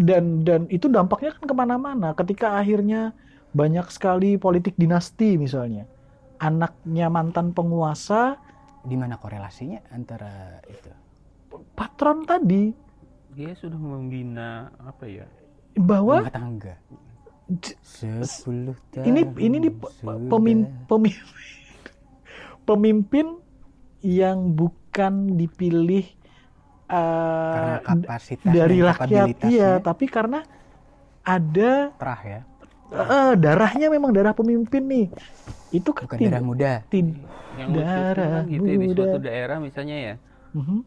dan 0.00 0.48
dan 0.48 0.64
itu 0.72 0.88
dampaknya 0.88 1.36
kan 1.36 1.44
ke 1.44 1.52
mana-mana. 1.52 2.16
Ketika 2.16 2.56
akhirnya 2.56 3.12
banyak 3.52 3.84
sekali 3.92 4.40
politik 4.40 4.80
dinasti 4.80 5.36
misalnya, 5.36 5.84
anaknya 6.40 7.12
mantan 7.12 7.52
penguasa, 7.52 8.40
di 8.80 8.96
mana 8.96 9.20
korelasinya 9.20 9.92
antara 9.92 10.56
itu 10.66 10.90
patron 11.76 12.26
tadi 12.26 12.74
dia 13.32 13.52
sudah 13.56 13.78
membina 13.78 14.68
apa 14.82 15.04
ya 15.08 15.24
bahwa 15.76 16.24
rumah 16.24 16.34
tangga. 16.34 16.74
Sepuluh 18.24 18.72
tahun 18.90 19.04
ini 19.08 19.20
ini 19.38 19.56
nih 19.68 19.72
sudah. 19.76 20.28
pemimpin 20.30 20.58
pemimpin 20.88 21.20
pemimpin 22.64 23.26
yang 24.00 24.56
bukan 24.56 25.36
dipilih 25.36 26.06
karena 26.88 27.76
uh, 27.76 27.84
kapasitas 27.84 28.52
dari 28.52 28.78
rakyat. 28.80 29.26
Iya 29.44 29.70
tapi 29.80 30.04
karena 30.08 30.44
ada 31.22 31.92
terah 31.96 32.22
ya. 32.24 32.40
Eh, 32.92 33.32
darahnya 33.40 33.88
memang 33.88 34.12
darah 34.12 34.36
pemimpin 34.36 34.84
nih. 34.84 35.06
Itu 35.72 35.96
kan 35.96 36.04
bukan 36.04 36.18
darah 36.20 36.44
muda. 36.44 36.72
tid- 36.88 37.20
yang 37.52 37.68
Darah 37.76 38.44
kan 38.44 38.48
gitu 38.48 38.64
ya, 38.64 38.72
di 38.76 38.86
muda. 38.88 39.02
suatu 39.04 39.18
daerah 39.20 39.56
misalnya 39.60 39.96
ya. 39.96 40.14
Mhm. 40.52 40.78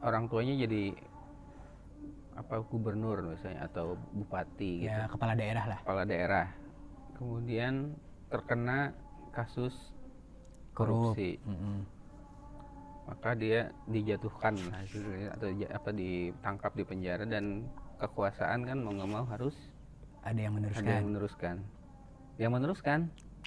orang 0.00 0.32
tuanya 0.32 0.54
jadi 0.56 0.96
apa 2.40 2.64
gubernur 2.64 3.20
misalnya 3.20 3.68
atau 3.68 4.00
bupati 4.16 4.84
gitu? 4.84 4.88
ya 4.88 5.04
kepala 5.12 5.36
daerah 5.36 5.64
lah. 5.68 5.78
Kepala 5.84 6.02
daerah. 6.08 6.46
Kemudian 7.20 7.92
terkena 8.32 8.96
kasus 9.30 9.76
Korup. 10.72 11.12
korupsi. 11.12 11.36
Mm-mm. 11.44 11.84
maka 13.10 13.34
dia 13.34 13.74
dijatuhkan 13.90 14.54
lah 14.70 14.86
hasilnya, 14.86 15.34
atau 15.34 15.50
apa 15.50 15.90
ditangkap 15.90 16.72
di 16.78 16.84
penjara 16.86 17.26
dan 17.26 17.66
kekuasaan 17.98 18.62
kan 18.62 18.78
mau 18.86 18.94
nggak 18.94 19.10
mau 19.10 19.26
harus 19.26 19.56
ada 20.22 20.38
yang 20.38 20.54
ada 20.54 20.70
meneruskan 20.70 20.86
yang 20.86 21.06
meneruskan. 21.10 21.54
Yang 22.38 22.50
meneruskan? 22.54 22.98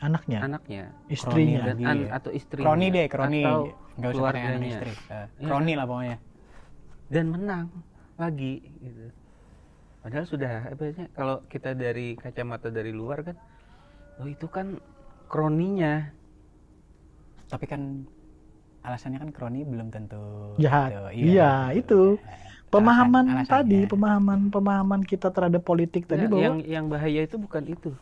Anaknya? 0.04 0.40
Anaknya. 0.44 0.84
Istrinya. 1.08 1.62
Dan 1.72 1.78
an- 1.88 2.06
ya. 2.06 2.20
atau 2.20 2.32
istri 2.36 2.60
kroni 2.60 2.92
deh 2.92 3.08
kroni. 3.08 3.40
Atau 3.40 3.72
nggak 3.96 4.12
usah 4.12 4.32
istri. 4.60 4.92
Eh, 4.92 5.26
Iya. 5.40 5.48
kroni 5.48 5.74
lah 5.80 5.86
pokoknya. 5.88 6.18
Dan 7.08 7.26
menang 7.32 7.66
lagi 8.18 8.62
gitu 8.80 9.10
padahal 10.04 10.26
sudah 10.28 10.54
apa 10.68 10.84
sih 10.92 11.08
kalau 11.16 11.42
kita 11.48 11.74
dari 11.74 12.14
kacamata 12.20 12.68
dari 12.70 12.92
luar 12.92 13.24
kan 13.24 13.36
oh 14.20 14.28
itu 14.28 14.46
kan 14.46 14.78
kroninya 15.32 16.12
tapi 17.48 17.66
kan 17.66 17.82
alasannya 18.84 19.20
kan 19.24 19.32
kroni 19.32 19.64
belum 19.64 19.88
tentu 19.96 20.20
Jahat. 20.60 20.92
itu. 21.16 21.24
Iya, 21.32 21.72
itu. 21.72 22.20
pemahaman 22.68 23.26
alasan- 23.32 23.64
tadi, 23.64 23.86
pemahaman 23.88 24.50
pemahaman 24.50 25.02
kita 25.06 25.30
terhadap 25.30 25.62
politik 25.62 26.10
tadi 26.10 26.26
Nah, 26.26 26.30
bahwa 26.34 26.42
yang 26.44 26.58
yang 26.66 26.86
bahaya 26.90 27.22
itu 27.24 27.38
bukan 27.40 27.64
itu. 27.70 27.94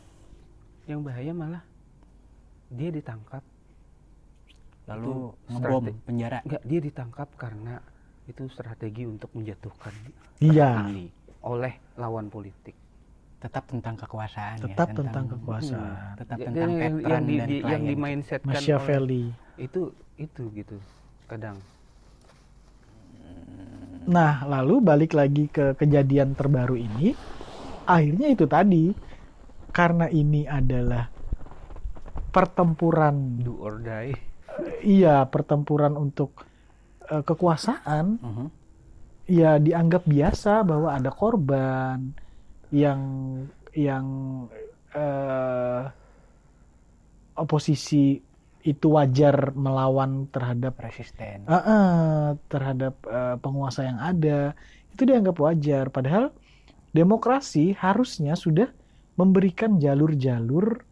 Yang 0.87 0.99
bahaya 1.05 1.31
malah 1.35 1.63
dia 2.71 2.89
ditangkap. 2.89 3.43
lalu 4.89 5.31
ngebom 5.47 5.93
penjara 6.03 6.41
Enggak, 6.43 6.61
dia 6.67 6.79
ditangkap 6.81 7.29
karena 7.37 7.79
itu 8.31 8.47
strategi 8.47 9.03
untuk 9.03 9.27
menjatuhkan 9.31 9.91
iya, 10.39 10.87
ini 10.87 11.11
oleh 11.41 11.75
lawan 11.95 12.27
politik. 12.27 12.73
tetap 13.37 13.65
tentang 13.65 13.97
kekuasaan 13.97 14.61
ya, 14.61 14.65
tetap 14.69 14.93
tentang 14.93 15.25
kekuasaan. 15.27 16.13
tetap 16.13 16.37
Jadi 16.37 16.45
tentang 16.45 16.71
yang, 16.71 16.95
yang 17.01 17.23
di, 17.25 17.35
dan 17.35 17.47
di- 17.49 17.63
yang 17.65 17.81
di 17.81 17.95
mindsetkan 17.95 18.47
oleh- 18.47 18.61
Machiavelli. 18.61 19.23
itu 19.57 19.81
itu 20.15 20.43
gitu 20.53 20.77
kadang 21.25 21.57
Nah, 24.01 24.41
lalu 24.43 24.81
balik 24.81 25.13
lagi 25.13 25.45
ke 25.45 25.73
kejadian 25.73 26.33
terbaru 26.33 26.73
ini, 26.73 27.13
akhirnya 27.83 28.27
itu 28.27 28.45
tadi 28.45 28.93
karena 29.71 30.05
ini 30.05 30.45
adalah 30.45 31.05
pertempuran, 32.29 33.41
do 33.41 33.57
or 33.57 33.77
die 33.77 34.13
iya 34.81 35.25
pertempuran 35.25 35.93
untuk 35.93 36.33
eh, 37.11 37.23
kekuasaan, 37.23 38.05
Mhm. 38.23 38.45
ya 39.27 39.59
dianggap 39.59 40.07
biasa 40.07 40.63
bahwa 40.63 40.95
ada 40.95 41.11
korban 41.11 42.15
yang 42.71 43.01
yang 43.75 44.07
eh, 44.91 45.83
oposisi 47.35 48.19
itu 48.61 48.87
wajar 48.93 49.55
melawan 49.57 50.29
terhadap 50.29 50.77
resisten. 50.77 51.47
Ah, 51.47 51.55
ah, 51.57 52.21
terhadap 52.47 52.99
eh, 53.07 53.35
penguasa 53.39 53.87
yang 53.87 53.97
ada. 53.97 54.53
Itu 54.91 55.07
dianggap 55.07 55.39
wajar. 55.39 55.89
Padahal 55.89 56.29
demokrasi 56.91 57.71
harusnya 57.73 58.35
sudah 58.35 58.67
memberikan 59.15 59.79
jalur-jalur 59.79 60.83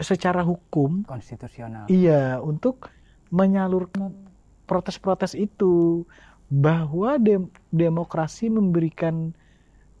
secara 0.00 0.40
hukum 0.46 1.04
konstitusional. 1.04 1.84
Iya 1.90 2.40
untuk 2.40 2.88
menyalurkan 3.28 4.29
protes-protes 4.70 5.34
itu 5.34 6.06
bahwa 6.46 7.18
dem- 7.18 7.50
demokrasi 7.74 8.46
memberikan 8.46 9.34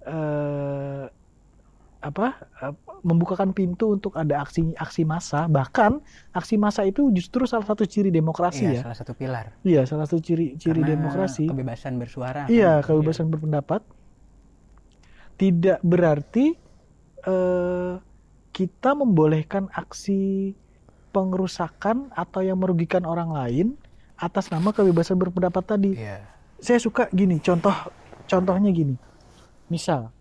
eh, 0.06 1.10
apa 2.00 2.26
eh, 2.64 2.74
membukakan 3.04 3.52
pintu 3.52 3.92
untuk 3.92 4.16
ada 4.16 4.40
aksi 4.40 4.72
aksi 4.78 5.02
massa. 5.04 5.44
Bahkan 5.50 6.00
aksi 6.32 6.54
massa 6.56 6.86
itu 6.86 7.10
justru 7.10 7.44
salah 7.44 7.66
satu 7.66 7.84
ciri 7.84 8.08
demokrasi 8.08 8.64
iya 8.64 8.72
ya. 8.72 8.82
salah 8.86 8.98
satu 8.98 9.12
pilar. 9.12 9.46
Iya, 9.62 9.82
salah 9.84 10.06
satu 10.08 10.22
ciri 10.22 10.54
ciri 10.56 10.80
Karena 10.80 10.94
demokrasi. 10.96 11.44
kebebasan 11.50 11.98
bersuara 11.98 12.46
Iya, 12.46 12.80
kan. 12.80 12.86
kebebasan 12.86 13.26
berpendapat. 13.28 13.82
Tidak 15.36 15.80
berarti 15.80 16.52
eh, 17.24 17.94
kita 18.50 18.90
membolehkan 18.92 19.68
aksi 19.72 20.52
pengerusakan 21.10 22.12
atau 22.12 22.40
yang 22.40 22.60
merugikan 22.60 23.02
orang 23.04 23.32
lain 23.32 23.66
atas 24.20 24.52
nama 24.52 24.68
kebebasan 24.70 25.16
berpendapat 25.16 25.64
tadi. 25.66 25.90
iya 25.96 26.20
Saya 26.60 26.76
suka 26.76 27.08
gini, 27.08 27.40
contoh 27.40 27.72
contohnya 28.28 28.68
gini. 28.70 28.94
Misal 29.66 30.12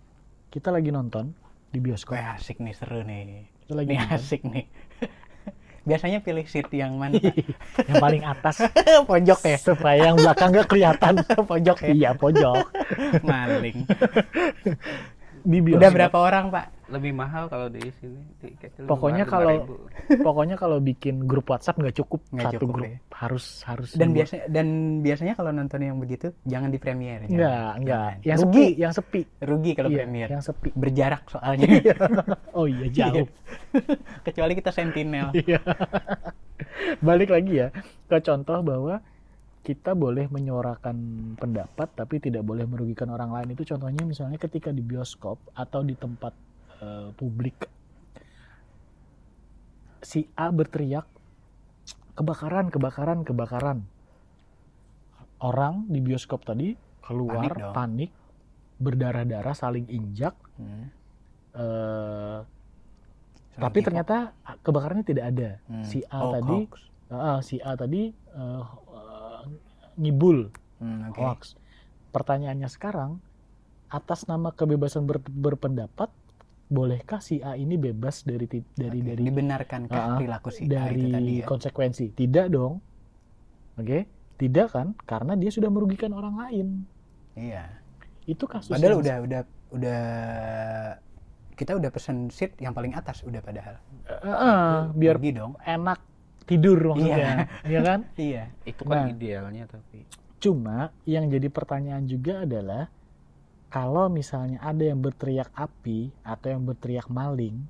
kita 0.49 0.71
lagi 0.71 0.89
nonton 0.89 1.35
di 1.69 1.77
bioskop. 1.77 2.15
Wah, 2.15 2.39
asik 2.39 2.57
nih 2.57 2.73
seru 2.73 3.03
nih 3.03 3.45
Kita 3.61 3.73
lagi 3.75 3.93
nonton. 3.93 4.15
asik 4.15 4.41
nih 4.47 4.65
biasanya 5.89 6.19
pilih 6.21 6.45
seat 6.45 6.69
yang 6.69 7.01
mana 7.01 7.17
Pak? 7.17 7.33
yang 7.89 7.97
paling 7.97 8.21
atas 8.21 8.61
pojok 9.09 9.39
ya 9.41 9.57
supaya 9.57 10.11
yang 10.11 10.17
belakang 10.21 10.49
nggak 10.53 10.67
kelihatan. 10.69 11.13
pojok 11.49 11.77
ya 11.81 11.89
iya, 11.91 12.09
pojok. 12.13 12.65
maling 13.25 13.83
Di 15.41 15.57
bioskop. 15.57 15.79
udah 15.79 15.89
berapa 15.91 16.17
orang 16.17 16.45
pak 16.49 16.65
lebih 16.89 17.13
mahal 17.13 17.45
kalau 17.45 17.69
di 17.69 17.85
sini 17.93 18.17
lebih 18.41 18.57
Pokoknya 18.83 19.23
kalau 19.23 19.61
5.000. 20.09 20.23
pokoknya 20.27 20.55
kalau 20.55 20.77
bikin 20.79 21.21
grup 21.21 21.45
WhatsApp 21.47 21.77
nggak 21.77 21.95
cukup 21.95 22.17
Nggak 22.29 22.45
satu 22.49 22.57
cukup, 22.59 22.73
grup 22.75 22.85
ya. 22.85 22.97
harus 23.15 23.45
harus 23.63 23.89
dan 23.93 24.09
dua. 24.09 24.15
biasanya 24.17 24.43
dan 24.47 24.67
biasanya 24.99 25.33
kalau 25.33 25.51
nonton 25.51 25.79
yang 25.79 25.97
begitu 25.97 26.27
jangan 26.43 26.67
di 26.67 26.77
premier 26.77 27.21
jangan. 27.21 27.29
enggak 27.31 27.69
enggak 27.75 28.09
yang 28.23 28.37
rugi 28.39 28.57
sepi 28.65 28.65
yang 28.75 28.91
sepi 28.91 29.21
rugi 29.39 29.71
kalau 29.73 29.89
Iya, 29.89 29.97
premier 29.99 30.27
yang 30.29 30.41
sepi 30.41 30.69
berjarak 30.73 31.23
soalnya 31.27 31.67
oh 32.57 32.65
iya 32.65 32.87
jauh 32.89 33.27
kecuali 34.25 34.53
kita 34.53 34.69
sentinel 34.69 35.29
Iya. 35.31 35.61
balik 36.99 37.29
lagi 37.29 37.53
ya 37.55 37.67
ke 38.05 38.17
contoh 38.19 38.59
bahwa 38.59 38.97
kita 39.69 39.93
boleh 39.93 40.25
menyuarakan 40.33 40.97
pendapat 41.37 41.93
tapi 41.93 42.17
tidak 42.17 42.41
boleh 42.41 42.65
merugikan 42.65 43.05
orang 43.13 43.29
lain 43.29 43.53
itu 43.53 43.69
contohnya 43.69 44.01
misalnya 44.01 44.41
ketika 44.41 44.73
di 44.73 44.81
bioskop 44.81 45.37
atau 45.53 45.85
di 45.85 45.93
tempat 45.93 46.33
eh, 46.81 47.13
publik 47.13 47.69
si 50.01 50.25
A 50.33 50.49
berteriak 50.49 51.05
kebakaran 52.17 52.73
kebakaran 52.73 53.21
kebakaran 53.21 53.85
orang 55.37 55.85
di 55.85 56.01
bioskop 56.01 56.41
tadi 56.41 56.73
keluar 57.05 57.45
Panik 57.45 57.61
dong. 57.61 57.73
panik 57.77 58.11
berdarah-darah 58.81 59.53
saling 59.53 59.85
injak 59.85 60.33
Hmm. 60.59 60.91
Saling 61.55 62.43
tapi 63.59 63.79
ternyata 63.79 64.35
kebakarannya 64.59 65.03
tidak 65.03 65.25
ada 65.29 65.49
Hmm. 65.67 65.85
si 65.85 65.99
A 66.05 66.19
Hoax, 66.19 66.33
tadi 66.35 66.57
hoax. 66.65 66.73
Ah, 67.09 67.39
si 67.39 67.55
A 67.59 67.71
tadi 67.75 68.11
eh, 68.11 68.61
ngibul 69.99 70.49
Hmm, 70.79 71.11
oke. 71.11 71.19
hoax. 71.19 71.59
Pertanyaannya 72.09 72.65
sekarang, 72.65 73.19
atas 73.87 74.25
nama 74.25 74.49
kebebasan 74.49 75.03
ber- 75.03 75.19
berpendapat, 75.21 76.07
bolehkah 76.65 77.19
si 77.19 77.41
A 77.41 77.53
ini 77.53 77.75
bebas 77.75 78.23
dari 78.23 78.45
dari 78.71 78.99
Oke, 78.99 79.09
dari 79.09 79.21
dibenarkankah 79.21 79.91
Ah, 79.91 80.15
perilaku 80.15 80.49
si 80.49 80.65
A 80.65 80.87
dari 80.87 81.03
itu 81.03 81.11
tadi 81.11 81.33
ya? 81.35 81.45
konsekuensi? 81.45 82.05
Tidak 82.09 82.47
dong. 82.47 82.79
Oke, 83.75 84.07
tidak 84.37 84.71
kan? 84.71 84.95
Karena 85.01 85.33
dia 85.33 85.49
sudah 85.49 85.67
merugikan 85.67 86.09
orang 86.11 86.35
lain. 86.37 86.67
Iya. 87.33 87.69
Itu 88.23 88.45
kasus 88.45 88.69
Padahal 88.69 88.95
yang- 88.95 89.01
udah 89.01 89.15
udah 89.19 89.41
udah 89.69 90.01
kita 91.53 91.75
udah 91.75 91.89
pesen 91.89 92.29
seat 92.29 92.55
yang 92.57 92.71
paling 92.71 92.93
atas 92.93 93.19
udah 93.21 93.41
padahal. 93.41 93.75
Eh, 94.07 94.15
eh, 94.25 94.79
biar 94.95 95.17
dong. 95.33 95.53
enak 95.59 95.99
tidur 96.49 96.97
maksudnya, 96.97 97.45
ya 97.69 97.79
kan? 97.85 98.01
Iya. 98.17 98.43
itu 98.65 98.81
kan 98.81 98.97
Nah. 99.05 99.13
idealnya 99.13 99.63
tapi 99.69 100.03
Cuma 100.39 100.95
yang 101.03 101.27
jadi 101.27 101.51
pertanyaan 101.51 102.07
juga 102.07 102.47
adalah 102.47 102.87
kalau 103.69 104.09
misalnya 104.09 104.57
ada 104.63 104.81
yang 104.81 104.97
berteriak 104.97 105.51
api 105.53 106.09
atau 106.25 106.47
yang 106.49 106.63
berteriak 106.65 107.05
maling, 107.11 107.69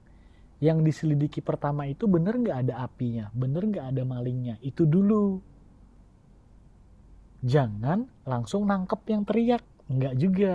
yang 0.63 0.85
diselidiki 0.85 1.41
pertama 1.43 1.89
itu 1.89 2.07
bener 2.07 2.39
nggak 2.39 2.57
ada 2.69 2.85
apinya, 2.85 3.27
bener 3.35 3.67
nggak 3.67 3.85
ada 3.89 4.03
malingnya, 4.07 4.55
itu 4.63 4.87
dulu. 4.87 5.41
Jangan 7.43 8.07
langsung 8.23 8.69
nangkep 8.69 9.01
yang 9.11 9.23
teriak, 9.25 9.63
nggak 9.89 10.15
juga. 10.15 10.53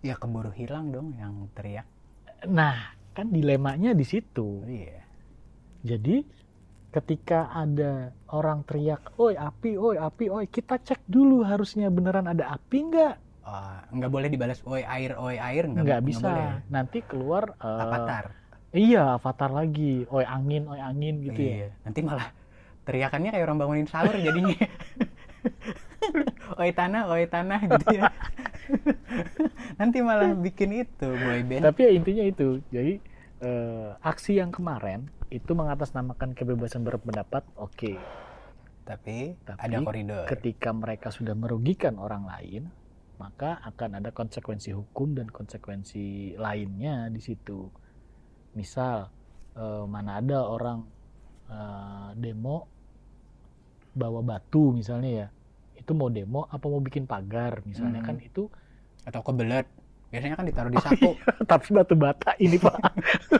Ya 0.00 0.16
keburu 0.16 0.50
hilang 0.56 0.90
dong 0.90 1.12
yang 1.14 1.46
teriak. 1.52 1.84
Nah, 2.48 2.96
kan 3.12 3.28
dilemanya 3.28 3.92
di 3.92 4.06
situ. 4.08 4.64
Iya. 4.64 4.99
Jadi 5.80 6.22
ketika 6.90 7.48
ada 7.48 8.10
orang 8.28 8.60
teriak, 8.62 9.14
"Oi, 9.16 9.34
api, 9.34 9.78
oi, 9.78 9.96
api, 9.96 10.26
oi," 10.26 10.44
kita 10.46 10.76
cek 10.76 11.06
dulu 11.06 11.40
harusnya 11.40 11.86
beneran 11.86 12.26
ada 12.26 12.50
api 12.50 12.78
nggak? 12.84 13.14
Oh, 13.40 13.76
nggak 13.90 14.10
boleh 14.10 14.28
dibalas 14.28 14.60
oi 14.62 14.84
air 14.84 15.16
oi 15.16 15.34
air 15.34 15.64
nggak 15.64 15.82
nggak 15.82 15.86
nggak 15.90 16.02
bisa 16.06 16.28
boleh. 16.28 16.50
nanti 16.68 16.98
keluar 17.02 17.44
eh, 17.58 17.82
Avatar. 17.82 18.24
iya 18.70 19.16
avatar 19.16 19.50
lagi 19.50 20.06
oi 20.06 20.22
angin 20.22 20.68
oi 20.68 20.78
angin 20.78 21.18
gitu 21.20 21.40
ya 21.40 21.54
Iya. 21.56 21.68
Nanti 21.82 22.00
malah 22.04 22.28
teriakannya 22.84 23.30
kayak 23.32 23.42
orang 23.42 23.58
bangunin 23.58 23.88
sahur 23.88 24.14
jadinya. 24.14 24.54
oi 26.58 26.70
tanah, 26.70 27.02
oi 27.08 27.24
tanah 27.26 27.60
gitu 27.64 27.86
ya. 27.96 28.12
Nanti 29.78 29.98
malah 29.98 30.30
bikin 30.36 30.86
itu 30.86 31.08
boy 31.08 31.40
band. 31.42 31.64
tapi 31.64 31.80
ya 31.86 31.90
intinya 31.90 32.24
itu 32.24 32.48
jadi 32.70 33.02
eh, 33.40 33.88
aksi 33.98 34.38
yang 34.38 34.52
kemarin 34.52 35.08
itu 35.30 35.52
mengatasnamakan 35.52 36.34
kebebasan 36.34 36.82
berpendapat 36.82 37.46
oke 37.56 37.94
Tapi, 38.80 39.38
Tapi 39.40 39.60
ada 39.60 39.78
koridor. 39.80 40.26
ketika 40.26 40.74
mereka 40.74 41.08
sudah 41.08 41.32
merugikan 41.32 41.94
orang 41.96 42.26
lain 42.26 42.66
maka 43.16 43.60
akan 43.62 44.00
ada 44.00 44.10
konsekuensi 44.10 44.72
hukum 44.72 45.12
dan 45.12 45.28
konsekuensi 45.28 46.34
lainnya 46.34 47.06
di 47.06 47.20
situ 47.20 47.68
misal 48.52 49.06
eh, 49.54 49.84
mana 49.86 50.18
ada 50.18 50.42
orang 50.42 50.82
eh, 51.46 52.10
demo 52.16 52.66
bawa 53.92 54.22
batu 54.22 54.72
misalnya 54.72 55.10
ya 55.10 55.26
itu 55.76 55.92
mau 55.92 56.08
demo 56.08 56.46
apa 56.46 56.64
mau 56.64 56.78
bikin 56.78 57.04
pagar 57.04 57.62
misalnya 57.62 58.00
Hmm. 58.00 58.08
kan 58.08 58.16
itu 58.18 58.50
Atau 59.00 59.22
kebelet. 59.22 59.64
Biasanya 60.10 60.34
kan 60.34 60.46
ditaruh 60.46 60.72
di 60.74 60.82
saku. 60.82 61.14
tapi 61.50 61.66
batu 61.70 61.94
bata 61.94 62.34
ini 62.42 62.58
pak 62.58 62.74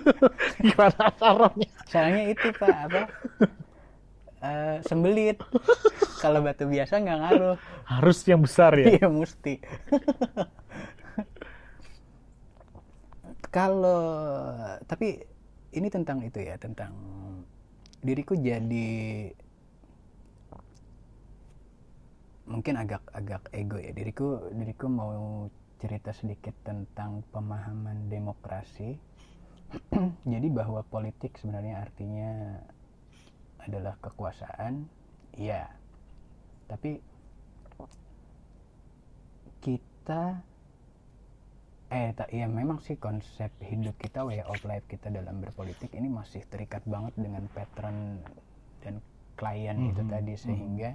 gimana 0.64 1.04
caranya 1.18 1.68
Soalnya 1.90 2.22
itu 2.30 2.46
Pak 2.54 2.76
apa? 2.86 3.02
eh, 4.40 4.76
sembelit. 4.86 5.38
Kalau 6.22 6.40
batu 6.46 6.64
biasa 6.70 7.02
nggak 7.02 7.18
ngaruh. 7.26 7.56
Harus 7.90 8.18
yang 8.30 8.40
besar 8.46 8.72
ya. 8.78 8.86
Iya 8.96 9.08
mesti. 9.10 9.58
Kalau 13.50 14.06
tapi 14.86 15.26
ini 15.74 15.88
tentang 15.90 16.22
itu 16.22 16.38
ya 16.38 16.54
tentang 16.54 16.94
diriku 18.00 18.38
jadi 18.38 19.30
mungkin 22.50 22.74
agak 22.78 23.02
agak 23.14 23.42
ego 23.54 23.78
ya 23.78 23.94
diriku 23.94 24.50
diriku 24.54 24.86
mau 24.90 25.46
cerita 25.80 26.12
sedikit 26.12 26.52
tentang 26.62 27.24
pemahaman 27.32 28.12
demokrasi. 28.12 29.00
Jadi 30.32 30.48
bahwa 30.52 30.84
politik 30.84 31.40
sebenarnya 31.40 31.80
artinya 31.80 32.60
adalah 33.64 33.96
kekuasaan 34.04 34.84
iya. 35.34 35.72
Tapi 36.68 37.00
kita 39.60 40.40
eh 41.90 42.14
tak 42.14 42.30
ya 42.30 42.46
memang 42.46 42.78
sih 42.78 42.94
konsep 42.94 43.50
hidup 43.66 43.98
kita 43.98 44.22
way 44.22 44.38
of 44.46 44.62
life 44.62 44.86
kita 44.86 45.10
dalam 45.10 45.42
berpolitik 45.42 45.90
ini 45.90 46.06
masih 46.06 46.46
terikat 46.46 46.86
banget 46.86 47.18
dengan 47.18 47.50
pattern 47.50 48.22
dan 48.78 49.02
klien 49.34 49.90
itu 49.90 49.98
Mhm, 49.98 50.06
tadi 50.06 50.34
mhm. 50.38 50.40
sehingga 50.40 50.90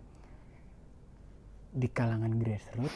di 1.76 1.88
kalangan 1.92 2.40
grassroots 2.40 2.96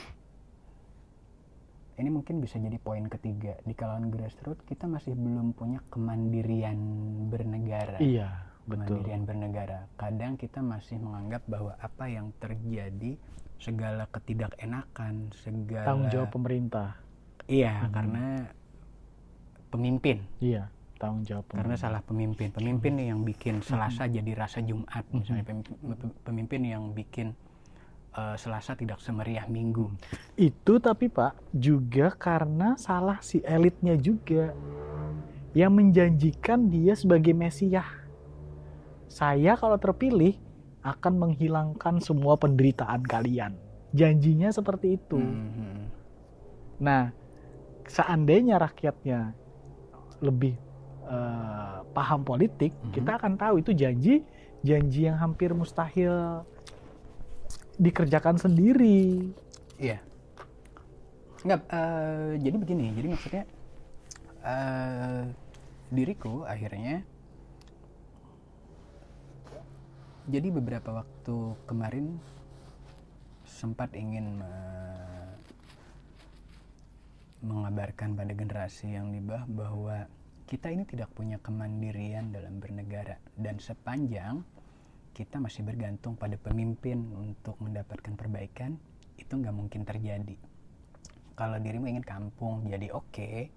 ini 1.99 2.09
mungkin 2.09 2.39
bisa 2.39 2.55
jadi 2.55 2.79
poin 2.79 3.05
ketiga 3.05 3.59
di 3.61 3.73
kalangan 3.73 4.07
grassroots 4.07 4.63
kita 4.63 4.87
masih 4.87 5.13
belum 5.13 5.51
punya 5.51 5.83
kemandirian 5.87 6.79
bernegara 7.27 7.99
Iya, 7.99 8.31
betul. 8.63 9.03
kemandirian 9.03 9.23
bernegara. 9.23 9.79
Kadang 9.93 10.33
kita 10.33 10.59
masih 10.59 10.95
menganggap 10.97 11.43
bahwa 11.45 11.75
apa 11.77 12.07
yang 12.07 12.31
terjadi 12.37 13.19
segala 13.59 14.07
ketidakenakan, 14.07 15.35
segala 15.35 15.83
Tanggung 15.85 16.07
jawab 16.09 16.29
pemerintah. 16.31 16.95
Iya, 17.45 17.73
Hmm. 17.75 17.91
karena 17.91 18.25
pemimpin, 19.69 20.17
Iya, 20.39 20.71
tanggung 20.95 21.23
jawab 21.23 21.45
karena 21.47 21.75
pemerintah. 21.75 21.83
salah 21.83 22.01
pemimpin. 22.01 22.47
Pemimpin 22.49 22.91
nih 22.95 23.07
yang 23.11 23.21
bikin 23.21 23.55
Selasa 23.59 24.07
Hmm. 24.07 24.15
jadi 24.15 24.31
rasa 24.33 24.59
Jumat, 24.61 25.03
misalnya 25.11 25.43
pemimpin, 25.43 25.75
pemimpin 26.23 26.61
yang 26.63 26.83
bikin 26.93 27.35
eh, 28.15 28.35
Selasa 28.37 28.73
tidak 28.73 29.01
semeriah 29.01 29.45
Minggu. 29.45 29.89
Itu 30.35 30.81
tapi 30.81 31.09
Pak 31.09 31.53
juga 31.53 32.13
karena 32.13 32.77
salah 32.79 33.21
si 33.21 33.41
elitnya 33.45 33.97
juga 33.99 34.53
yang 35.53 35.73
menjanjikan 35.73 36.69
dia 36.69 36.93
sebagai 36.93 37.33
mesiah. 37.33 37.85
Saya 39.09 39.57
kalau 39.57 39.77
terpilih 39.81 40.37
akan 40.85 41.13
menghilangkan 41.17 41.99
semua 41.99 42.37
penderitaan 42.37 43.01
kalian. 43.03 43.57
Janjinya 43.91 44.53
seperti 44.53 45.01
itu. 45.01 45.17
Mhm. 45.17 45.89
Nah, 46.79 47.11
seandainya 47.89 48.61
rakyatnya 48.61 49.33
lebih 50.21 50.55
eh, 51.09 51.77
paham 51.89 52.21
politik, 52.21 52.69
Mhm. 52.69 52.93
kita 52.93 53.17
akan 53.17 53.33
tahu 53.33 53.65
itu 53.65 53.73
janji 53.73 54.21
janji 54.61 55.09
yang 55.09 55.17
hampir 55.17 55.49
mustahil 55.57 56.45
dikerjakan 57.79 58.35
sendiri. 58.35 59.31
Iya. 59.79 60.03
Enggak, 61.47 61.63
eh, 61.71 62.31
jadi 62.43 62.55
begini, 62.59 62.85
jadi 62.93 63.07
maksudnya 63.15 63.43
eh 64.39 65.23
diriku 65.89 66.45
akhirnya 66.45 67.01
jadi 70.29 70.47
beberapa 70.53 71.01
waktu 71.01 71.57
kemarin 71.65 72.21
sempat 73.49 73.89
ingin 73.97 74.37
me- 74.37 75.33
mengabarkan 77.41 78.13
pada 78.13 78.31
generasi 78.37 78.93
yang 78.93 79.09
di 79.09 79.23
bawah 79.23 79.45
bahwa 79.49 79.97
kita 80.45 80.69
ini 80.69 80.85
tidak 80.85 81.09
punya 81.17 81.41
kemandirian 81.41 82.29
dalam 82.29 82.61
bernegara 82.61 83.17
dan 83.33 83.57
sepanjang 83.57 84.45
kita 85.19 85.35
masih 85.35 85.67
bergantung 85.67 86.15
pada 86.15 86.39
pemimpin 86.39 86.95
untuk 87.11 87.59
mendapatkan 87.59 88.15
perbaikan 88.15 88.79
itu 89.19 89.35
nggak 89.35 89.51
mungkin 89.51 89.83
terjadi 89.83 90.39
kalau 91.35 91.59
dirimu 91.59 91.91
ingin 91.91 92.07
kampung 92.07 92.63
jadi 92.71 92.87
oke 92.95 93.51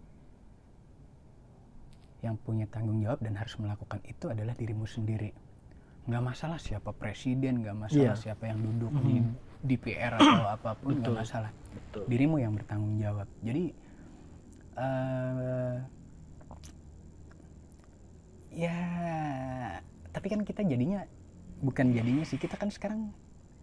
yang 2.23 2.35
punya 2.43 2.67
tanggung 2.67 2.99
jawab 2.99 3.23
dan 3.23 3.39
harus 3.39 3.55
melakukan 3.59 4.03
itu 4.03 4.27
adalah 4.27 4.59
dirimu 4.59 4.91
sendiri 4.91 5.31
nggak 6.03 6.23
masalah 6.23 6.59
siapa 6.59 6.91
presiden 6.91 7.63
nggak 7.63 7.79
masalah 7.79 8.19
Iya. 8.19 8.35
siapa 8.35 8.51
yang 8.51 8.59
duduk 8.59 8.91
Mhm. 8.91 9.07
di 9.07 9.15
DPR 9.79 10.13
atau 10.19 10.47
apa 10.51 10.75
pun 10.75 10.99
nggak 10.99 11.15
masalah 11.15 11.55
Betul. 11.71 12.11
dirimu 12.11 12.43
yang 12.43 12.59
bertanggung 12.59 12.99
jawab 12.99 13.31
jadi 13.39 13.71
eh 14.73 15.77
ya 18.51 18.79
tapi 20.11 20.27
kan 20.27 20.43
kita 20.43 20.67
jadinya 20.67 21.07
bukan 21.63 21.95
jadinya 21.95 22.25
sih 22.27 22.37
kita 22.37 22.59
kan 22.59 22.69
sekarang 22.69 23.15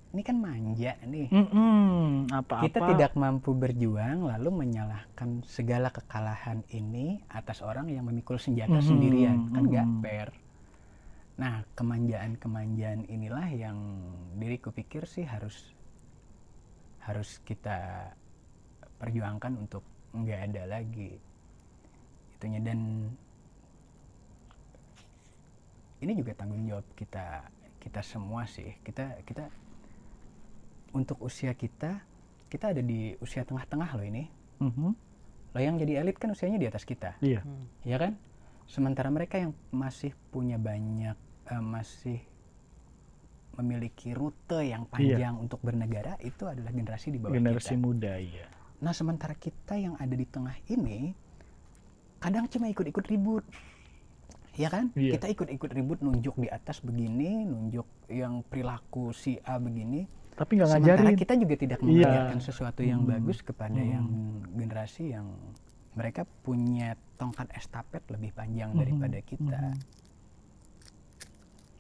ini 0.10 0.22
kan 0.26 0.41
manja 0.41 0.97
nih 1.06 1.30
Mm-mm, 1.30 2.34
apa-apa. 2.34 2.66
kita 2.66 2.80
tidak 2.82 3.12
mampu 3.14 3.54
berjuang 3.54 4.26
lalu 4.26 4.50
menyalahkan 4.66 5.45
segala 5.45 5.93
kekalahan 5.93 6.66
ini 6.72 7.22
atas 7.30 7.62
orang 7.62 7.91
yang 7.91 8.08
memikul 8.08 8.41
senjata 8.41 8.80
Mhm, 8.80 8.88
sendirian 8.88 9.38
kan 9.52 9.64
nggak 9.68 9.86
mhm. 9.86 10.00
fair 10.02 10.30
nah 11.36 11.62
kemanjaan-kemanjaan 11.72 13.06
inilah 13.06 13.47
yang 13.54 13.78
diriku 14.36 14.72
pikir 14.72 15.06
sih 15.06 15.24
harus 15.24 15.72
harus 17.00 17.39
kita 17.43 18.12
perjuangkan 18.97 19.56
untuk 19.56 19.84
nggak 20.12 20.39
ada 20.52 20.64
lagi 20.68 21.16
itunya 22.34 22.60
dan 22.60 23.08
ini 26.00 26.12
juga 26.16 26.32
tanggung 26.34 26.64
jawab 26.66 26.88
kita 26.95 27.43
kita 27.80 28.03
semua 28.03 28.45
sih. 28.45 28.75
Kita 28.84 29.23
kita 29.23 29.47
untuk 30.91 31.17
usia 31.23 31.53
kita 31.55 32.03
kita 32.49 32.73
ada 32.73 32.82
di 32.82 33.13
usia 33.21 33.45
tengah-tengah 33.45 33.89
loh 33.95 34.05
ini. 34.05 34.23
Mhm, 34.59 34.91
loh 35.55 35.61
yang 35.61 35.80
jadi 35.80 36.03
elit 36.03 36.19
kan 36.19 36.34
usianya 36.34 36.59
di 36.59 36.67
atas 36.67 36.84
kita. 36.84 37.15
Iya. 37.23 37.41
ya 37.86 37.97
kan? 37.97 38.17
Sementara 38.69 39.09
mereka 39.09 39.39
yang 39.41 39.55
masih 39.73 40.13
punya 40.30 40.57
banyak 40.61 41.17
eh, 41.49 41.63
masih 41.63 42.19
memiliki 43.59 44.15
rute 44.15 44.63
yang 44.63 44.88
panjang 44.88 45.36
untuk 45.36 45.59
bernegara 45.59 46.15
itu 46.23 46.47
adalah 46.47 46.71
generasi 46.71 47.11
di 47.11 47.19
bawah 47.19 47.36
Generasi 47.36 47.75
kita. 47.75 47.84
muda 47.84 48.13
iya. 48.15 48.47
nah 48.80 48.95
sementara 48.95 49.36
kita 49.36 49.75
yang 49.75 49.99
ada 49.99 50.15
di 50.15 50.23
tengah 50.23 50.55
ini 50.71 51.11
kadang 52.23 52.47
cuma 52.47 52.71
ikut-ikut 52.71 53.03
ribut 53.11 53.43
ya 54.56 54.68
kan 54.68 54.89
Iya. 54.93 55.16
kita 55.16 55.28
ikut-ikut 55.30 55.70
ribut 55.72 56.00
nunjuk 56.00 56.36
di 56.36 56.47
atas 56.47 56.80
begini 56.80 57.43
nunjuk 57.43 57.86
yang 58.08 58.41
perilaku 58.41 59.12
si 59.12 59.38
A 59.41 59.58
begini 59.58 60.08
Tapi 60.34 60.56
nggak 60.56 60.70
sementara 60.72 61.04
ngajarin. 61.04 61.18
kita 61.18 61.34
juga 61.36 61.56
tidak 61.56 61.80
Iya. 61.80 61.86
mengajarkan 61.86 62.39
sesuatu 62.39 62.82
yang 62.82 63.02
Hmm. 63.04 63.12
bagus 63.12 63.38
kepada 63.39 63.76
Hmm. 63.76 63.91
yang 63.91 64.08
generasi 64.54 65.04
yang 65.12 65.28
mereka 65.91 66.24
punya 66.39 66.95
tongkat 67.16 67.52
estafet 67.52 68.00
lebih 68.08 68.32
panjang 68.32 68.72
Mhm, 68.72 68.80
daripada 68.80 69.20
kita 69.20 69.60
mhm. 69.70 69.84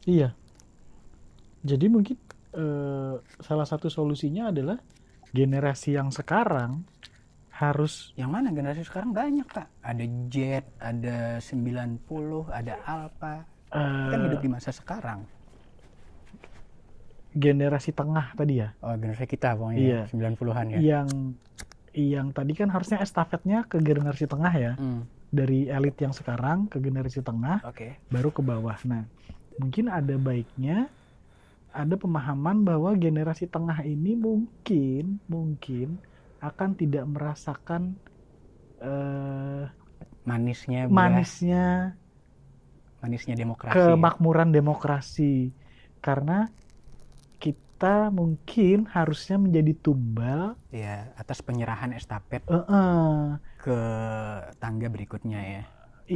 Iya. 0.05 0.29
Jadi 1.61 1.85
mungkin 1.87 2.17
eh, 2.49 3.15
salah 3.39 3.61
satu 3.63 3.87
solusinya 3.87 4.49
adalah 4.49 4.81
generasi 5.29 5.93
yang 5.93 6.09
sekarang 6.09 6.81
harus. 7.59 8.15
Yang 8.15 8.29
mana? 8.31 8.47
Generasi 8.49 8.81
sekarang 8.81 9.11
banyak 9.11 9.43
pak 9.45 9.67
ada 9.83 10.05
jet 10.31 10.65
ada 10.79 11.37
90 11.37 11.99
ada 12.49 12.73
alpha. 12.87 13.43
Kan 13.69 14.17
eh, 14.17 14.23
hidup 14.25 14.39
di 14.39 14.49
masa 14.49 14.71
sekarang. 14.71 15.27
Generasi 17.29 17.93
tengah 17.93 18.33
tadi 18.33 18.57
ya, 18.57 18.73
oh 18.81 18.89
generasi 18.97 19.29
kita 19.29 19.53
pokoknya 19.53 19.77
Iya. 19.77 20.01
90-an 20.09 20.65
ya. 20.73 20.79
Yang 20.81 21.07
yang 21.93 22.27
tadi 22.33 22.53
kan 22.57 22.73
harusnya 22.73 22.97
estafetnya 22.99 23.69
ke 23.69 23.77
generasi 23.77 24.25
tengah 24.25 24.49
ya, 24.49 24.73
Hmm, 24.73 25.05
dari 25.29 25.69
elit 25.69 25.93
yang 26.01 26.09
sekarang 26.09 26.65
ke 26.65 26.81
generasi 26.81 27.21
tengah 27.21 27.61
oke. 27.61 28.09
baru 28.09 28.29
ke 28.33 28.41
bawah. 28.41 28.77
Nah, 28.89 29.05
mungkin 29.61 29.93
ada 29.93 30.17
baiknya 30.17 30.89
ada 31.69 31.93
pemahaman 31.93 32.65
bahwa 32.65 32.97
generasi 32.97 33.45
tengah 33.45 33.85
ini 33.85 34.17
mungkin 34.17 35.21
mungkin 35.29 36.01
akan 36.47 36.69
tidak 36.81 37.03
merasakan 37.13 37.83
eh, 38.81 39.63
manisnya 40.29 40.79
manisnya 40.95 41.59
manisnya 43.01 43.35
demokrasi. 43.41 43.95
kemakmuran 43.97 44.49
demokrasi. 44.55 45.23
Karena 46.03 46.33
kita 47.43 47.87
mungkin 48.19 48.75
harusnya 48.95 49.35
menjadi 49.43 49.71
tumbal 49.83 50.41
ya 50.69 50.89
atas 51.21 51.39
penyerahan 51.47 51.91
estafet 51.99 52.43
eh, 52.49 52.53
eh, 52.69 53.39
ke 53.61 53.71
tangga 54.61 54.87
berikutnya 54.93 55.39
ya. 55.53 55.61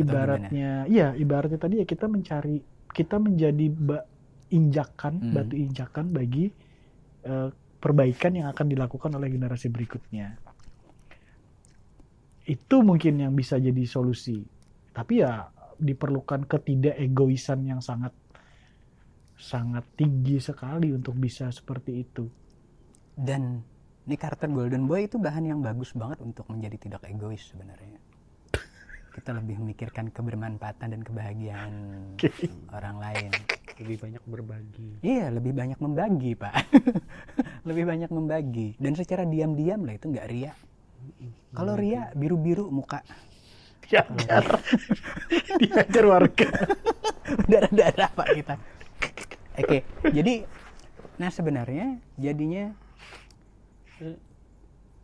Ibaratnya 0.01 0.65
iya 0.91 1.03
ibaratnya 1.21 1.57
tadi 1.63 1.76
ya 1.82 1.86
kita 1.93 2.05
mencari 2.15 2.49
kita 2.97 3.15
menjadi 3.26 3.63
ba- 3.88 4.05
injakan, 4.55 5.13
Hmm. 5.21 5.34
batu 5.36 5.53
injakan 5.65 6.05
bagi 6.17 6.39
eh, 7.28 7.43
perbaikan 7.84 8.31
yang 8.31 8.47
akan 8.47 8.71
dilakukan 8.71 9.11
oleh 9.11 9.27
generasi 9.27 9.67
berikutnya. 9.67 10.39
Itu 12.47 12.79
mungkin 12.79 13.19
yang 13.19 13.36
bisa 13.36 13.59
jadi 13.59 13.84
solusi. 13.84 14.39
Tapi 14.95 15.19
ya 15.19 15.51
diperlukan 15.75 16.47
ketidakegoisan 16.47 17.67
yang 17.67 17.84
sangat 17.84 18.15
sangat 19.36 19.84
tinggi 19.99 20.39
sekali 20.39 20.95
untuk 20.95 21.19
bisa 21.19 21.51
seperti 21.51 22.07
itu. 22.07 22.31
Dan 23.11 23.59
ini 24.07 24.15
karakter 24.15 24.47
Golden 24.47 24.88
Boy 24.88 25.11
itu 25.11 25.19
bahan 25.19 25.51
yang 25.51 25.59
bagus 25.59 25.91
banget 25.91 26.23
untuk 26.23 26.47
menjadi 26.47 26.79
tidak 26.88 27.03
egois 27.11 27.43
sebenarnya. 27.51 27.99
Kita 29.13 29.36
lebih 29.36 29.61
memikirkan 29.61 30.09
kebermanfaatan 30.09 30.95
dan 30.95 31.01
kebahagiaan 31.03 31.73
orang 32.71 32.97
lain. 32.97 33.31
lebih 33.73 34.05
banyak 34.05 34.23
berbagi 34.29 34.89
Iya, 35.01 35.34
lebih 35.34 35.53
banyak 35.53 35.79
membagi, 35.81 36.38
Pak. 36.38 36.53
Lebih 37.64 37.84
banyak 37.88 38.09
membagi. 38.11 38.76
Dan 38.80 38.95
secara 38.95 39.24
diam-diam 39.28 39.84
lah 39.84 39.95
itu 39.95 40.11
nggak 40.11 40.28
ria. 40.30 40.53
Kalau 41.51 41.76
ria 41.76 42.11
biru-biru 42.16 42.72
muka, 42.72 43.03
Diajar, 43.84 44.64
diajar 45.61 46.05
warga. 46.07 46.49
darah-darah 47.51 48.09
Pak 48.16 48.28
kita. 48.34 48.53
Oke, 49.59 49.86
jadi 50.01 50.47
nah 51.20 51.30
sebenarnya 51.30 52.01
jadinya 52.18 52.74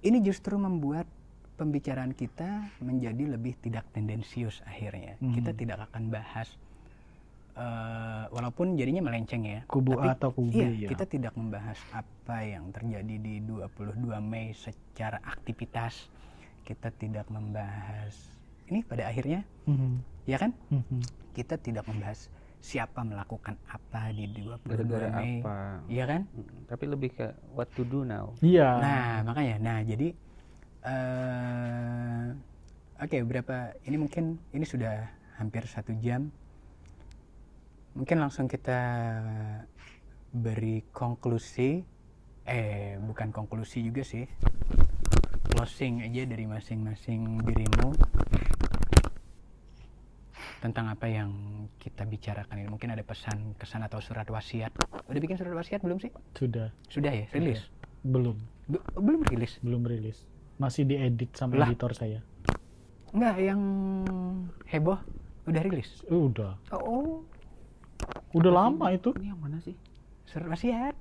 ini 0.01 0.17
justru 0.25 0.57
membuat 0.57 1.05
pembicaraan 1.59 2.15
kita 2.15 2.71
menjadi 2.79 3.35
lebih 3.35 3.59
tidak 3.59 3.85
tendensius 3.91 4.63
akhirnya. 4.65 5.19
Hmm. 5.19 5.35
Kita 5.35 5.51
tidak 5.53 5.91
akan 5.91 6.09
bahas 6.09 6.49
eh, 7.53 8.23
walaupun 8.29 8.75
jadinya 8.75 9.01
melenceng 9.01 9.43
ya. 9.43 9.61
Kubu 9.65 9.97
A 9.97 10.13
Tapi, 10.13 10.15
atau 10.15 10.29
kubu 10.31 10.49
B, 10.51 10.59
iya, 10.59 10.69
ya. 10.85 10.87
kita 10.89 11.05
tidak 11.05 11.33
membahas 11.33 11.79
apa 11.91 12.37
yang 12.41 12.69
terjadi 12.69 13.15
di 13.17 13.41
22 13.41 13.95
Mei 14.19 14.51
secara 14.51 15.17
aktivitas. 15.21 16.09
Kita 16.61 16.91
tidak 16.91 17.25
membahas 17.27 18.13
ini 18.67 18.85
pada 18.85 19.09
akhirnya 19.09 19.41
Mhm, 19.65 19.93
ya 20.25 20.37
kan? 20.37 20.53
mhm. 20.69 21.01
kita 21.33 21.57
tidak 21.57 21.89
membahas 21.89 22.29
siapa 22.59 23.01
melakukan 23.01 23.55
apa 23.65 24.11
di 24.11 24.27
22 24.29 24.67
gara-gara 24.67 25.07
Mei. 25.17 25.39
apa 25.39 25.81
Iya 25.87 26.03
kan? 26.05 26.21
Mm, 26.29 26.57
tapi 26.67 26.83
lebih 26.85 27.09
ke 27.15 27.25
what 27.55 27.71
to 27.73 27.81
do 27.81 28.03
now 28.03 28.29
Iya. 28.43 28.69
Nah, 28.77 29.09
makanya 29.25 29.55
nah 29.57 29.79
jadi 29.81 30.13
eh 30.83 32.25
oke 32.99 33.17
berapa 33.23 33.55
ini 33.85 33.97
mungkin 33.97 34.23
ini 34.51 34.65
sudah 34.67 35.07
hampir 35.39 35.63
satu 35.65 35.95
jam. 35.97 36.29
Mungkin 37.97 38.17
langsung 38.21 38.45
kita 38.45 38.79
beri 40.29 40.85
konklusi 40.93 41.81
eh 42.49 42.97
bukan 43.01 43.29
konklusi 43.33 43.85
juga 43.85 44.05
sih. 44.05 44.25
Closing 45.49 46.05
aja 46.05 46.23
dari 46.29 46.45
masing-masing 46.45 47.41
dirimu 47.43 47.89
tentang 50.59 50.91
apa 50.91 51.07
yang 51.07 51.31
kita 51.79 52.03
bicarakan 52.05 52.63
ini. 52.63 52.69
Mungkin 52.69 52.91
ada 52.93 53.01
pesan, 53.01 53.55
kesan 53.55 53.81
atau 53.83 54.03
surat 54.03 54.27
wasiat. 54.27 54.71
Udah 55.09 55.19
bikin 55.19 55.39
surat 55.39 55.55
wasiat 55.55 55.81
belum 55.81 55.97
sih? 56.03 56.11
Sudah. 56.35 56.69
Sudah 56.91 57.11
ya, 57.11 57.25
rilis. 57.31 57.65
Belum. 58.05 58.37
Be- 58.67 58.83
belum 58.95 59.23
rilis. 59.25 59.57
Belum 59.63 59.81
rilis. 59.87 60.23
Masih 60.59 60.83
diedit 60.83 61.31
sama 61.33 61.55
Lah. 61.57 61.67
editor 61.71 61.95
saya. 61.95 62.19
Enggak, 63.15 63.35
yang 63.41 63.61
heboh 64.69 64.99
udah 65.49 65.61
rilis. 65.65 66.05
Udah. 66.11 66.59
Oh, 66.75 67.25
Udah 68.31 68.51
lama 68.53 68.85
itu. 68.89 69.09
ini 69.15 69.27
yang 69.27 69.39
mana 69.39 69.57
sih 69.59 69.73
surat 70.25 70.47
wasiat. 70.47 70.95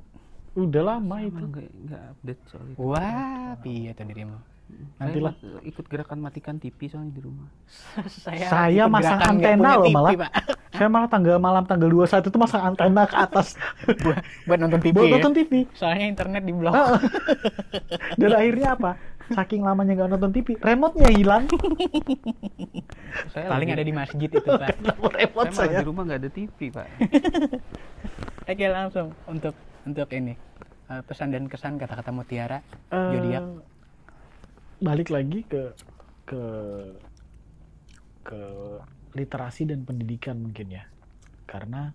Udah 0.55 0.83
lama 0.89 1.15
Saya 1.15 1.25
itu. 1.25 1.37
malah 1.37 1.49
nggak 1.51 1.67
nggak 1.85 2.03
update 2.11 2.41
soal 2.47 2.65
itu 2.67 2.79
Wah, 2.81 3.53
piye 3.61 3.91
tuh 3.93 4.05
dirimu? 4.05 4.39
Nantilah. 4.99 5.33
Saya 5.33 5.49
ma- 5.51 5.65
ikut 5.65 5.85
gerakan 5.87 6.19
matikan 6.21 6.57
TV 6.57 6.77
soalnya 6.87 7.09
di 7.11 7.23
rumah 7.23 7.49
saya 8.25 8.47
Saya 8.47 8.85
masang 8.85 9.17
antena 9.19 9.71
loh 9.77 9.87
TV, 9.87 9.95
malah. 9.95 10.11
Pak. 10.19 10.31
Saya 10.71 10.89
malah 10.89 11.09
tanggal 11.09 11.37
malam 11.39 11.65
tanggal 11.65 11.89
21 11.89 12.21
itu 12.23 12.37
masang 12.37 12.63
antena 12.67 13.03
ke 13.05 13.17
atas 13.17 13.57
buat, 14.05 14.17
buat 14.45 14.59
nonton 14.59 14.81
TV 14.83 14.93
buat 14.93 15.07
ya. 15.07 15.15
nonton 15.17 15.33
TV. 15.35 15.53
Soalnya 15.73 16.07
internet 16.07 16.43
di 16.43 16.53
blok. 16.53 16.75
Dan 18.21 18.31
akhirnya 18.31 18.69
apa? 18.75 18.91
Saking 19.29 19.61
lamanya 19.61 19.93
nggak 19.95 20.11
nonton 20.11 20.33
TV, 20.33 20.57
remote-nya 20.57 21.11
hilang. 21.11 21.45
saya 23.33 23.47
Paling 23.47 23.69
lagi- 23.69 23.77
ada 23.77 23.85
di 23.85 23.93
masjid 23.93 24.27
itu, 24.27 24.41
Pak. 24.41 24.77
remote 25.11 25.51
saya 25.51 25.69
saya. 25.69 25.79
di 25.79 25.85
rumah 25.85 26.03
nggak 26.05 26.19
ada 26.19 26.31
TV 26.31 26.59
pak 26.69 26.89
Oke, 28.49 28.65
langsung 28.67 29.13
untuk 29.25 29.53
untuk 29.83 30.09
ini. 30.11 30.33
eh, 30.87 31.03
pesan 31.03 31.29
dan 31.29 31.45
kesan 31.45 31.77
kata-kata 31.77 32.09
mutiara 32.09 32.65
zodiak. 32.89 33.45
balik 34.79 35.09
lagi 35.09 35.45
ke 35.45 35.77
ke 36.25 36.43
ke 38.23 38.41
literasi 39.13 39.65
dan 39.65 39.83
pendidikan 39.83 40.39
mungkin 40.39 40.71
ya 40.71 40.85
karena 41.45 41.93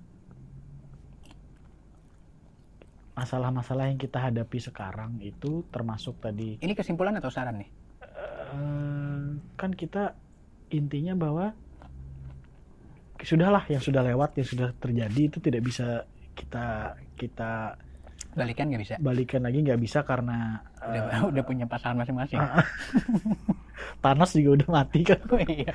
masalah-masalah 3.14 3.88
yang 3.88 3.98
kita 3.98 4.18
hadapi 4.20 4.58
sekarang 4.58 5.18
itu 5.20 5.62
termasuk 5.70 6.18
tadi 6.18 6.58
Ini 6.58 6.74
kesimpulan 6.74 7.14
atau 7.16 7.30
saran 7.30 7.58
nih? 7.58 7.70
eh, 8.04 9.22
kan 9.54 9.72
kita 9.72 10.14
intinya 10.70 11.14
bahwa 11.14 11.54
sudahlah 13.24 13.64
yang 13.66 13.80
sudah 13.80 14.04
lewat 14.04 14.36
yang 14.36 14.44
sudah 14.44 14.70
terjadi 14.76 15.22
itu 15.24 15.38
tidak 15.40 15.64
bisa 15.64 16.04
kita 16.34 16.92
kita 17.16 17.78
Balikan 18.34 18.66
nggak 18.66 18.82
bisa. 18.82 18.96
balikan 18.98 19.46
lagi 19.46 19.62
nggak 19.62 19.78
bisa 19.78 20.02
karena 20.02 20.58
Udah, 20.82 21.02
eh, 21.08 21.22
udah 21.32 21.44
punya 21.46 21.70
pasangan 21.70 22.02
masing-masing. 22.02 22.42
Ah. 22.42 22.66
Thanos 24.04 24.34
juga 24.34 24.50
udah 24.58 24.70
mati 24.74 25.06
kan 25.06 25.22
Oh, 25.30 25.38
iya. 25.40 25.70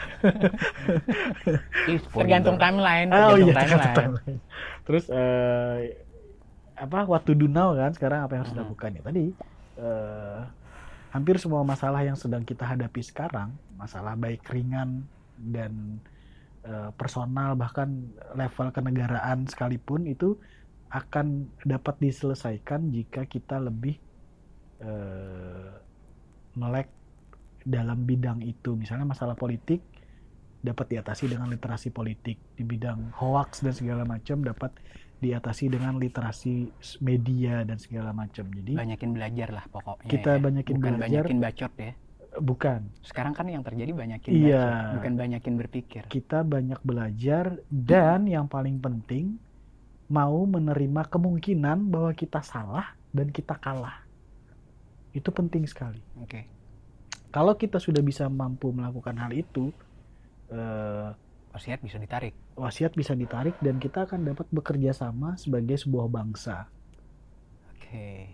Ih, 1.87 1.99
spoiler. 2.03 2.27
Tergantung 2.27 2.57
timeline, 2.59 3.09
Oh 3.09 3.33
tergantung 3.33 3.47
iya, 3.47 3.55
timeline. 3.55 3.95
timeline. 3.95 4.41
Terus 4.85 5.05
eh, 5.09 5.77
apa 6.79 7.05
waktu 7.11 7.35
do 7.35 7.51
now 7.51 7.75
kan 7.75 7.91
sekarang 7.91 8.23
apa 8.23 8.33
yang 8.39 8.43
harus 8.47 8.55
dilakukan 8.55 8.91
ya. 8.95 9.03
Tadi 9.03 9.25
eh, 9.83 10.41
hampir 11.11 11.37
semua 11.43 11.67
masalah 11.67 12.01
yang 12.07 12.15
sedang 12.15 12.47
kita 12.47 12.63
hadapi 12.63 13.03
sekarang 13.03 13.53
masalah 13.75 14.15
baik 14.15 14.47
ringan 14.49 15.03
dan 15.39 15.99
eh, 16.63 16.91
personal 16.95 17.59
bahkan 17.59 18.11
level 18.39 18.71
kenegaraan 18.71 19.51
sekalipun 19.51 20.07
itu 20.07 20.39
akan 20.89 21.53
dapat 21.69 22.01
diselesaikan 22.01 22.89
jika 22.95 23.29
kita 23.29 23.61
lebih 23.61 23.99
eh, 24.81 25.71
melek 26.57 26.89
dalam 27.69 28.09
bidang 28.09 28.41
itu. 28.41 28.73
Misalnya 28.73 29.05
masalah 29.05 29.37
politik 29.37 29.85
dapat 30.65 30.97
diatasi 30.97 31.31
dengan 31.31 31.53
literasi 31.53 31.93
politik. 31.93 32.41
Di 32.57 32.65
bidang 32.65 33.13
hoax 33.15 33.63
dan 33.63 33.77
segala 33.77 34.03
macam 34.09 34.41
dapat 34.41 34.73
diatasi 35.19 35.67
dengan 35.69 35.97
literasi 35.97 36.71
media 37.01 37.63
dan 37.63 37.77
segala 37.77 38.11
macam 38.11 38.47
jadi 38.49 38.73
Banyakin 38.73 39.11
belajar 39.11 39.49
lah 39.51 39.65
pokoknya. 39.67 40.07
Kita 40.07 40.33
ya. 40.35 40.41
banyakin 40.41 40.75
Bukan 40.75 40.93
belajar. 40.95 41.07
banyakin 41.27 41.39
bacot 41.39 41.73
ya. 41.75 41.93
bukan 42.39 42.81
Sekarang 43.03 43.33
kan 43.33 43.47
yang 43.47 43.63
terjadi 43.63 43.91
banyakin 43.91 44.31
Iya. 44.31 44.63
bacot, 44.63 44.95
bukan 44.95 45.13
banyakin 45.17 45.55
berpikir. 45.57 46.03
kita 46.07 46.39
banyak 46.41 46.79
belajar 46.81 47.45
dan 47.67 48.25
yang 48.25 48.47
paling 48.47 48.79
penting 48.79 49.43
mau 50.07 50.45
menerima 50.45 51.03
kemungkinan 51.05 51.89
bahwa 51.89 52.13
kita 52.13 52.39
salah 52.41 52.95
dan 53.11 53.29
kita 53.29 53.59
kalah 53.59 54.07
itu 55.11 55.29
penting 55.29 55.65
sekali 55.65 55.99
Oke. 56.17 56.47
kalau 57.29 57.53
kita 57.53 57.77
sudah 57.77 58.01
bisa 58.01 58.25
mampu 58.27 58.71
melakukan 58.71 59.19
hal 59.19 59.33
itu 59.33 59.73
eh, 60.49 61.09
Wasiat 61.59 61.83
bisa 61.83 61.99
ditarik. 61.99 62.35
wasiat 62.55 62.93
bisa 62.95 63.13
ditarik 63.13 63.59
dan 63.59 63.77
kita 63.77 64.07
akan 64.07 64.23
dapat 64.25 64.47
bekerja 64.49 64.95
sama 64.95 65.35
sebagai 65.35 65.75
sebuah 65.75 66.07
bangsa 66.07 66.71
Oke. 67.75 68.31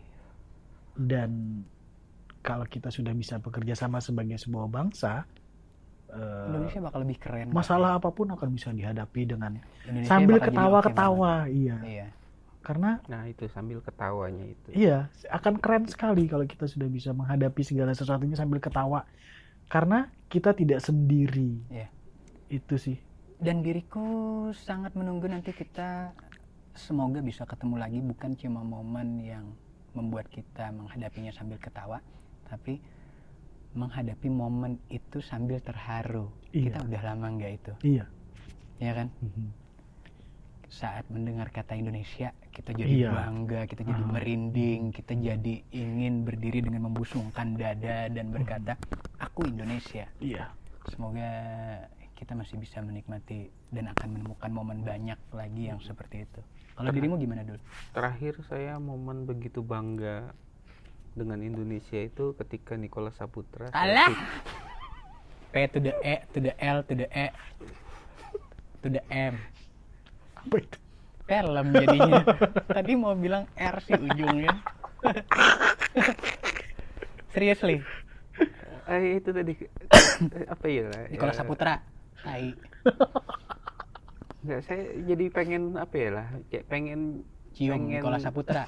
dan 0.94 1.64
kalau 2.40 2.68
kita 2.68 2.92
sudah 2.92 3.10
bisa 3.10 3.40
bekerja 3.40 3.72
sama 3.72 3.98
sebagai 3.98 4.36
sebuah 4.36 4.68
bangsa 4.68 5.24
eh, 6.12 6.46
Indonesia 6.52 6.80
bakal 6.84 7.00
lebih 7.02 7.18
keren. 7.18 7.48
Masalah 7.50 7.96
apa 7.96 8.12
pun 8.12 8.28
akan 8.28 8.48
bisa 8.52 8.68
dihadapi 8.70 9.24
dengan 9.24 9.56
Indonesia 9.88 10.10
sambil 10.12 10.36
ketawa-ketawa 10.38 11.48
oke 11.48 11.56
iya. 11.56 11.76
Iya. 11.80 12.08
karena 12.60 13.00
nah 13.08 13.24
itu 13.24 13.44
sambil 13.46 13.80
ketawanya 13.80 14.44
itu 14.46 14.68
iya 14.72 15.08
akan 15.28 15.56
keren 15.58 15.84
sekali 15.84 16.28
kalau 16.28 16.44
kita 16.44 16.64
sudah 16.64 16.88
bisa 16.88 17.12
menghadapi 17.12 17.60
segala 17.60 17.92
sesuatunya 17.92 18.36
sambil 18.36 18.60
ketawa 18.60 19.04
karena 19.66 20.08
kita 20.28 20.52
tidak 20.52 20.80
sendiri 20.80 21.60
Iya. 21.68 21.88
itu 22.50 22.76
sih 22.76 22.96
Dan 23.44 23.60
diriku 23.60 24.08
sangat 24.56 24.96
menunggu 24.96 25.28
nanti 25.28 25.52
kita 25.52 26.16
semoga 26.72 27.20
bisa 27.20 27.44
ketemu 27.44 27.76
lagi 27.76 28.00
bukan 28.00 28.32
cuma 28.40 28.64
momen 28.64 29.20
yang 29.20 29.52
membuat 29.92 30.32
kita 30.32 30.72
menghadapinya 30.72 31.28
sambil 31.28 31.60
ketawa, 31.60 32.00
tapi 32.48 32.80
menghadapi 33.76 34.32
momen 34.32 34.80
itu 34.88 35.20
sambil 35.20 35.60
terharu. 35.60 36.32
Iya. 36.56 36.72
Kita 36.72 36.78
udah 36.88 37.02
lama 37.04 37.26
nggak 37.36 37.52
itu, 37.52 37.72
iya 37.84 38.04
ya 38.80 38.92
kan? 38.96 39.08
Mhm. 39.20 39.48
saat 40.74 41.06
mendengar 41.06 41.54
kata 41.54 41.78
Indonesia 41.78 42.34
kita 42.50 42.74
jadi 42.74 43.06
Iya. 43.06 43.10
bangga, 43.14 43.62
kita 43.70 43.86
jadi 43.86 44.02
Ah. 44.02 44.10
merinding, 44.10 44.90
kita 44.90 45.14
jadi 45.14 45.62
ingin 45.70 46.26
berdiri 46.26 46.66
dengan 46.66 46.90
membusungkan 46.90 47.54
dada 47.54 48.10
dan 48.10 48.34
berkata, 48.34 48.74
"Aku 49.22 49.46
Indonesia." 49.46 50.10
Iya. 50.18 50.50
Semoga 50.90 51.30
kita 52.14 52.32
masih 52.38 52.56
bisa 52.56 52.78
menikmati 52.80 53.50
dan 53.74 53.90
akan 53.90 54.08
menemukan 54.14 54.50
momen 54.54 54.86
banyak 54.86 55.18
lagi 55.34 55.62
yang 55.68 55.82
seperti 55.82 56.24
itu. 56.24 56.40
Kalau 56.74 56.90
dirimu 56.90 57.18
gimana 57.18 57.46
dulu? 57.46 57.58
Terakhir 57.94 58.38
saya 58.46 58.78
momen 58.78 59.26
begitu 59.26 59.62
bangga 59.62 60.34
dengan 61.14 61.38
Indonesia 61.42 61.98
itu 61.98 62.34
ketika 62.34 62.74
Nicola 62.74 63.14
Saputra 63.14 63.70
Alah. 63.70 64.10
P 65.54 65.70
to 65.70 65.78
the 65.78 65.94
E 66.02 66.26
to 66.34 66.42
the 66.42 66.54
L 66.58 66.82
to 66.82 66.94
the 66.98 67.06
E 67.06 67.26
to 68.82 68.88
the 68.90 69.02
M. 69.06 69.38
Apa 70.34 70.56
itu? 70.58 70.78
Film 71.24 71.66
jadinya. 71.70 72.22
Tadi 72.66 72.92
mau 72.98 73.14
bilang 73.14 73.46
R 73.54 73.76
sih 73.86 73.94
ujungnya. 73.94 74.50
Seriously, 77.34 77.82
eh, 78.90 79.18
itu 79.18 79.30
tadi 79.34 79.52
apa 80.52 80.64
ya 80.68 80.86
Nikola 81.10 81.32
eh, 81.32 81.36
Saputra. 81.38 81.93
Tai. 82.24 82.44
Enggak, 84.40 84.60
saya 84.62 84.82
jadi 85.04 85.24
pengen 85.30 85.62
apa 85.74 85.94
ya 85.94 86.10
lah, 86.10 86.26
kayak 86.46 86.64
pengen 86.66 87.00
Cium 87.52 87.76
pengen- 87.78 88.00
Nikola 88.00 88.18
Saputra. 88.18 88.64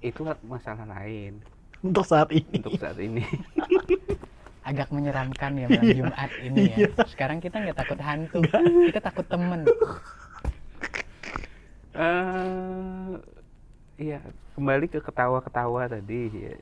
itu 0.00 0.20
masalah 0.42 0.82
lain 0.84 1.38
Untuk 1.80 2.02
saat 2.02 2.28
ini. 2.30 2.58
untuk 2.58 2.74
saat 2.74 2.98
ini. 2.98 3.22
Agak 4.66 4.90
menyeramkan 4.90 5.56
ya 5.56 5.66
malam 5.66 5.88
Jumat 5.88 6.30
ini 6.38 6.62
ya. 6.68 6.88
Sekarang 7.06 7.38
kita 7.38 7.56
nggak 7.58 7.78
takut 7.78 7.96
hantu, 7.98 8.40
kita 8.84 9.00
takut 9.00 9.24
temen. 9.24 9.64
eh 11.92 13.10
iya, 13.96 14.20
kembali 14.52 14.86
ke 14.86 15.00
ketawa-ketawa 15.00 15.88
tadi 15.88 16.20
ya. 16.30 16.54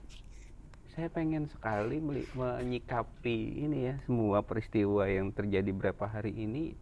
Saya 0.98 1.14
pengen 1.14 1.46
sekali 1.46 2.02
menyikapi 2.02 3.62
ini 3.62 3.86
ya 3.86 3.94
semua 4.02 4.42
peristiwa 4.42 5.06
yang 5.06 5.30
terjadi 5.30 5.70
berapa 5.70 6.10
hari 6.10 6.34
ini. 6.34 6.74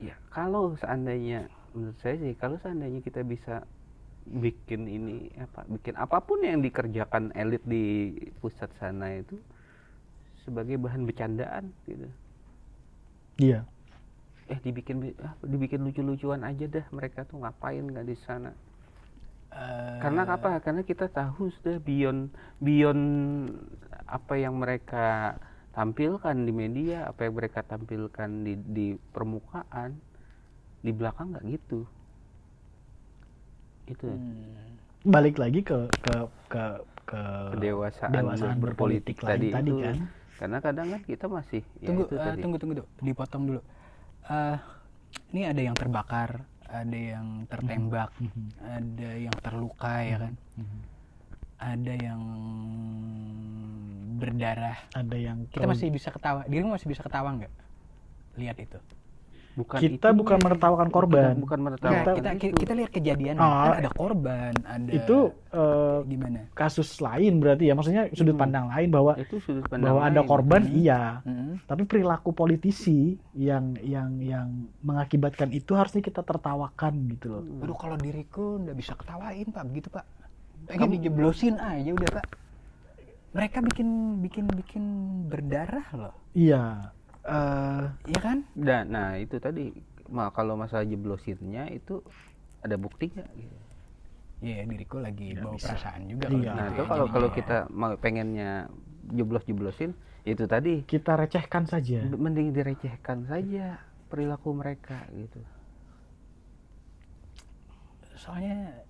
Ya, 0.00 0.16
kalau 0.32 0.72
seandainya 0.80 1.52
menurut 1.76 2.00
saya 2.00 2.16
sih 2.16 2.32
kalau 2.32 2.56
seandainya 2.64 3.04
kita 3.04 3.20
bisa 3.28 3.68
bikin 4.24 4.88
ini 4.88 5.28
apa 5.36 5.68
bikin 5.68 6.00
apa 6.00 6.16
pun 6.24 6.40
yang 6.40 6.64
dikerjakan 6.64 7.28
elit 7.36 7.60
di 7.68 8.16
pusat 8.40 8.72
sana 8.80 9.20
itu 9.20 9.36
sebagai 10.48 10.80
bahan 10.80 11.04
bercandaan 11.04 11.68
gitu 11.84 12.08
Iya. 13.38 13.68
eh 14.48 14.58
dibikin 14.64 15.12
dibikin 15.44 15.84
lucu-lucuan 15.84 16.40
aja 16.40 16.64
dah 16.64 16.86
mereka 16.92 17.24
tuh 17.28 17.44
ngapain 17.44 17.84
nggak 17.84 18.08
di 18.08 18.16
sana 18.24 18.52
Eh, 19.48 19.98
karena 20.04 20.28
apa? 20.28 20.60
Karena 20.60 20.82
kita 20.84 21.08
tahu 21.08 21.48
sudah 21.60 21.80
beyond 21.80 22.28
beyond 22.60 23.04
apa 24.04 24.34
yang 24.36 24.60
mereka 24.60 25.36
tampilkan 25.72 26.34
di 26.42 26.52
media 26.52 27.06
apa 27.08 27.28
yang 27.28 27.34
mereka 27.38 27.62
tampilkan 27.64 28.28
di 28.44 28.54
di 28.60 28.86
permukaan 29.14 29.96
di 30.84 30.90
belakang 30.92 31.32
nggak 31.32 31.44
gitu. 31.48 31.80
Itu 33.88 34.06
hmm, 34.10 35.08
Balik 35.08 35.40
lagi 35.40 35.64
ke 35.64 35.88
ke 36.04 36.14
ke 36.52 36.64
ke 37.08 37.20
kedewasaan, 37.56 38.12
kedewasaan 38.12 38.56
berpolitik, 38.60 39.16
berpolitik 39.16 39.24
lain 39.24 39.32
tadi, 39.32 39.48
tadi 39.48 39.70
itu. 39.72 39.80
kan. 39.80 39.96
karena 40.38 40.58
kadang 40.62 40.86
kan 40.94 41.02
kita 41.02 41.26
masih 41.26 41.62
ya 41.82 41.88
tunggu, 41.90 42.04
itu 42.06 42.14
eh, 42.14 42.22
tadi. 42.22 42.40
tunggu, 42.44 42.56
tunggu, 42.62 42.74
tunggu, 42.78 43.02
dipotong 43.02 43.42
dulu. 43.48 43.62
Eh, 44.28 44.56
ini 45.34 45.42
ada 45.50 45.60
yang 45.64 45.74
terbakar, 45.74 46.46
ada 46.68 46.98
yang 46.98 47.48
tertembak, 47.48 48.12
Mhm. 48.20 48.44
ada 48.60 49.10
yang 49.16 49.34
terluka 49.40 49.92
ya 50.04 50.16
kan, 50.20 50.34
Mhm. 50.60 50.80
ada 51.58 51.92
yang 51.96 52.22
berdarah. 54.18 54.78
Ada 54.92 55.16
yang 55.16 55.38
Kita 55.48 55.64
masih 55.64 55.88
bisa 55.88 56.12
ketawa. 56.12 56.44
Dirimu 56.44 56.76
masih 56.76 56.88
bisa 56.92 57.00
ketawa 57.00 57.32
nggak? 57.40 57.52
Lihat 58.36 58.56
itu. 58.60 58.78
Bukan 59.58 59.78
kita 59.78 59.98
itunya. 60.06 60.14
bukan 60.14 60.38
menertawakan 60.38 60.88
korban. 60.88 61.34
bukan, 61.36 61.58
menertawakan 61.58 62.14
kita, 62.14 62.30
itu. 62.38 62.56
kita 62.56 62.72
lihat 62.72 62.90
kejadian 62.90 63.34
Oh. 63.36 63.42
kan 63.42 63.72
ada 63.76 63.90
korban, 63.90 64.52
ada 64.62 64.86
itu 64.88 65.18
eh, 65.50 65.98
gimana? 66.06 66.38
kasus 66.52 66.90
lain 66.98 67.32
berarti 67.36 67.64
ya 67.64 67.74
maksudnya 67.74 68.06
sudut 68.10 68.32
Hmm. 68.32 68.42
pandang 68.44 68.66
lain 68.68 68.88
bahwa 68.88 69.12
itu 69.16 69.36
sudut 69.38 69.66
pandang 69.66 69.90
bahwa 69.90 70.00
ada 70.02 70.20
lain. 70.20 70.28
korban 70.28 70.62
Hmm. 70.62 70.76
iya 70.76 71.02
Mm-mm. 71.20 71.52
tapi 71.64 71.82
perilaku 71.82 72.30
politisi 72.30 72.98
yang 73.34 73.74
yang 73.80 74.16
yang 74.18 74.46
mengakibatkan 74.80 75.50
itu 75.50 75.72
harusnya 75.72 76.00
kita 76.00 76.22
tertawakan 76.22 76.94
gitu 77.10 77.26
loh 77.28 77.42
Hmm. 77.42 77.62
Aduh 77.62 77.74
kalau 77.74 77.96
diriku 77.96 78.56
nggak 78.58 78.76
bisa 78.76 78.92
ketawain 78.94 79.46
pak, 79.46 79.64
begitu 79.66 79.88
pak. 79.88 80.06
Pengen 80.64 80.90
dijeblosin 80.92 81.56
aja 81.56 81.90
udah 81.90 82.10
pak. 82.14 82.26
Mereka 83.28 83.60
bikin 83.62 83.88
bikin 84.20 84.44
bikin 84.48 84.84
berdarah 85.26 85.84
loh, 85.92 86.14
iya 86.32 86.92
eh 87.26 87.84
iya 88.10 88.20
kan? 88.22 88.38
Dan 88.54 88.84
nah 88.94 89.18
itu 89.18 89.36
tadi 89.42 89.70
ma 90.08 90.30
kalau 90.32 90.54
masalah 90.56 90.86
jeblosinnya 90.88 91.68
itu 91.68 92.00
ada 92.64 92.76
bukti 92.80 93.10
nggak? 93.12 93.30
gitu. 93.36 93.56
Iya 94.38 94.62
diriku 94.70 95.02
lagi 95.02 95.34
Nggak 95.34 95.44
bawa 95.44 95.54
bisa. 95.58 95.66
perasaan 95.66 96.02
juga. 96.06 96.26
Iya. 96.30 96.52
kalau 96.54 96.54
Nah 96.54 96.66
gitu 96.68 96.72
itu 96.72 96.82
ya, 96.82 96.88
kalau 96.88 97.06
kalau 97.10 97.28
kita 97.34 97.56
mau 97.74 97.92
pengennya 97.98 98.50
jeblos 99.10 99.44
jeblosin 99.48 99.90
itu 100.28 100.44
tadi 100.44 100.84
kita 100.84 101.16
recehkan 101.16 101.64
saja 101.64 102.04
mending 102.04 102.52
direcehkan 102.52 103.24
saja 103.24 103.80
perilaku 104.12 104.52
mereka 104.52 105.08
gitu. 105.16 105.40
soalnya 108.18 108.82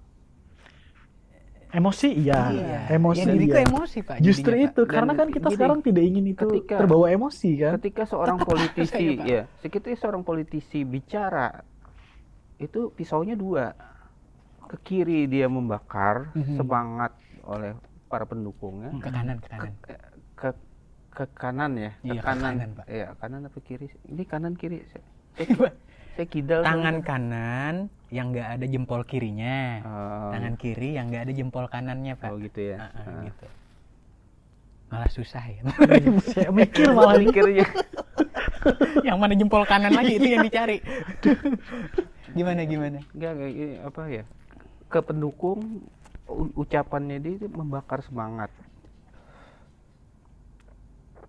emosi 1.71 2.09
iya, 2.15 2.41
emosi 2.89 3.21
ya, 3.21 3.29
diriku 3.29 3.53
iya. 3.55 3.65
emosi 3.65 3.99
pak. 4.01 4.17
justru 4.19 4.53
jadinya, 4.53 4.69
itu 4.69 4.83
Dan 4.83 4.93
karena 4.95 5.13
kan 5.15 5.29
kita 5.29 5.39
gini, 5.45 5.55
sekarang 5.55 5.79
tidak 5.81 6.03
ingin 6.03 6.25
itu 6.27 6.47
ketika- 6.49 6.79
terbawa 6.79 7.07
emosi 7.09 7.51
kan 7.55 7.73
Ketika 7.77 8.03
seorang 8.05 8.37
Tetap 8.37 8.49
politisi 8.49 9.05
Pak. 9.13 9.25
ya, 9.25 9.43
ketika 9.61 9.89
seorang 9.95 10.23
politisi 10.23 10.79
bicara 10.83 11.49
itu 12.57 12.89
pisaunya 12.91 13.35
dua. 13.35 13.77
Ke 14.65 14.77
kiri 14.83 15.25
dia 15.25 15.47
membakar 15.47 16.29
Mhm. 16.35 16.55
semangat 16.55 17.13
oleh 17.43 17.73
para 18.07 18.25
pendukungnya. 18.25 18.89
Pak. 18.91 19.01
ke 19.01 19.09
kanan 19.11 19.37
ke 19.39 19.49
kanan. 19.49 19.73
ke 20.35 20.49
ke 21.11 21.25
kanan 21.35 21.73
ya 21.75 21.91
ke 21.95 22.05
Iya, 22.07 22.15
ke 22.15 22.25
kanan, 22.25 22.53
kanan, 22.55 22.71
Pak. 22.75 22.85
Iya, 22.87 23.07
kanan 23.15 23.41
apa 23.43 23.59
kiri 23.59 23.87
ini 24.05 24.23
kanan 24.23 24.53
kiri 24.55 24.79
saya 24.87 25.05
kidal 26.25 26.61
Tangan 26.61 26.97
soalnya. 26.97 27.05
kanan 27.05 27.75
yang 28.09 28.33
nggak 28.33 28.49
ada 28.51 28.65
jempol 28.65 29.03
kirinya, 29.03 29.59
Oh, 29.81 30.31
tangan 30.31 30.55
kiri 30.55 30.97
yang 30.97 31.07
nggak 31.07 31.29
ada 31.29 31.33
jempol 31.33 31.67
kanannya 31.67 32.15
pak. 32.15 32.29
oh 32.29 32.39
gitu 32.39 32.73
ya 32.73 32.77
Ah, 32.79 32.89
ah, 32.89 33.05
Ah. 33.05 33.21
gitu. 33.23 33.47
Malah 34.89 35.11
susah 35.13 35.45
ya. 35.45 35.61
saya 36.33 36.49
mikir 36.51 36.89
malah 36.89 37.15
mikirnya 37.15 37.69
yang 39.07 39.17
mana 39.17 39.35
jempol 39.35 39.63
kanan 39.63 39.93
lagi 39.93 40.17
itu 40.17 40.27
yang 40.27 40.43
dicari. 40.43 40.81
gimana 42.35 42.63
gimana? 42.63 42.99
enggak 43.11 43.31
enggak, 43.31 43.51
ini 43.51 43.77
apa 43.79 44.01
ya 44.07 44.25
ke 44.87 44.99
pendukung 45.01 45.85
ucapannya 46.55 47.17
dia 47.19 47.33
itu 47.35 47.47
membakar 47.47 48.01
semangat 48.01 48.49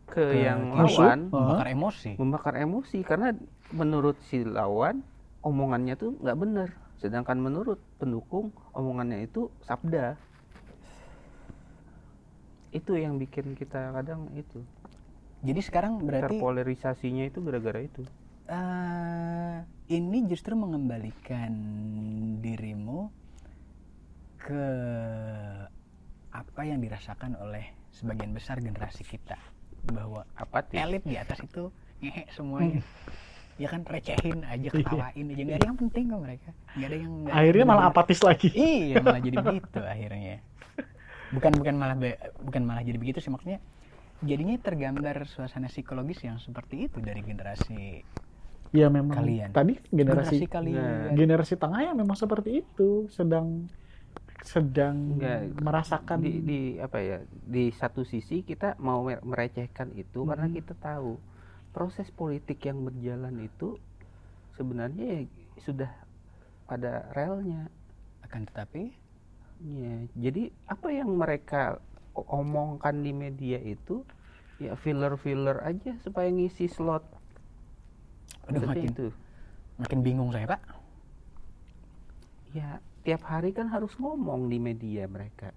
ke 0.07 0.23
Ke 0.25 0.39
yang 0.39 0.73
musuh? 0.73 1.05
lawan. 1.05 1.19
Membakar 1.27 1.67
emosi. 1.69 2.11
membakar 2.15 2.53
emosi 2.55 2.97
karena 3.01 3.29
menurut 3.69 4.17
si 4.25 4.41
lawan 4.41 5.05
omongannya 5.45 5.95
tuh 5.95 6.17
nggak 6.19 6.39
benar 6.39 6.69
sedangkan 6.99 7.39
menurut 7.39 7.79
pendukung 7.95 8.51
omongannya 8.75 9.23
itu 9.23 9.47
sabda. 9.63 10.19
Itu 12.69 12.99
yang 12.99 13.17
bikin 13.17 13.57
kita 13.57 13.95
kadang 13.97 14.29
itu 14.37 14.61
Jadi 15.39 15.61
sekarang 15.63 16.03
berarti 16.03 16.35
terpolarisasinya 16.35 17.31
itu 17.31 17.39
gara-gara 17.39 17.79
itu. 17.79 18.03
Eh, 18.51 19.57
ini 19.95 20.27
justru 20.27 20.51
mengembalikan 20.59 21.55
dirimu 22.43 23.07
ke 24.35 24.65
apa 26.35 26.61
yang 26.67 26.83
dirasakan 26.83 27.39
oleh 27.39 27.71
sebagian 27.95 28.35
besar 28.35 28.59
generasi 28.59 29.07
kita. 29.07 29.39
Bahwa 29.95 30.27
apatis 30.35 30.75
elit 30.75 31.07
di 31.07 31.15
atas 31.15 31.39
itu 31.39 31.71
ngehe 32.03 32.27
semuanya 32.35 32.83
ya 33.59 33.67
kan 33.67 33.83
recehin 33.83 34.39
aja 34.41 34.57
Iya. 34.65 34.71
ketawain 34.73 35.25
aja 35.27 35.41
nggak 35.43 35.57
ada 35.57 35.67
yang 35.67 35.77
penting 35.77 36.03
kok 36.05 36.21
mereka 36.21 36.49
nggak 36.73 36.87
ada 36.87 36.97
yang 36.97 37.11
nggak- 37.19 37.35
akhirnya 37.35 37.65
malah 37.65 37.85
apatis 37.85 38.19
lagi 38.21 38.49
iya 38.49 38.95
malah 39.03 39.19
jadi 39.19 39.35
begitu 39.37 39.79
akhirnya 39.81 40.35
bukan 41.29 41.51
bukan 41.53 41.75
malah 41.75 41.93
be- 41.93 42.17
bukan 42.41 42.61
malah 42.63 42.81
jadi 42.81 42.95
begitu 42.95 43.19
sih 43.19 43.29
maksudnya 43.29 43.59
jadinya 44.19 44.55
tergambar 44.57 45.23
suasana 45.25 45.67
psikologis 45.67 46.19
yang 46.21 46.35
seperti 46.37 46.87
itu 46.87 46.97
dari 46.99 47.19
generasi 47.19 48.01
ya 48.69 48.87
memang 48.87 49.17
Kalian. 49.17 49.49
tadi 49.49 49.75
generasi 49.87 50.45
kalian 50.45 51.13
generasi 51.13 51.53
tengah 51.53 51.81
ya 51.81 51.91
memang 51.91 52.13
seperti 52.13 52.61
itu 52.61 53.07
sedang 53.07 53.67
sedang 54.39 55.19
Enggak. 55.19 55.51
merasakan 55.59 56.17
di, 56.19 56.31
di 56.39 56.59
apa 56.77 56.97
ya 56.97 57.17
di 57.27 57.69
satu 57.71 58.01
sisi 58.03 58.39
kita 58.41 58.79
mau 58.79 59.03
mer- 59.03 59.19
merecehkan 59.21 59.91
itu 59.93 60.23
karena 60.23 60.47
Mhm. 60.47 60.55
kita 60.55 60.73
tahu 60.75 61.19
proses 61.69 62.09
politik 62.09 62.65
yang 62.65 62.81
berjalan 62.81 63.35
itu 63.39 63.77
sebenarnya 64.57 65.05
ya 65.05 65.21
sudah 65.59 65.91
pada 66.65 67.09
relnya 67.13 67.67
Akan 68.21 68.45
tetapi 68.45 68.93
ya 69.59 69.95
jadi 70.15 70.53
apa 70.67 70.87
yang 70.89 71.09
mereka 71.13 71.81
omongkan 72.15 72.99
di 72.99 73.11
media 73.11 73.59
itu 73.59 74.03
ya 74.59 74.75
filler-filler 74.75 75.63
aja 75.63 75.95
supaya 76.03 76.27
ngisi 76.27 76.67
slot 76.67 77.01
Aduh, 78.49 78.65
Seperti 78.65 78.65
makin 78.65 78.91
itu 78.91 79.07
makin 79.79 79.99
bingung 80.01 80.29
saya, 80.33 80.45
Pak. 80.49 80.61
ya 82.51 82.81
tiap 83.05 83.21
hari 83.23 83.53
kan 83.53 83.69
harus 83.69 83.93
ngomong 83.95 84.49
di 84.49 84.57
media 84.57 85.05
mereka 85.05 85.53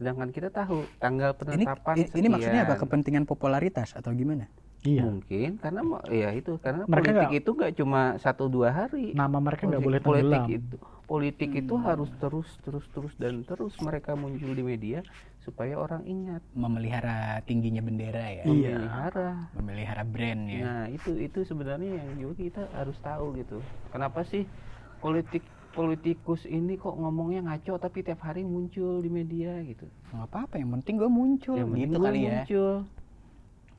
sedangkan 0.00 0.32
kita 0.32 0.48
tahu 0.50 0.82
tanggal 0.98 1.30
Ini 1.30 1.62
penetapan 1.68 1.94
i- 2.00 2.10
ini 2.16 2.26
maksudnya 2.26 2.64
apa? 2.66 2.74
Kepentingan 2.80 3.22
popularitas 3.22 3.94
atau 3.94 4.10
gimana? 4.10 4.48
Iya. 4.82 5.06
mungkin 5.06 5.50
karena 5.56 5.80
ya 6.08 6.28
itu 6.32 6.58
karena 6.58 6.82
Mereka 6.84 6.90
politik 7.06 7.14
nggak- 7.22 7.38
itu 7.38 7.50
nggak 7.54 7.72
cuma 7.76 8.00
satu 8.16 8.44
dua 8.46 8.68
hari 8.72 9.14
Nama 9.14 9.38
mereka 9.38 9.62
nggak 9.64 9.78
Politik- 9.78 9.86
boleh 9.86 10.00
politik 10.02 10.42
tenggelam. 10.42 10.58
itu 10.58 10.76
politik 11.04 11.50
itu 11.52 11.74
Hmm. 11.74 11.84
harus 11.84 12.10
terus 12.16 12.48
terus 12.58 12.84
terus 12.88 13.12
dan 13.14 13.34
terus 13.42 13.74
mereka 13.78 14.14
muncul 14.14 14.50
di 14.50 14.64
media 14.64 15.06
supaya 15.38 15.76
orang 15.76 16.02
ingat 16.04 16.42
Memelihara 16.52 17.18
tingginya 17.42 17.78
bendera 17.78 18.26
ya. 18.32 18.42
Iya. 18.42 18.74
memelihara 18.74 19.28
Memelihara 19.52 20.02
brand 20.04 20.42
ya. 20.46 20.60
nah 20.60 20.84
itu 20.88 21.10
itu 21.16 21.38
sebenarnya 21.42 21.90
yang 21.96 22.10
juga 22.18 22.34
kita 22.40 22.62
harus 22.72 22.98
tahu 22.98 23.36
gitu 23.36 23.62
kenapa 23.88 24.24
sih 24.24 24.46
politik 24.98 25.42
politikus 25.70 26.44
ini 26.44 26.74
kok 26.74 26.92
ngomongnya 26.92 27.40
ngaco 27.44 27.78
tapi 27.78 28.02
tiap 28.02 28.20
hari 28.20 28.42
muncul 28.42 28.98
di 28.98 29.08
media 29.08 29.56
gitu 29.62 29.86
Nggak 30.10 30.26
apa-apa, 30.26 30.54
yang 30.56 30.70
penting 30.74 30.94
gue 30.96 31.08
muncul 31.08 31.54
yang 31.54 31.70
penting 31.70 31.86
gitu 31.86 31.96
kali 31.98 32.18
ya. 32.18 32.28
muncul 32.34 32.72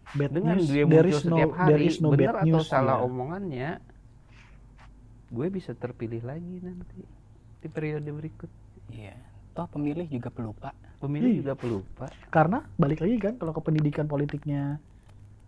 Bad 0.06 0.32
dengan 0.32 0.56
news, 0.56 0.68
dia 0.68 0.84
there 0.84 1.02
muncul 1.02 1.10
is 1.10 1.24
no, 1.24 1.30
setiap 1.34 1.50
there 1.50 1.64
hari 1.74 1.86
is 1.86 1.98
no 1.98 2.10
benar 2.10 2.20
bad 2.20 2.44
atau 2.44 2.48
news. 2.54 2.68
salah 2.68 2.96
iya. 2.96 3.04
omongannya 3.04 3.70
gue 5.30 5.48
bisa 5.50 5.72
terpilih 5.74 6.22
lagi 6.22 6.60
nanti 6.60 7.02
di 7.58 7.68
periode 7.68 8.06
berikut 8.08 8.52
Iya. 8.86 9.16
Toh 9.52 9.66
pemilih 9.68 10.06
juga 10.08 10.28
pelupa. 10.28 10.70
pemilih 10.98 11.30
Iya. 11.30 11.40
juga 11.40 11.54
pelupa 11.54 12.06
Karena 12.30 12.62
balik 12.76 13.00
lagi 13.00 13.18
kan 13.18 13.34
kalau 13.36 13.52
ke 13.52 13.62
pendidikan 13.62 14.06
politiknya 14.06 14.78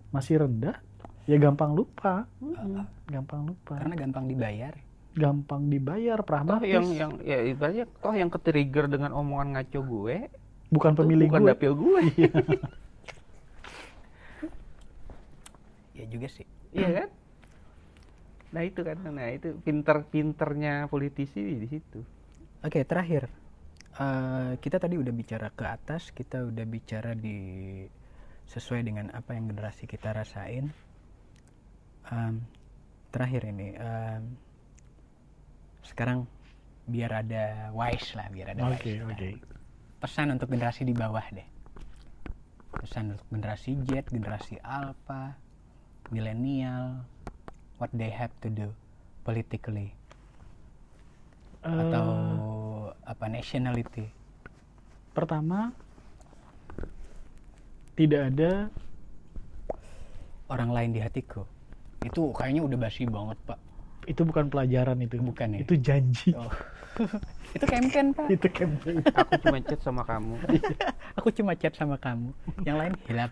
masih 0.10 0.40
rendah, 0.40 0.80
ya 1.24 1.36
gampang 1.36 1.72
lupa, 1.72 2.24
Mm-mm. 2.38 2.88
gampang 3.06 3.44
lupa, 3.46 3.76
Karena 3.76 3.96
gampang 3.96 4.26
dibayar. 4.26 4.74
gampang 5.14 5.62
dibayar, 5.66 6.18
toh 6.18 6.26
pragmatis. 6.26 6.68
yang 6.70 6.86
yang 6.90 7.12
ya 7.22 7.40
ibaratnya 7.42 7.86
toh 7.98 8.12
yang 8.12 8.28
ketrigger 8.28 8.88
dengan 8.88 9.12
omongan 9.12 9.56
ngaco 9.56 9.80
gue 9.82 10.28
bukan 10.68 10.92
pemilih 10.94 11.28
bukan 11.28 11.42
gue. 11.42 11.50
dapil 11.50 11.72
gue 11.74 12.02
Ya 15.96 16.06
juga 16.06 16.28
sih. 16.28 16.44
iya 16.76 16.92
kan 16.92 17.10
nah 18.52 18.64
itu 18.64 18.84
kan 18.84 18.96
nah 19.12 19.28
itu 19.32 19.52
pinter-pinternya 19.64 20.88
politisi 20.88 21.40
di 21.60 21.68
situ 21.68 22.00
Oke, 22.66 22.82
terakhir. 22.82 23.30
Eh, 23.96 24.52
kita 24.58 24.82
tadi 24.82 24.98
udah 24.98 25.14
bicara 25.14 25.54
ke 25.54 25.70
atas, 25.70 26.10
kita 26.10 26.42
udah 26.42 26.66
bicara 26.66 27.14
di 27.14 27.38
sesuai 28.50 28.82
dengan 28.82 29.14
apa 29.14 29.38
yang 29.38 29.54
generasi 29.54 29.86
kita 29.86 30.10
rasain. 30.10 30.74
Em, 32.10 32.42
terakhir 33.14 33.54
ini, 33.54 33.70
em, 33.78 34.24
sekarang 35.86 36.26
biar 36.90 37.22
ada 37.22 37.70
wise 37.70 38.18
lah, 38.18 38.34
biar 38.34 38.58
ada 38.58 38.66
Oke, 38.66 38.98
wise. 38.98 39.14
oke. 39.14 39.30
Pesan 40.02 40.34
untuk 40.34 40.50
generasi 40.50 40.90
di 40.90 40.94
bawah 40.98 41.26
deh. 41.30 41.46
Pesan 42.82 43.14
untuk 43.14 43.30
generasi 43.30 43.78
Z, 43.86 44.10
generasi 44.10 44.58
Alpha, 44.66 45.38
milenial, 46.10 47.06
what 47.82 47.92
they 47.94 48.10
have 48.10 48.34
to 48.42 48.50
do 48.50 48.70
politically 49.26 49.94
atau 51.66 52.06
Eh, 52.86 53.10
apa 53.10 53.26
nationality 53.26 54.06
pertama 55.18 55.74
tidak 57.98 58.34
ada 58.34 58.70
orang 60.50 60.70
lain 60.70 60.90
di 60.94 61.02
hatiku 61.02 61.42
itu 62.06 62.30
kayaknya 62.38 62.62
udah 62.62 62.78
basi 62.78 63.10
banget 63.10 63.38
pak 63.50 63.58
itu 64.06 64.22
bukan 64.22 64.46
pelajaran 64.54 65.02
itu. 65.02 65.18
Bukan 65.18 65.58
ya? 65.58 65.60
Itu 65.66 65.74
janji. 65.82 66.30
Oh. 66.38 66.54
itu 67.58 67.66
campaign 67.66 68.14
pak 68.14 68.28
itu 68.30 68.48
campaign. 68.54 69.02
aku 69.20 69.34
cuma 69.42 69.58
chat 69.60 69.80
sama 69.82 70.02
kamu 70.06 70.36
aku 71.18 71.28
cuma 71.34 71.52
chat 71.58 71.74
sama 71.76 71.96
kamu 72.00 72.30
yang 72.64 72.78
lain 72.78 72.94
hilap 73.10 73.32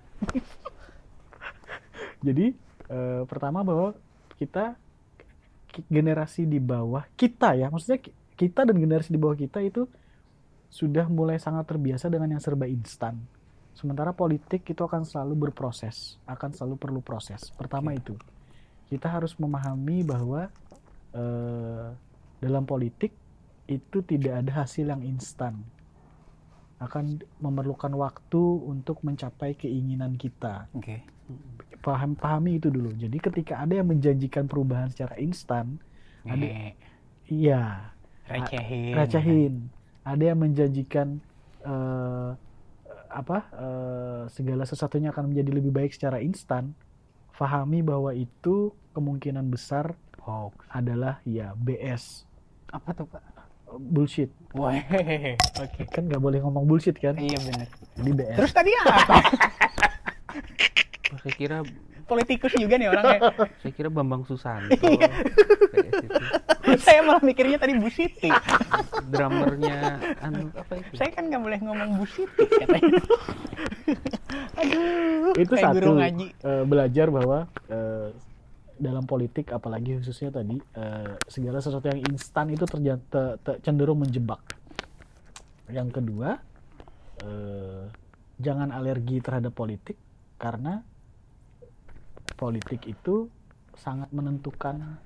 Jadi 2.23 2.55
eh, 2.89 3.23
pertama 3.27 3.61
bahwa 3.63 3.95
kita 4.39 4.75
ki- 5.71 5.87
generasi 5.87 6.43
di 6.47 6.57
bawah 6.57 7.05
kita 7.15 7.55
ya, 7.55 7.67
maksudnya 7.69 7.99
ki- 8.01 8.15
kita 8.35 8.65
dan 8.65 8.75
generasi 8.77 9.13
di 9.13 9.19
bawah 9.21 9.37
kita 9.37 9.61
itu 9.61 9.85
sudah 10.73 11.05
mulai 11.05 11.37
sangat 11.37 11.69
terbiasa 11.69 12.09
dengan 12.09 12.33
yang 12.33 12.41
serba 12.41 12.65
instan. 12.65 13.21
Sementara 13.77 14.13
politik 14.13 14.65
itu 14.65 14.81
akan 14.81 15.05
selalu 15.05 15.49
berproses, 15.49 16.17
akan 16.25 16.49
selalu 16.53 16.75
perlu 16.77 17.01
proses. 17.01 17.53
Pertama 17.53 17.93
itu, 17.93 18.17
kita 18.89 19.09
harus 19.09 19.37
memahami 19.37 20.01
bahwa 20.01 20.49
eh, 21.13 21.87
dalam 22.41 22.65
politik 22.65 23.13
itu 23.69 24.01
tidak 24.01 24.43
ada 24.45 24.65
hasil 24.65 24.89
yang 24.89 25.01
instan. 25.05 25.61
Akan 26.81 27.21
memerlukan 27.39 27.93
waktu 27.95 28.43
untuk 28.67 28.99
mencapai 29.07 29.55
keinginan 29.55 30.19
kita 30.19 30.67
oke 30.75 31.12
paham 31.79 32.15
pahami 32.15 32.57
itu 32.57 32.67
dulu. 32.67 32.91
Jadi 32.93 33.17
ketika 33.17 33.59
ada 33.59 33.75
yang 33.75 33.87
menjanjikan 33.87 34.47
perubahan 34.47 34.87
secara 34.87 35.15
instan, 35.17 35.77
Ada- 36.23 36.73
iya 37.27 37.91
recehin 38.25 38.93
recehin. 38.93 39.53
Ada 40.03 40.23
yang 40.31 40.39
menjanjikan 40.39 41.19
eh, 41.61 42.29
apa 43.09 43.37
eh, 43.51 44.21
segala 44.27 44.63
sesuatunya 44.63 45.11
akan 45.11 45.29
menjadi 45.29 45.51
lebih 45.53 45.71
baik 45.71 45.91
secara 45.91 46.19
instan. 46.19 46.71
Fahami 47.31 47.81
bahwa 47.81 48.13
itu 48.13 48.71
kemungkinan 48.93 49.49
besar 49.49 49.97
hoax 50.21 50.55
adalah 50.69 51.19
ya 51.23 51.51
BS 51.53 52.23
apa 52.69 52.93
tuh 52.93 53.05
pak 53.05 53.21
bullshit. 53.73 54.29
wah 54.53 54.71
oke 55.57 55.81
Kan 55.93 56.05
nggak 56.07 56.21
boleh 56.21 56.39
ngomong 56.39 56.63
bullshit 56.63 56.93
kan? 56.95 57.17
iya 57.17 57.35
bener 57.41 57.67
Jadi 57.97 58.11
BS. 58.13 58.37
terus 58.37 58.53
tadi 58.53 58.71
apa 58.77 59.17
saya 61.19 61.33
kira 61.33 61.57
politikus 62.03 62.51
juga 62.53 62.75
nih 62.75 62.89
orangnya. 62.89 63.31
Saya 63.59 63.73
kira 63.73 63.87
Bambang 63.87 64.23
Susanto. 64.23 64.75
Iya. 64.75 65.07
PS 65.71 65.95
itu. 66.03 66.23
saya 66.85 66.99
malah 67.01 67.21
mikirnya 67.21 67.55
tadi 67.55 67.75
Bu 67.75 67.87
Siti. 67.87 68.27
Drummernya 69.07 69.99
anu 70.19 70.51
apa 70.51 70.73
itu? 70.75 70.93
Saya 70.95 71.09
kan 71.11 71.29
nggak 71.29 71.41
boleh 71.41 71.59
ngomong 71.61 71.89
Bu 71.97 72.05
Siti 72.05 72.43
katanya. 72.43 72.99
Aduh 74.59 75.33
itu 75.35 75.53
kayak 75.53 75.65
satu 75.65 75.75
guru 75.79 75.91
ngaji. 75.99 76.27
eh, 76.33 76.63
belajar 76.63 77.07
bahwa 77.09 77.37
eh, 77.69 78.09
dalam 78.73 79.05
politik 79.05 79.53
apalagi 79.53 80.01
khususnya 80.01 80.33
tadi 80.33 80.57
eh, 80.59 81.13
segala 81.25 81.61
sesuatu 81.61 81.87
yang 81.87 82.01
instan 82.05 82.49
itu 82.49 82.65
terja- 82.65 82.99
te- 82.99 83.37
te- 83.39 83.59
cenderung 83.61 84.01
menjebak. 84.01 84.41
Yang 85.69 85.89
kedua 85.93 86.35
eh, 87.21 87.83
jangan 88.37 88.73
alergi 88.73 89.21
terhadap 89.21 89.53
politik 89.53 89.95
karena 90.35 90.83
politik 92.35 92.87
itu 92.87 93.27
sangat 93.73 94.09
menentukan 94.13 94.97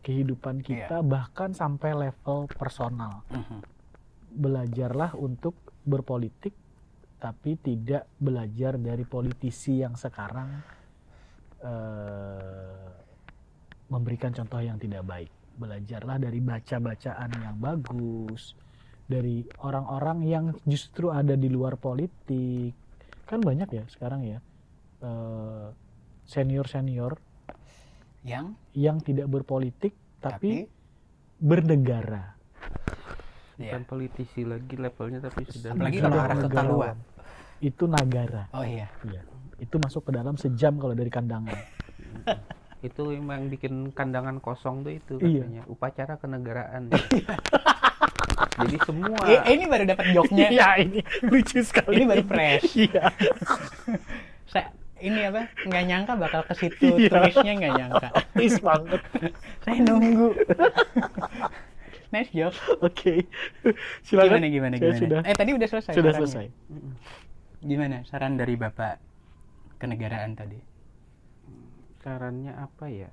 kehidupan 0.00 0.64
kita 0.64 1.04
bahkan 1.04 1.52
sampai 1.52 1.92
level 1.92 2.48
personal 2.48 3.20
Mhm. 3.28 3.60
belajarlah 4.32 5.12
untuk 5.14 5.52
berpolitik 5.84 6.56
tapi 7.20 7.60
tidak 7.60 8.08
belajar 8.16 8.80
dari 8.80 9.04
politisi 9.04 9.84
yang 9.84 9.92
sekarang 9.94 10.48
eh, 11.60 12.88
memberikan 13.92 14.32
contoh 14.32 14.64
yang 14.64 14.80
tidak 14.80 15.04
baik. 15.04 15.28
Belajarlah 15.60 16.16
dari 16.16 16.40
baca-bacaan 16.40 17.30
yang 17.36 17.60
bagus, 17.60 18.56
dari 19.04 19.44
orang-orang 19.60 20.24
yang 20.24 20.44
justru 20.64 21.12
ada 21.12 21.36
di 21.36 21.52
luar 21.52 21.76
politik. 21.76 22.72
Kan 23.28 23.44
banyak 23.44 23.68
ya 23.68 23.84
sekarang 23.92 24.24
ya 24.24 24.38
eh, 25.04 25.68
senior-senior 26.30 27.18
yang 28.22 28.54
yang 28.70 29.02
tidak 29.02 29.26
berpolitik 29.26 29.96
tapi, 30.22 30.68
tapi, 30.68 30.70
bernegara. 31.42 32.36
ya. 33.58 33.74
bukan 33.74 33.82
politisi 33.88 34.46
lagi 34.46 34.76
levelnya 34.78 35.24
tapi 35.26 35.48
sudah 35.50 35.74
Apalagi 35.74 35.98
kalau 35.98 36.18
arah 36.22 36.36
ke. 36.38 36.48
Itu 37.60 37.84
nagara. 37.90 38.46
oh 38.54 38.62
iya 38.62 38.86
Iya. 39.02 39.26
Itu 39.58 39.76
masuk 39.76 40.08
ke 40.08 40.12
dalam 40.14 40.38
sejam 40.38 40.78
kalau 40.78 40.94
dari 40.94 41.10
kandangan. 41.10 41.56
itu 42.86 43.02
memang 43.12 43.52
bikin 43.52 43.92
kandangan 43.92 44.40
kosong 44.40 44.80
tuh 44.86 44.92
itu 44.96 45.20
Iya. 45.20 45.44
katanya 45.44 45.62
upacara 45.68 46.16
kenegaraan 46.16 46.88
jadi 48.64 48.76
semua 48.88 49.20
Eh, 49.28 49.52
ini 49.52 49.68
baru 49.68 49.84
dapat 49.84 50.16
joknya 50.16 50.48
Iya, 50.48 50.68
ini 50.80 51.00
lucu 51.28 51.60
sekali. 51.60 52.00
Ini 52.00 52.04
baru 52.08 52.24
fresh. 52.24 52.64
Iya. 52.80 53.04
saya 54.52 54.72
ini 55.00 55.20
apa 55.24 55.48
nggak 55.62 55.84
nyangka 55.84 56.12
bakal 56.14 56.40
ke 56.42 56.54
situ 56.54 56.86
Iya. 56.96 57.08
tulisnya 57.08 57.52
nggak 57.56 57.72
nyangka 57.74 58.08
Tis 58.36 58.56
banget. 58.58 59.00
saya 59.60 59.78
nunggu 59.80 60.28
nice 62.12 62.30
job. 62.30 62.50
Oke. 62.82 63.22
Silakan. 64.02 64.42
Gimana 64.42 64.46
gimana 64.48 64.74
Saya 64.74 64.82
gimana? 64.82 64.98
sudah 64.98 65.20
Eh 65.22 65.34
tadi 65.34 65.50
udah 65.54 65.68
selesai. 65.68 65.92
sudah 65.94 66.10
sarannya. 66.10 66.26
selesai. 66.26 66.46
Gimana 67.62 67.96
saran 68.02 68.34
dari 68.34 68.54
Bapak 68.54 68.98
kenegaraan 69.78 70.34
tadi? 70.34 70.58
Sarannya 72.00 72.50
apa 72.52 72.86
ya? 72.88 73.10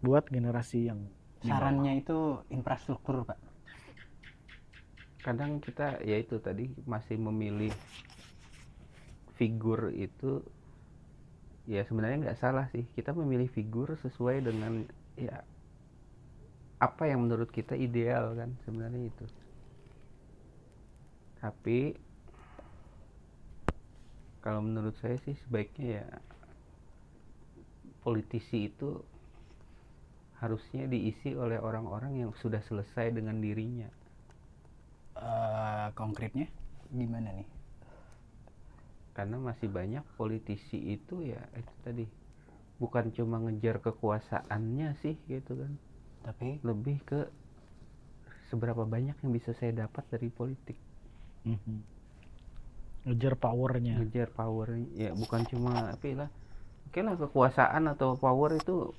Buat 0.00 0.30
generasi 0.30 0.88
yang. 0.88 1.04
Sarannya 1.38 2.00
itu 2.00 2.18
infrastruktur, 2.48 3.22
Pak. 3.22 3.38
Kadang 5.20 5.60
kita 5.60 6.00
ya 6.00 6.16
itu 6.16 6.38
tadi 6.38 6.72
masih 6.82 7.20
memilih 7.20 7.74
figur 9.38 9.94
itu 9.94 10.42
ya 11.70 11.86
sebenarnya 11.88 12.28
nggak 12.28 12.40
salah 12.42 12.66
sih. 12.74 12.84
Kita 12.96 13.14
memilih 13.14 13.48
figur 13.48 13.94
sesuai 14.02 14.42
dengan 14.42 14.84
ya 15.14 15.40
apa 16.78 17.10
yang 17.10 17.26
menurut 17.26 17.50
kita 17.50 17.74
ideal 17.74 18.34
kan 18.38 18.50
sebenarnya 18.66 19.10
itu. 19.10 19.26
Tapi 21.38 21.94
kalau 24.42 24.62
menurut 24.62 24.94
saya 24.98 25.18
sih 25.22 25.34
sebaiknya 25.46 26.02
ya 26.02 26.06
politisi 28.02 28.70
itu 28.70 29.02
harusnya 30.38 30.86
diisi 30.86 31.34
oleh 31.34 31.58
orang-orang 31.58 32.22
yang 32.22 32.30
sudah 32.38 32.62
selesai 32.62 33.10
dengan 33.10 33.42
dirinya. 33.42 33.90
Eh, 35.18 35.88
konkretnya 35.98 36.46
gimana 36.94 37.34
nih? 37.34 37.57
Karena 39.18 39.34
masih 39.42 39.66
banyak 39.66 40.06
politisi 40.14 40.94
itu 40.94 41.26
ya 41.26 41.42
itu 41.58 41.74
tadi 41.82 42.04
bukan 42.78 43.10
cuma 43.10 43.42
ngejar 43.42 43.82
kekuasaannya 43.82 44.94
sih 45.02 45.18
gitu 45.26 45.58
kan, 45.58 45.74
Tapi 46.22 46.62
lebih 46.62 47.02
ke 47.02 47.26
seberapa 48.46 48.86
banyak 48.86 49.18
yang 49.18 49.30
bisa 49.34 49.50
saya 49.52 49.74
dapat 49.74 50.06
dari 50.06 50.30
politik. 50.30 50.78
Mhm. 51.42 51.98
Ngejar 53.10 53.34
powernya. 53.34 53.98
ngejar 53.98 54.30
power 54.30 54.78
ya 54.94 55.10
bukan 55.16 55.42
cuma 55.48 55.96
apa 55.96 56.08
lah 56.14 56.30
oke 56.86 57.00
lah 57.00 57.14
kekuasaan 57.16 57.88
atau 57.88 58.14
power 58.14 58.52
itu 58.54 58.92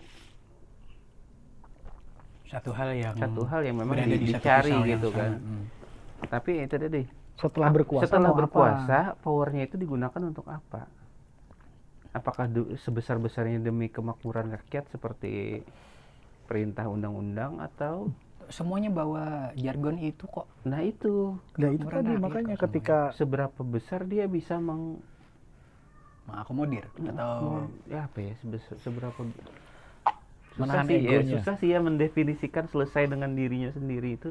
satu 2.50 2.74
hal 2.74 2.90
yang 2.98 3.14
satu 3.14 3.46
hal 3.46 3.62
yang 3.62 3.78
memang 3.78 4.02
di- 4.02 4.18
di 4.18 4.34
dicari 4.34 4.74
gitu 4.90 5.14
kan 5.14 5.38
Hmm. 5.38 5.64
tapi 6.26 6.66
itu 6.66 6.74
tadi 6.74 7.06
Setelah 7.40 7.70
berkuasa 7.72 8.04
setelah 8.06 8.30
mau 8.30 8.36
apa? 8.36 8.40
berkuasa 8.44 9.00
powernya 9.24 9.64
itu 9.66 9.76
digunakan 9.80 10.22
untuk 10.22 10.46
apa? 10.52 10.92
Apakah 12.12 12.52
sebesar 12.84 13.16
besarnya 13.22 13.64
demi 13.64 13.88
kemakmuran 13.88 14.52
rakyat 14.52 14.92
seperti 14.92 15.64
perintah 16.50 16.90
undang-undang 16.92 17.64
atau? 17.64 18.12
Semuanya 18.50 18.90
bawa 18.90 19.54
jargon 19.54 20.02
itu 20.02 20.26
kok. 20.26 20.50
nah 20.66 20.82
itu. 20.82 21.38
Nah, 21.56 21.70
itu 21.70 21.86
tadi 21.86 22.12
rakyat 22.12 22.22
makanya 22.22 22.56
kok 22.58 22.64
ketika 22.68 22.98
seberapa 23.14 23.62
besar 23.62 24.04
dia 24.10 24.26
bisa 24.26 24.58
meng 24.58 25.00
Mengakomodir 26.30 26.86
atau 27.10 27.66
ya 27.90 28.06
apa 28.06 28.22
ya 28.22 28.34
sebesar 28.38 28.78
seberapa 28.86 29.18
Menahan 30.60 30.86
susah 30.86 30.92
sih 30.92 31.00
ya, 31.02 31.20
susah 31.26 31.56
sih 31.58 31.70
ya 31.74 31.80
mendefinisikan 31.82 32.70
selesai 32.70 33.10
dengan 33.10 33.34
dirinya 33.34 33.72
sendiri 33.74 34.20
itu 34.20 34.30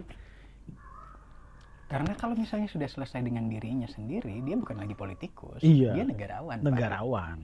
karena 1.89 2.13
kalau 2.21 2.37
misalnya 2.37 2.69
sudah 2.69 2.85
selesai 2.85 3.25
dengan 3.25 3.49
dirinya 3.49 3.89
sendiri, 3.89 4.45
dia 4.45 4.57
bukan 4.61 4.77
lagi 4.77 4.93
politikus. 4.93 5.65
Iya. 5.65 5.97
Dia 5.97 6.05
negarawan. 6.05 6.61
Pak. 6.61 6.69
negarawan. 6.69 7.39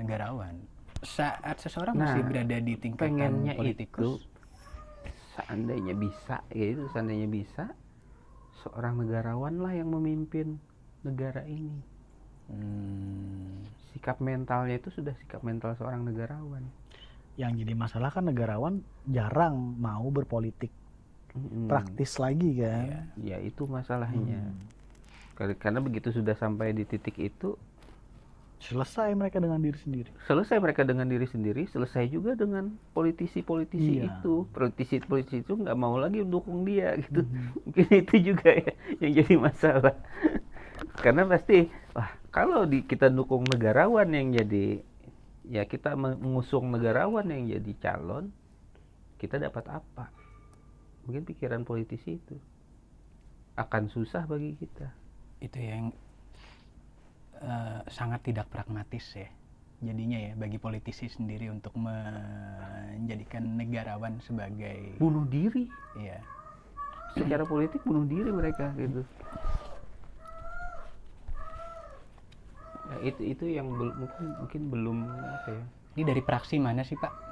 Negarawan. 0.00 0.54
Saat 1.04 1.62
seseorang 1.62 1.94
Nah, 1.94 2.10
masih 2.10 2.22
berada 2.26 2.56
di 2.58 2.74
tingkatan 2.80 3.06
pengennya 3.12 3.54
politikus, 3.54 4.24
itu 4.24 4.38
seandainya 5.38 5.94
bisa 5.94 6.42
ya 6.50 6.66
itu 6.74 6.90
seandainya 6.90 7.30
bisa 7.30 7.70
seorang 8.66 8.98
negarawan 8.98 9.62
lah 9.62 9.70
yang 9.70 9.94
memimpin 9.94 10.58
negara 11.06 11.46
ini 11.46 11.78
hmm, 12.50 13.62
sikap 13.94 14.18
mentalnya 14.18 14.82
itu 14.82 14.90
sudah 14.90 15.14
sikap 15.22 15.46
mental 15.46 15.78
seorang 15.78 16.02
negarawan 16.02 16.66
Yang 17.38 17.62
jadi 17.62 17.74
masalah 17.78 18.10
kan 18.10 18.26
negarawan 18.26 18.82
jarang 19.06 19.78
mau 19.78 20.10
berpolitik 20.10 20.74
Mm-mm. 21.40 21.66
praktis 21.66 22.18
lagi 22.18 22.58
kan. 22.58 22.84
iya. 23.16 23.36
ya 23.36 23.38
itu 23.40 23.64
masalahnya 23.64 24.42
Hmm. 24.42 24.66
Kar- 25.32 25.54
karena 25.56 25.78
begitu 25.78 26.10
sudah 26.10 26.34
sampai 26.34 26.72
di 26.72 26.82
titik 26.82 27.14
itu 27.16 27.54
Selesai 28.58 29.14
mereka 29.14 29.38
dengan 29.38 29.62
diri 29.62 29.78
sendiri. 29.78 30.10
selesai 30.26 30.58
mereka 30.58 30.82
dengan 30.82 31.06
diri 31.06 31.24
sendiri 31.24 31.70
selesai 31.70 32.10
juga 32.10 32.34
dengan 32.34 32.66
politisi-politisi 32.90 34.02
Iya. 34.02 34.18
itu 34.18 34.50
politisi-politisi 34.50 35.46
itu 35.46 35.54
nggak 35.54 35.78
mau 35.78 35.94
lagi 35.94 36.18
mendukung 36.18 36.66
dia 36.66 36.90
gitu 37.06 37.22
Mhm. 37.22 37.54
mungkin 37.54 37.86
itu 37.94 38.14
juga 38.18 38.50
ya 38.50 38.72
yang 38.98 39.12
jadi 39.16 39.34
masalah 39.38 39.94
karena 41.02 41.22
pasti 41.24 41.70
wah 41.94 42.10
kalau 42.28 42.66
di 42.66 42.82
kita 42.82 43.06
dukung 43.08 43.46
negarawan 43.46 44.10
yang 44.10 44.34
jadi 44.34 44.82
ya 45.46 45.62
kita 45.62 45.94
me- 45.94 46.18
mengusung 46.18 46.66
negarawan 46.68 47.24
yang 47.24 47.46
jadi 47.48 47.72
calon 47.78 48.34
kita 49.16 49.38
dapat 49.38 49.64
apa 49.70 50.10
mungkin 51.08 51.24
pikiran 51.24 51.64
politisi 51.64 52.20
itu 52.20 52.36
akan 53.56 53.88
susah 53.88 54.28
bagi 54.28 54.54
kita 54.60 54.92
itu 55.40 55.56
yang 55.56 55.88
eh, 57.40 57.80
sangat 57.88 58.28
tidak 58.28 58.52
pragmatis 58.52 59.16
ya. 59.16 59.32
Jadinya 59.78 60.18
ya 60.18 60.32
bagi 60.34 60.58
politisi 60.58 61.06
sendiri 61.06 61.48
untuk 61.54 61.72
menjadikan 61.78 63.46
negarawan 63.56 64.18
sebagai 64.26 64.98
bunuh 64.98 65.22
diri 65.24 65.70
ya 66.02 66.18
secara 67.14 67.46
politik 67.46 67.80
bunuh 67.86 68.04
diri 68.04 68.30
mereka 68.34 68.74
gitu 68.74 69.06
Ya, 72.88 73.12
itu 73.12 73.20
itu 73.20 73.44
yang 73.52 73.68
mungkin 73.68 74.24
mungkin 74.40 74.62
belum 74.72 74.98
apa 75.12 75.48
ya 75.52 75.64
ini 75.92 76.02
dari 76.08 76.22
praksi 76.24 76.56
mana 76.56 76.80
sih 76.80 76.96
Pak? 76.96 77.27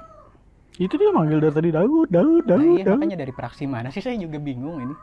Itu 0.77 0.93
dia 0.95 1.09
manggil 1.09 1.41
dari 1.41 1.49
tadi 1.51 1.69
Daud, 1.69 2.07
Daud, 2.07 2.43
Nah, 2.45 2.53
Daud, 2.53 2.77
iya 2.77 2.85
Daud. 2.85 2.93
makanya 2.95 3.17
dari 3.17 3.33
praksi 3.33 3.65
mana 3.65 3.89
sih 3.89 3.99
saya 3.99 4.13
juga 4.15 4.37
bingung 4.37 4.77
ini. 4.79 4.95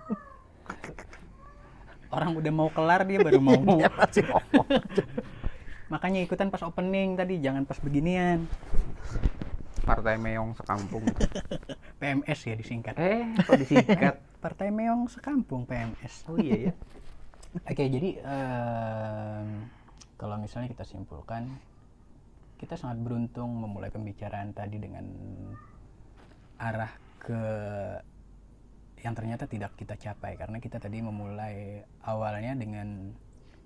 Orang 2.09 2.39
udah 2.39 2.53
mau 2.55 2.71
kelar 2.71 3.03
dia 3.03 3.19
baru 3.19 3.43
mau. 3.43 3.59
Dia 3.81 3.91
masih 3.91 4.23
ngomong. 4.25 4.67
makanya 5.85 6.21
ikutan 6.21 6.49
pas 6.49 6.63
opening 6.63 7.15
tadi 7.15 7.39
jangan 7.39 7.63
pas 7.63 7.79
beginian. 7.79 8.47
partai 9.85 10.17
meong 10.17 10.55
sekampung. 10.55 11.05
PMS 12.01 12.41
ya 12.41 12.55
disingkat. 12.55 12.95
eh 12.97 13.29
kok 13.43 13.59
disingkat 13.59 14.15
Partai 14.45 14.69
Meong 14.69 15.09
Sekampung 15.09 15.65
PMS. 15.65 16.29
oh 16.29 16.37
iya 16.37 16.69
ya 16.69 16.73
Oke, 17.65 17.87
jadi 17.87 18.21
em, 18.21 19.47
kalau 20.15 20.37
misalnya 20.37 20.69
kita 20.69 20.83
simpulkan, 20.83 21.49
kita 22.65 22.81
sangat 22.81 22.97
beruntung 23.05 23.61
memulai 23.61 23.93
pembicaraan 23.93 24.57
tadi 24.57 24.81
dengan 24.81 25.05
arah 26.57 26.89
ke 27.21 27.43
yang 29.05 29.13
ternyata 29.13 29.45
tidak 29.45 29.77
kita 29.77 30.01
capai 30.01 30.41
karena 30.41 30.57
kita 30.65 30.81
tadi 30.81 31.05
memulai 31.05 31.85
awalnya 32.09 32.57
dengan 32.57 33.13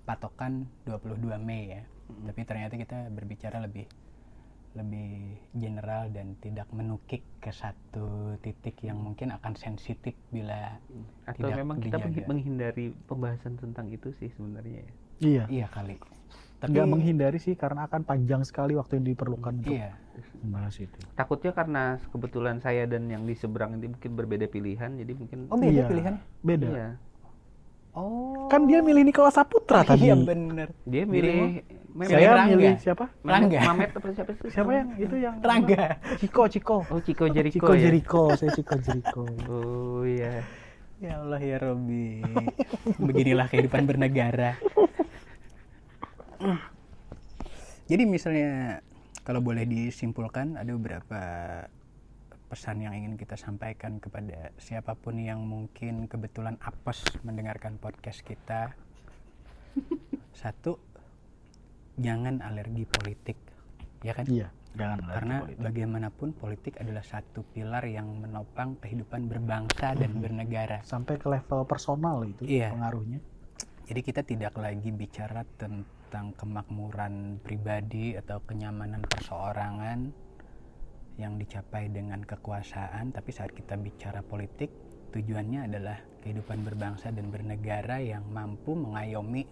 patokan 0.03 0.67
22 0.83 1.39
Mei 1.39 1.79
ya. 1.79 1.81
Tapi 2.09 2.41
ternyata 2.43 2.75
kita 2.75 3.07
berbicara 3.07 3.63
lebih 3.63 3.87
lebih 4.77 5.39
general 5.57 6.13
dan 6.13 6.37
tidak 6.43 6.67
menukik 6.75 7.25
ke 7.41 7.49
satu 7.49 8.37
titik 8.43 8.83
yang 8.85 9.01
mungkin 9.01 9.33
akan 9.33 9.57
sensitif 9.57 10.13
bila 10.29 10.77
atau 11.25 11.47
Tidak 11.49 11.57
memang 11.57 11.81
kita 11.81 11.97
dijaga. 12.03 12.27
menghindari 12.29 12.93
pembahasan 13.09 13.57
tentang 13.57 13.89
itu 13.89 14.13
sih 14.21 14.29
sebenarnya 14.35 14.85
ya 14.85 14.91
Iya. 15.19 15.43
iya 15.49 15.67
kali. 15.73 15.97
Tapi 16.59 16.71
Nggak 16.71 16.87
menghindari 16.87 17.37
sih 17.37 17.55
karena 17.55 17.87
akan 17.87 18.03
panjang 18.03 18.43
sekali 18.43 18.75
waktu 18.75 18.99
yang 18.99 19.07
diperlukan 19.07 19.53
untuk 19.57 19.71
Iya. 19.71 19.95
membahas 20.39 20.75
itu. 20.77 20.99
takutnya 21.13 21.51
karena 21.51 21.83
kebetulan 22.05 22.59
saya 22.59 22.83
dan 22.83 23.07
yang 23.07 23.23
di 23.23 23.31
seberang 23.31 23.73
ini 23.73 23.87
mungkin 23.89 24.11
berbeda 24.13 24.45
pilihan 24.45 24.91
jadi 24.93 25.11
mungkin 25.13 25.47
Oh 25.47 25.55
beda 25.55 25.71
Iya. 25.73 25.85
pilihannya? 25.87 26.21
Beda. 26.41 26.67
iya 26.67 26.89
Oh. 27.91 28.45
Kan 28.47 28.63
dia 28.63 28.79
milih 28.79 29.01
Nikola 29.01 29.27
Saputra 29.29 29.81
tadi. 29.89 30.05
Iya 30.05 30.15
bener. 30.15 30.69
dia 30.83 31.03
milih. 31.03 31.63
Pilih 31.89 32.05
Saya 32.05 32.29
Rangga. 32.33 32.53
milih 32.53 32.73
siapa? 32.77 33.05
Rangga. 33.23 33.59
Mamet 33.65 33.89
apa 33.91 34.07
siapa 34.13 34.31
sih 34.35 34.47
Siapa 34.47 34.71
yang 34.73 34.89
itu 34.95 35.15
yang 35.17 35.35
Rangga. 35.49 35.97
Ciko, 36.15 36.43
Ciko. 36.45 36.77
oh 36.85 36.99
Ciko 37.01 37.25
Jericho 37.27 37.57
Ciko 37.57 37.73
ya 37.73 37.81
Jericho, 37.81 38.21
saya 38.37 38.51
Ciko 38.53 38.75
Jericho. 38.77 39.23
oh 39.47 40.03
iya 40.03 40.43
Ya 40.99 41.15
Allah 41.17 41.39
ya 41.39 41.57
Robi. 41.57 42.19
Beginilah 42.99 43.47
kehidupan 43.47 43.83
bernegara. 43.85 44.59
Jadi 47.89 48.03
misalnya 48.05 48.79
kalau 49.25 49.41
boleh 49.41 49.65
disimpulkan 49.65 50.57
ada 50.57 50.71
beberapa 50.73 51.21
pesan 52.49 52.81
yang 52.81 52.97
ingin 52.97 53.13
kita 53.13 53.37
sampaikan 53.37 54.01
kepada 54.01 54.49
siapa 54.57 54.97
pun 54.97 55.21
yang 55.21 55.45
mungkin 55.45 56.09
kebetulan 56.09 56.57
apes 56.61 57.05
mendengarkan 57.21 57.77
podcast 57.77 58.25
kita. 58.25 58.73
Satu, 60.41 60.81
jangan 61.97 62.41
alergi 62.41 62.89
politik. 62.89 63.37
Ya 64.01 64.17
kan? 64.17 64.25
Iya. 64.25 64.49
Jangan 64.69 64.97
karena 65.01 65.35
politik. 65.43 65.61
bagaimanapun 65.65 66.29
politik 66.31 66.73
adalah 66.77 67.01
satu 67.01 67.41
pilar 67.41 67.81
yang 67.89 68.05
menopang 68.21 68.77
kehidupan 68.77 69.25
berbangsa 69.25 69.97
dan 69.97 70.13
Mhm. 70.13 70.21
bernegara 70.21 70.79
sampai 70.85 71.17
ke 71.17 71.25
level 71.25 71.65
personal 71.65 72.21
itu 72.21 72.45
Iya. 72.45 72.69
pengaruhnya. 72.73 73.17
Jadi 73.89 74.05
kita 74.05 74.21
tidak 74.21 74.53
lagi 74.61 74.93
bicara 74.93 75.41
tentang 75.57 76.37
kemakmuran 76.37 77.41
pribadi 77.41 78.13
atau 78.13 78.37
kenyamanan 78.45 79.01
perseorangan 79.01 80.13
yang 81.17 81.41
dicapai 81.41 81.89
dengan 81.89 82.21
kekuasaan 82.21 83.09
tapi 83.09 83.33
saat 83.33 83.49
kita 83.49 83.73
bicara 83.81 84.21
politik 84.21 84.69
tujuannya 85.09 85.65
adalah 85.65 85.97
kehidupan 86.21 86.61
berbangsa 86.61 87.09
dan 87.09 87.33
bernegara 87.33 87.97
yang 87.97 88.29
mampu 88.29 88.77
mengayomi 88.77 89.49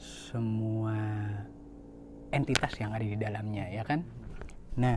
semua 0.00 0.96
entitas 2.32 2.72
yang 2.80 2.96
ada 2.96 3.04
di 3.04 3.20
dalamnya 3.20 3.68
ya 3.68 3.84
kan? 3.84 4.00
Nah 4.80 4.96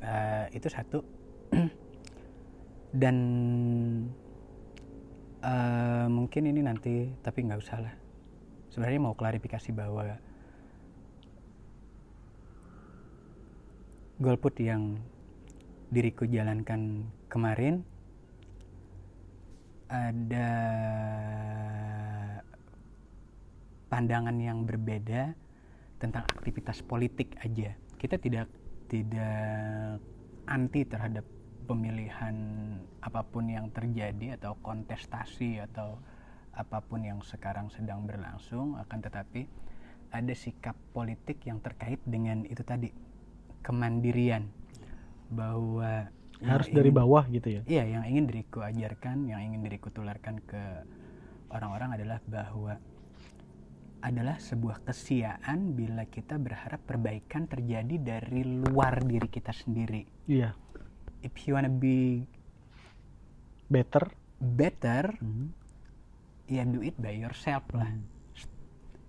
eh, 0.00 0.46
itu 0.56 0.72
satu. 0.72 1.04
Dan 2.94 3.16
eh, 5.44 6.06
mungkin 6.08 6.42
ini 6.48 6.60
nanti 6.64 7.12
tapi 7.20 7.44
nggak 7.44 7.60
usah 7.60 7.78
lah 7.84 7.94
sebenarnya 8.72 9.00
mau 9.04 9.14
klarifikasi 9.14 9.70
bahwa 9.70 10.16
golput 14.18 14.56
yang 14.58 14.98
diriku 15.92 16.26
jalankan 16.26 17.06
kemarin 17.30 17.86
ada 19.90 20.50
pandangan 23.86 24.34
yang 24.42 24.66
berbeda 24.66 25.38
tentang 26.02 26.26
aktivitas 26.26 26.82
politik 26.82 27.38
aja. 27.46 27.78
Kita 27.94 28.18
tidak 28.18 28.50
tidak 28.90 30.02
anti 30.50 30.82
terhadap 30.82 31.22
pemilihan 31.64 32.36
apa 33.00 33.24
pun 33.24 33.48
yang 33.48 33.72
terjadi 33.72 34.36
atau 34.36 34.54
kontestasi 34.60 35.58
atau 35.64 35.98
apa 36.54 36.78
pun 36.84 37.02
yang 37.02 37.18
sekarang 37.24 37.72
sedang 37.72 38.06
berlangsung 38.06 38.78
akan 38.78 38.98
tetapi 39.02 39.48
ada 40.14 40.34
sikap 40.36 40.78
politik 40.94 41.42
yang 41.48 41.58
terkait 41.58 41.98
dengan 42.06 42.46
itu 42.46 42.62
tadi 42.62 42.94
kemandirian 43.64 44.46
bahwa 45.32 46.12
Harus 46.44 46.68
dari 46.68 46.92
ingin- 46.92 47.00
bawah 47.00 47.24
gitu 47.30 47.48
ya. 47.48 47.62
Iya, 47.64 47.82
yang 47.98 48.04
ingin 48.04 48.24
diriku 48.28 48.60
ajarkan, 48.60 49.26
yang 49.26 49.40
ingin 49.40 49.64
diriku 49.64 49.88
tularkan 49.88 50.42
ke 50.44 50.84
orang-orang 51.48 51.96
adalah 51.96 52.18
bahwa 52.28 52.76
adalah 54.04 54.36
sebuah 54.36 54.84
kesiaan 54.84 55.72
bila 55.72 56.04
kita 56.04 56.36
berharap 56.36 56.84
perbaikan 56.84 57.48
terjadi 57.48 57.96
dari 57.96 58.44
luar 58.44 59.00
diri 59.00 59.32
kita 59.32 59.56
sendiri. 59.56 60.04
Iya, 60.28 60.52
If 61.24 61.32
you 61.48 61.56
wanna 61.56 61.72
be 61.72 62.28
better. 63.66 64.12
better, 64.44 65.16
Mhm. 65.24 65.46
ya 66.52 66.68
do 66.68 66.84
it 66.84 66.92
by 67.00 67.16
yourself 67.16 67.64
lah. 67.72 67.88
Hmm. 67.88 68.04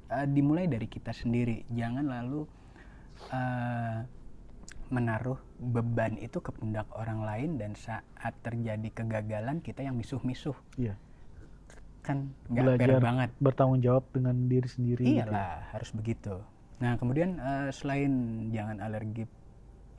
Eh, 0.07 0.27
dimulai 0.31 0.69
dari 0.71 0.87
kita 0.87 1.11
sendiri, 1.11 1.67
jangan 1.67 2.07
lalu 2.07 2.47
eh, 3.35 3.99
menaruh 4.87 5.39
beban 5.59 6.15
itu 6.21 6.39
ke 6.39 6.55
pundak 6.55 6.87
orang 6.95 7.25
lain 7.25 7.49
dan 7.57 7.75
saat 7.75 8.31
terjadi 8.39 8.85
kegagalan 8.95 9.59
kita 9.59 9.83
yang 9.83 9.97
misuh-misuh. 9.99 10.55
Iya. 10.79 10.95
kan 12.05 12.29
nggak 12.53 12.77
fair 12.77 13.01
banget 13.01 13.29
bertanggung 13.41 13.81
jawab 13.81 14.05
dengan 14.13 14.45
diri 14.45 14.69
sendiri. 14.69 15.01
gitu 15.01 15.09
ya. 15.09 15.25
iyalah 15.25 15.73
harus 15.73 15.89
begitu 15.89 16.37
nah 16.77 17.01
kemudian 17.01 17.41
eh, 17.41 17.73
selain 17.73 18.13
jangan 18.53 18.77
alergi 18.77 19.25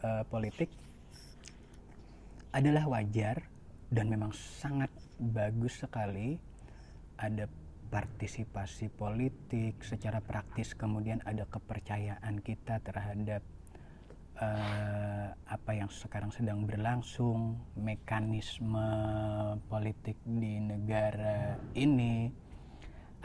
eh, 0.06 0.22
politik 0.30 0.70
adalah 2.56 2.88
wajar 2.88 3.44
dan 3.92 4.08
memang 4.08 4.32
sangat 4.32 4.88
bagus 5.20 5.84
sekali 5.84 6.40
ada 7.20 7.44
partisipasi 7.92 8.88
politik 8.88 9.84
secara 9.84 10.24
praktis 10.24 10.72
kemudian 10.72 11.20
ada 11.28 11.44
kepercayaan 11.44 12.40
kita 12.40 12.80
terhadap 12.80 13.44
eh, 14.40 15.28
apa 15.36 15.70
yang 15.76 15.92
sekarang 15.92 16.32
sedang 16.32 16.64
berlangsung 16.64 17.60
mekanisme 17.76 18.88
politik 19.68 20.16
di 20.24 20.56
negara 20.60 21.60
ini. 21.76 22.32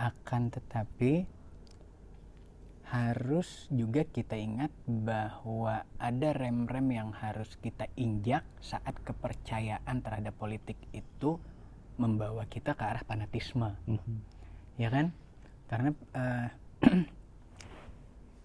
Akan 0.01 0.49
tetapi 0.49 1.23
harus 2.91 3.71
juga 3.71 4.03
kita 4.03 4.35
ingat 4.35 4.67
bahwa 4.83 5.87
ada 5.95 6.29
rem-rem 6.35 6.91
yang 6.91 7.09
harus 7.15 7.55
kita 7.63 7.87
injak 7.95 8.43
saat 8.59 8.99
kepercayaan 9.07 10.03
terhadap 10.03 10.35
politik 10.35 10.75
itu 10.91 11.39
membawa 11.95 12.43
kita 12.51 12.75
ke 12.75 12.83
arah 12.83 13.03
fanatisme 13.07 13.71
Mhm. 13.87 14.17
ya 14.75 14.91
kan 14.91 15.15
karena 15.71 15.95
eh, 16.11 16.47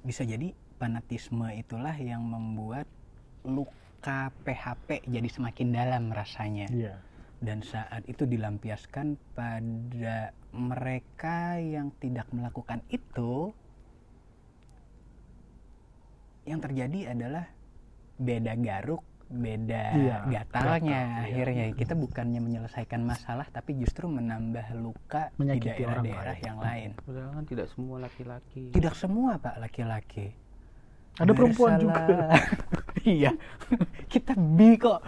bisa 0.07 0.23
jadi 0.23 0.55
fanatisme 0.79 1.51
itulah 1.51 1.99
yang 1.99 2.23
membuat 2.23 2.87
luka 3.43 4.31
PHP 4.47 5.11
jadi 5.11 5.27
semakin 5.27 5.75
dalam 5.75 6.15
rasanya 6.15 6.71
Iya. 6.71 7.03
dan 7.43 7.67
saat 7.67 8.07
itu 8.07 8.23
dilampiaskan 8.31 9.19
pada 9.35 10.31
mereka 10.55 11.59
yang 11.59 11.91
tidak 11.99 12.31
melakukan 12.31 12.87
itu 12.95 13.51
yang 16.47 16.63
terjadi 16.63 17.13
adalah 17.13 17.45
beda 18.17 18.55
garuk 18.57 19.03
beda 19.27 19.83
Iya, 19.99 20.17
gatalnya 20.31 21.01
gatal, 21.03 21.19
iya. 21.19 21.27
akhirnya 21.27 21.65
kita 21.75 21.95
bukannya 21.99 22.39
menyelesaikan 22.39 23.03
masalah 23.03 23.43
tapi 23.51 23.75
justru 23.75 24.07
menambah 24.07 24.71
luka 24.79 25.35
di 25.35 25.43
Menyakiti 25.43 25.83
orang 25.83 26.07
daerah-daerah 26.07 26.37
yang 26.47 26.59
lain 26.63 26.89
Padahal 27.03 27.31
kan 27.35 27.45
tidak 27.45 27.67
semua 27.75 27.97
laki-laki. 27.99 28.71
tidak 28.71 28.95
semua 28.95 29.31
pak 29.43 29.59
laki-laki 29.59 30.31
Ada 31.19 31.33
perempuan 31.35 31.83
juga. 31.83 32.01
Bersalah. 32.07 32.43
iya 33.19 33.33
kita 34.15 34.33
bi 34.39 34.79
kok 34.79 35.03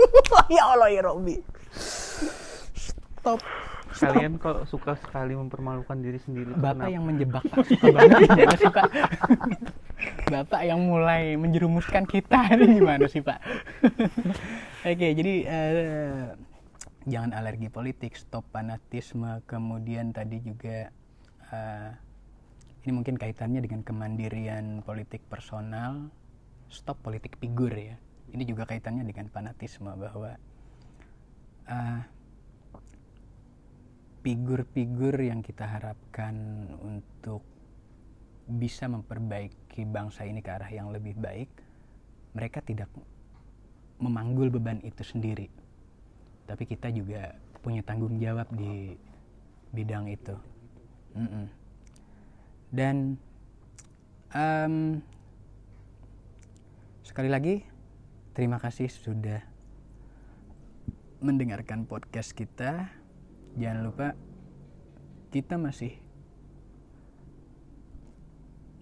ya 0.56 0.62
Allah 0.72 0.88
ya 0.88 1.04
Robi 1.04 1.36
stop 2.72 3.40
Kalian 3.88 4.38
kok 4.38 4.68
suka 4.68 4.94
sekali 5.00 5.32
mempermalukan 5.34 5.96
diri 5.98 6.20
sendiri. 6.22 6.54
Bapak 6.54 6.86
kenapa? 6.86 6.92
yang 6.92 7.02
menjebak 7.08 7.42
Pak 7.50 7.66
suka 7.66 7.86
banget 7.90 8.20
Pak? 8.70 8.84
Bapak 10.28 10.60
yang 10.60 10.84
mulai 10.84 11.40
menjerumuskan 11.40 12.04
kita 12.04 12.48
ini 12.54 12.78
gimana 12.78 13.08
sih 13.08 13.24
Pak? 13.24 13.40
Oke 14.92 15.08
jadi 15.16 15.34
eh, 15.48 16.24
jangan 17.08 17.32
alergi 17.32 17.72
politik, 17.72 18.12
stop 18.14 18.44
fanatisme, 18.52 19.40
kemudian 19.48 20.12
tadi 20.12 20.44
juga 20.44 20.92
eh, 21.48 21.90
ini 22.84 22.90
mungkin 22.92 23.16
kaitannya 23.16 23.64
dengan 23.64 23.80
kemandirian 23.80 24.84
politik 24.84 25.24
personal, 25.32 26.12
stop 26.68 27.00
politik 27.00 27.40
figur 27.40 27.72
ya. 27.72 27.96
Ini 28.28 28.44
juga 28.44 28.68
kaitannya 28.68 29.08
dengan 29.08 29.32
fanatisme 29.32 29.88
bahwa 29.96 30.36
eh, 31.72 32.00
figur-figur 34.20 35.16
yang 35.24 35.40
kita 35.40 35.64
harapkan 35.64 36.36
untuk 36.84 37.40
bisa 38.48 38.88
memperbaiki 38.88 39.84
bangsa 39.84 40.24
ini 40.24 40.40
ke 40.40 40.48
arah 40.48 40.72
yang 40.72 40.88
lebih 40.88 41.12
baik, 41.20 41.52
mereka 42.32 42.64
tidak 42.64 42.88
memanggul 44.00 44.48
beban 44.48 44.80
itu 44.80 45.04
sendiri. 45.04 45.52
Tapi 46.48 46.64
kita 46.64 46.88
juga 46.88 47.36
punya 47.60 47.84
tanggung 47.84 48.16
jawab 48.16 48.48
di 48.56 48.96
bidang 49.76 50.08
itu. 50.08 50.32
Mm-mm. 51.12 51.44
Dan 52.72 53.20
em, 54.32 55.04
sekali 57.04 57.28
lagi 57.28 57.64
terima 58.32 58.56
kasih 58.56 58.88
sudah 58.88 59.44
mendengarkan 61.20 61.84
podcast 61.84 62.32
kita. 62.32 62.88
Jangan 63.58 63.82
lupa 63.84 64.08
kita 65.28 65.60
masih 65.60 66.07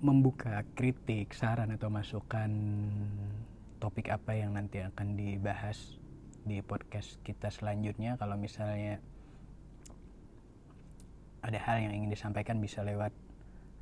membuka 0.06 0.62
kritik, 0.78 1.34
saran 1.34 1.74
atau 1.74 1.90
masukan 1.90 2.50
topik 3.82 4.14
apa 4.14 4.38
yang 4.38 4.54
nanti 4.54 4.78
akan 4.78 5.18
dibahas 5.18 5.98
di 6.46 6.62
podcast 6.62 7.18
kita 7.26 7.50
selanjutnya. 7.50 8.14
Kalau 8.14 8.38
misalnya 8.38 9.02
ada 11.42 11.58
hal 11.58 11.82
yang 11.82 11.92
ingin 11.98 12.14
disampaikan 12.14 12.62
bisa 12.62 12.86
lewat 12.86 13.10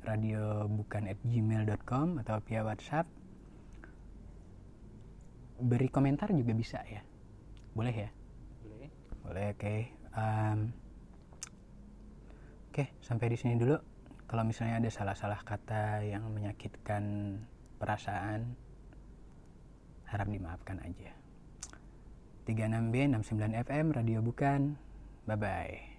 radio 0.01 0.65
bukan 0.65 1.05
at 1.05 1.19
gmail.com 1.21 2.25
atau 2.25 2.41
via 2.49 2.65
WhatsApp. 2.65 3.05
Beri 5.61 5.87
komentar 5.93 6.33
juga 6.33 6.51
bisa 6.57 6.81
ya. 6.89 7.05
Boleh 7.77 7.93
ya? 7.93 8.09
Boleh. 8.65 8.89
Boleh, 9.21 9.45
oke. 9.53 9.75
Em, 10.15 10.59
Oke, 12.75 12.91
sampai 12.99 13.31
di 13.31 13.39
sini 13.39 13.55
dulu. 13.55 13.94
Kalau 14.25 14.43
misalnya 14.43 14.81
ada 14.81 14.89
salah-salah 14.89 15.41
kata 15.45 16.01
yang 16.01 16.25
menyakitkan 16.33 17.37
perasaan, 17.77 18.57
harap 20.09 20.27
dimaafkan 20.29 20.81
aja. 20.81 21.13
36B 22.45 23.09
69 23.09 23.65
FM 23.65 23.85
Radio 23.93 24.19
Bukan. 24.21 24.77
Bye 25.25 25.37
bye 25.37 25.94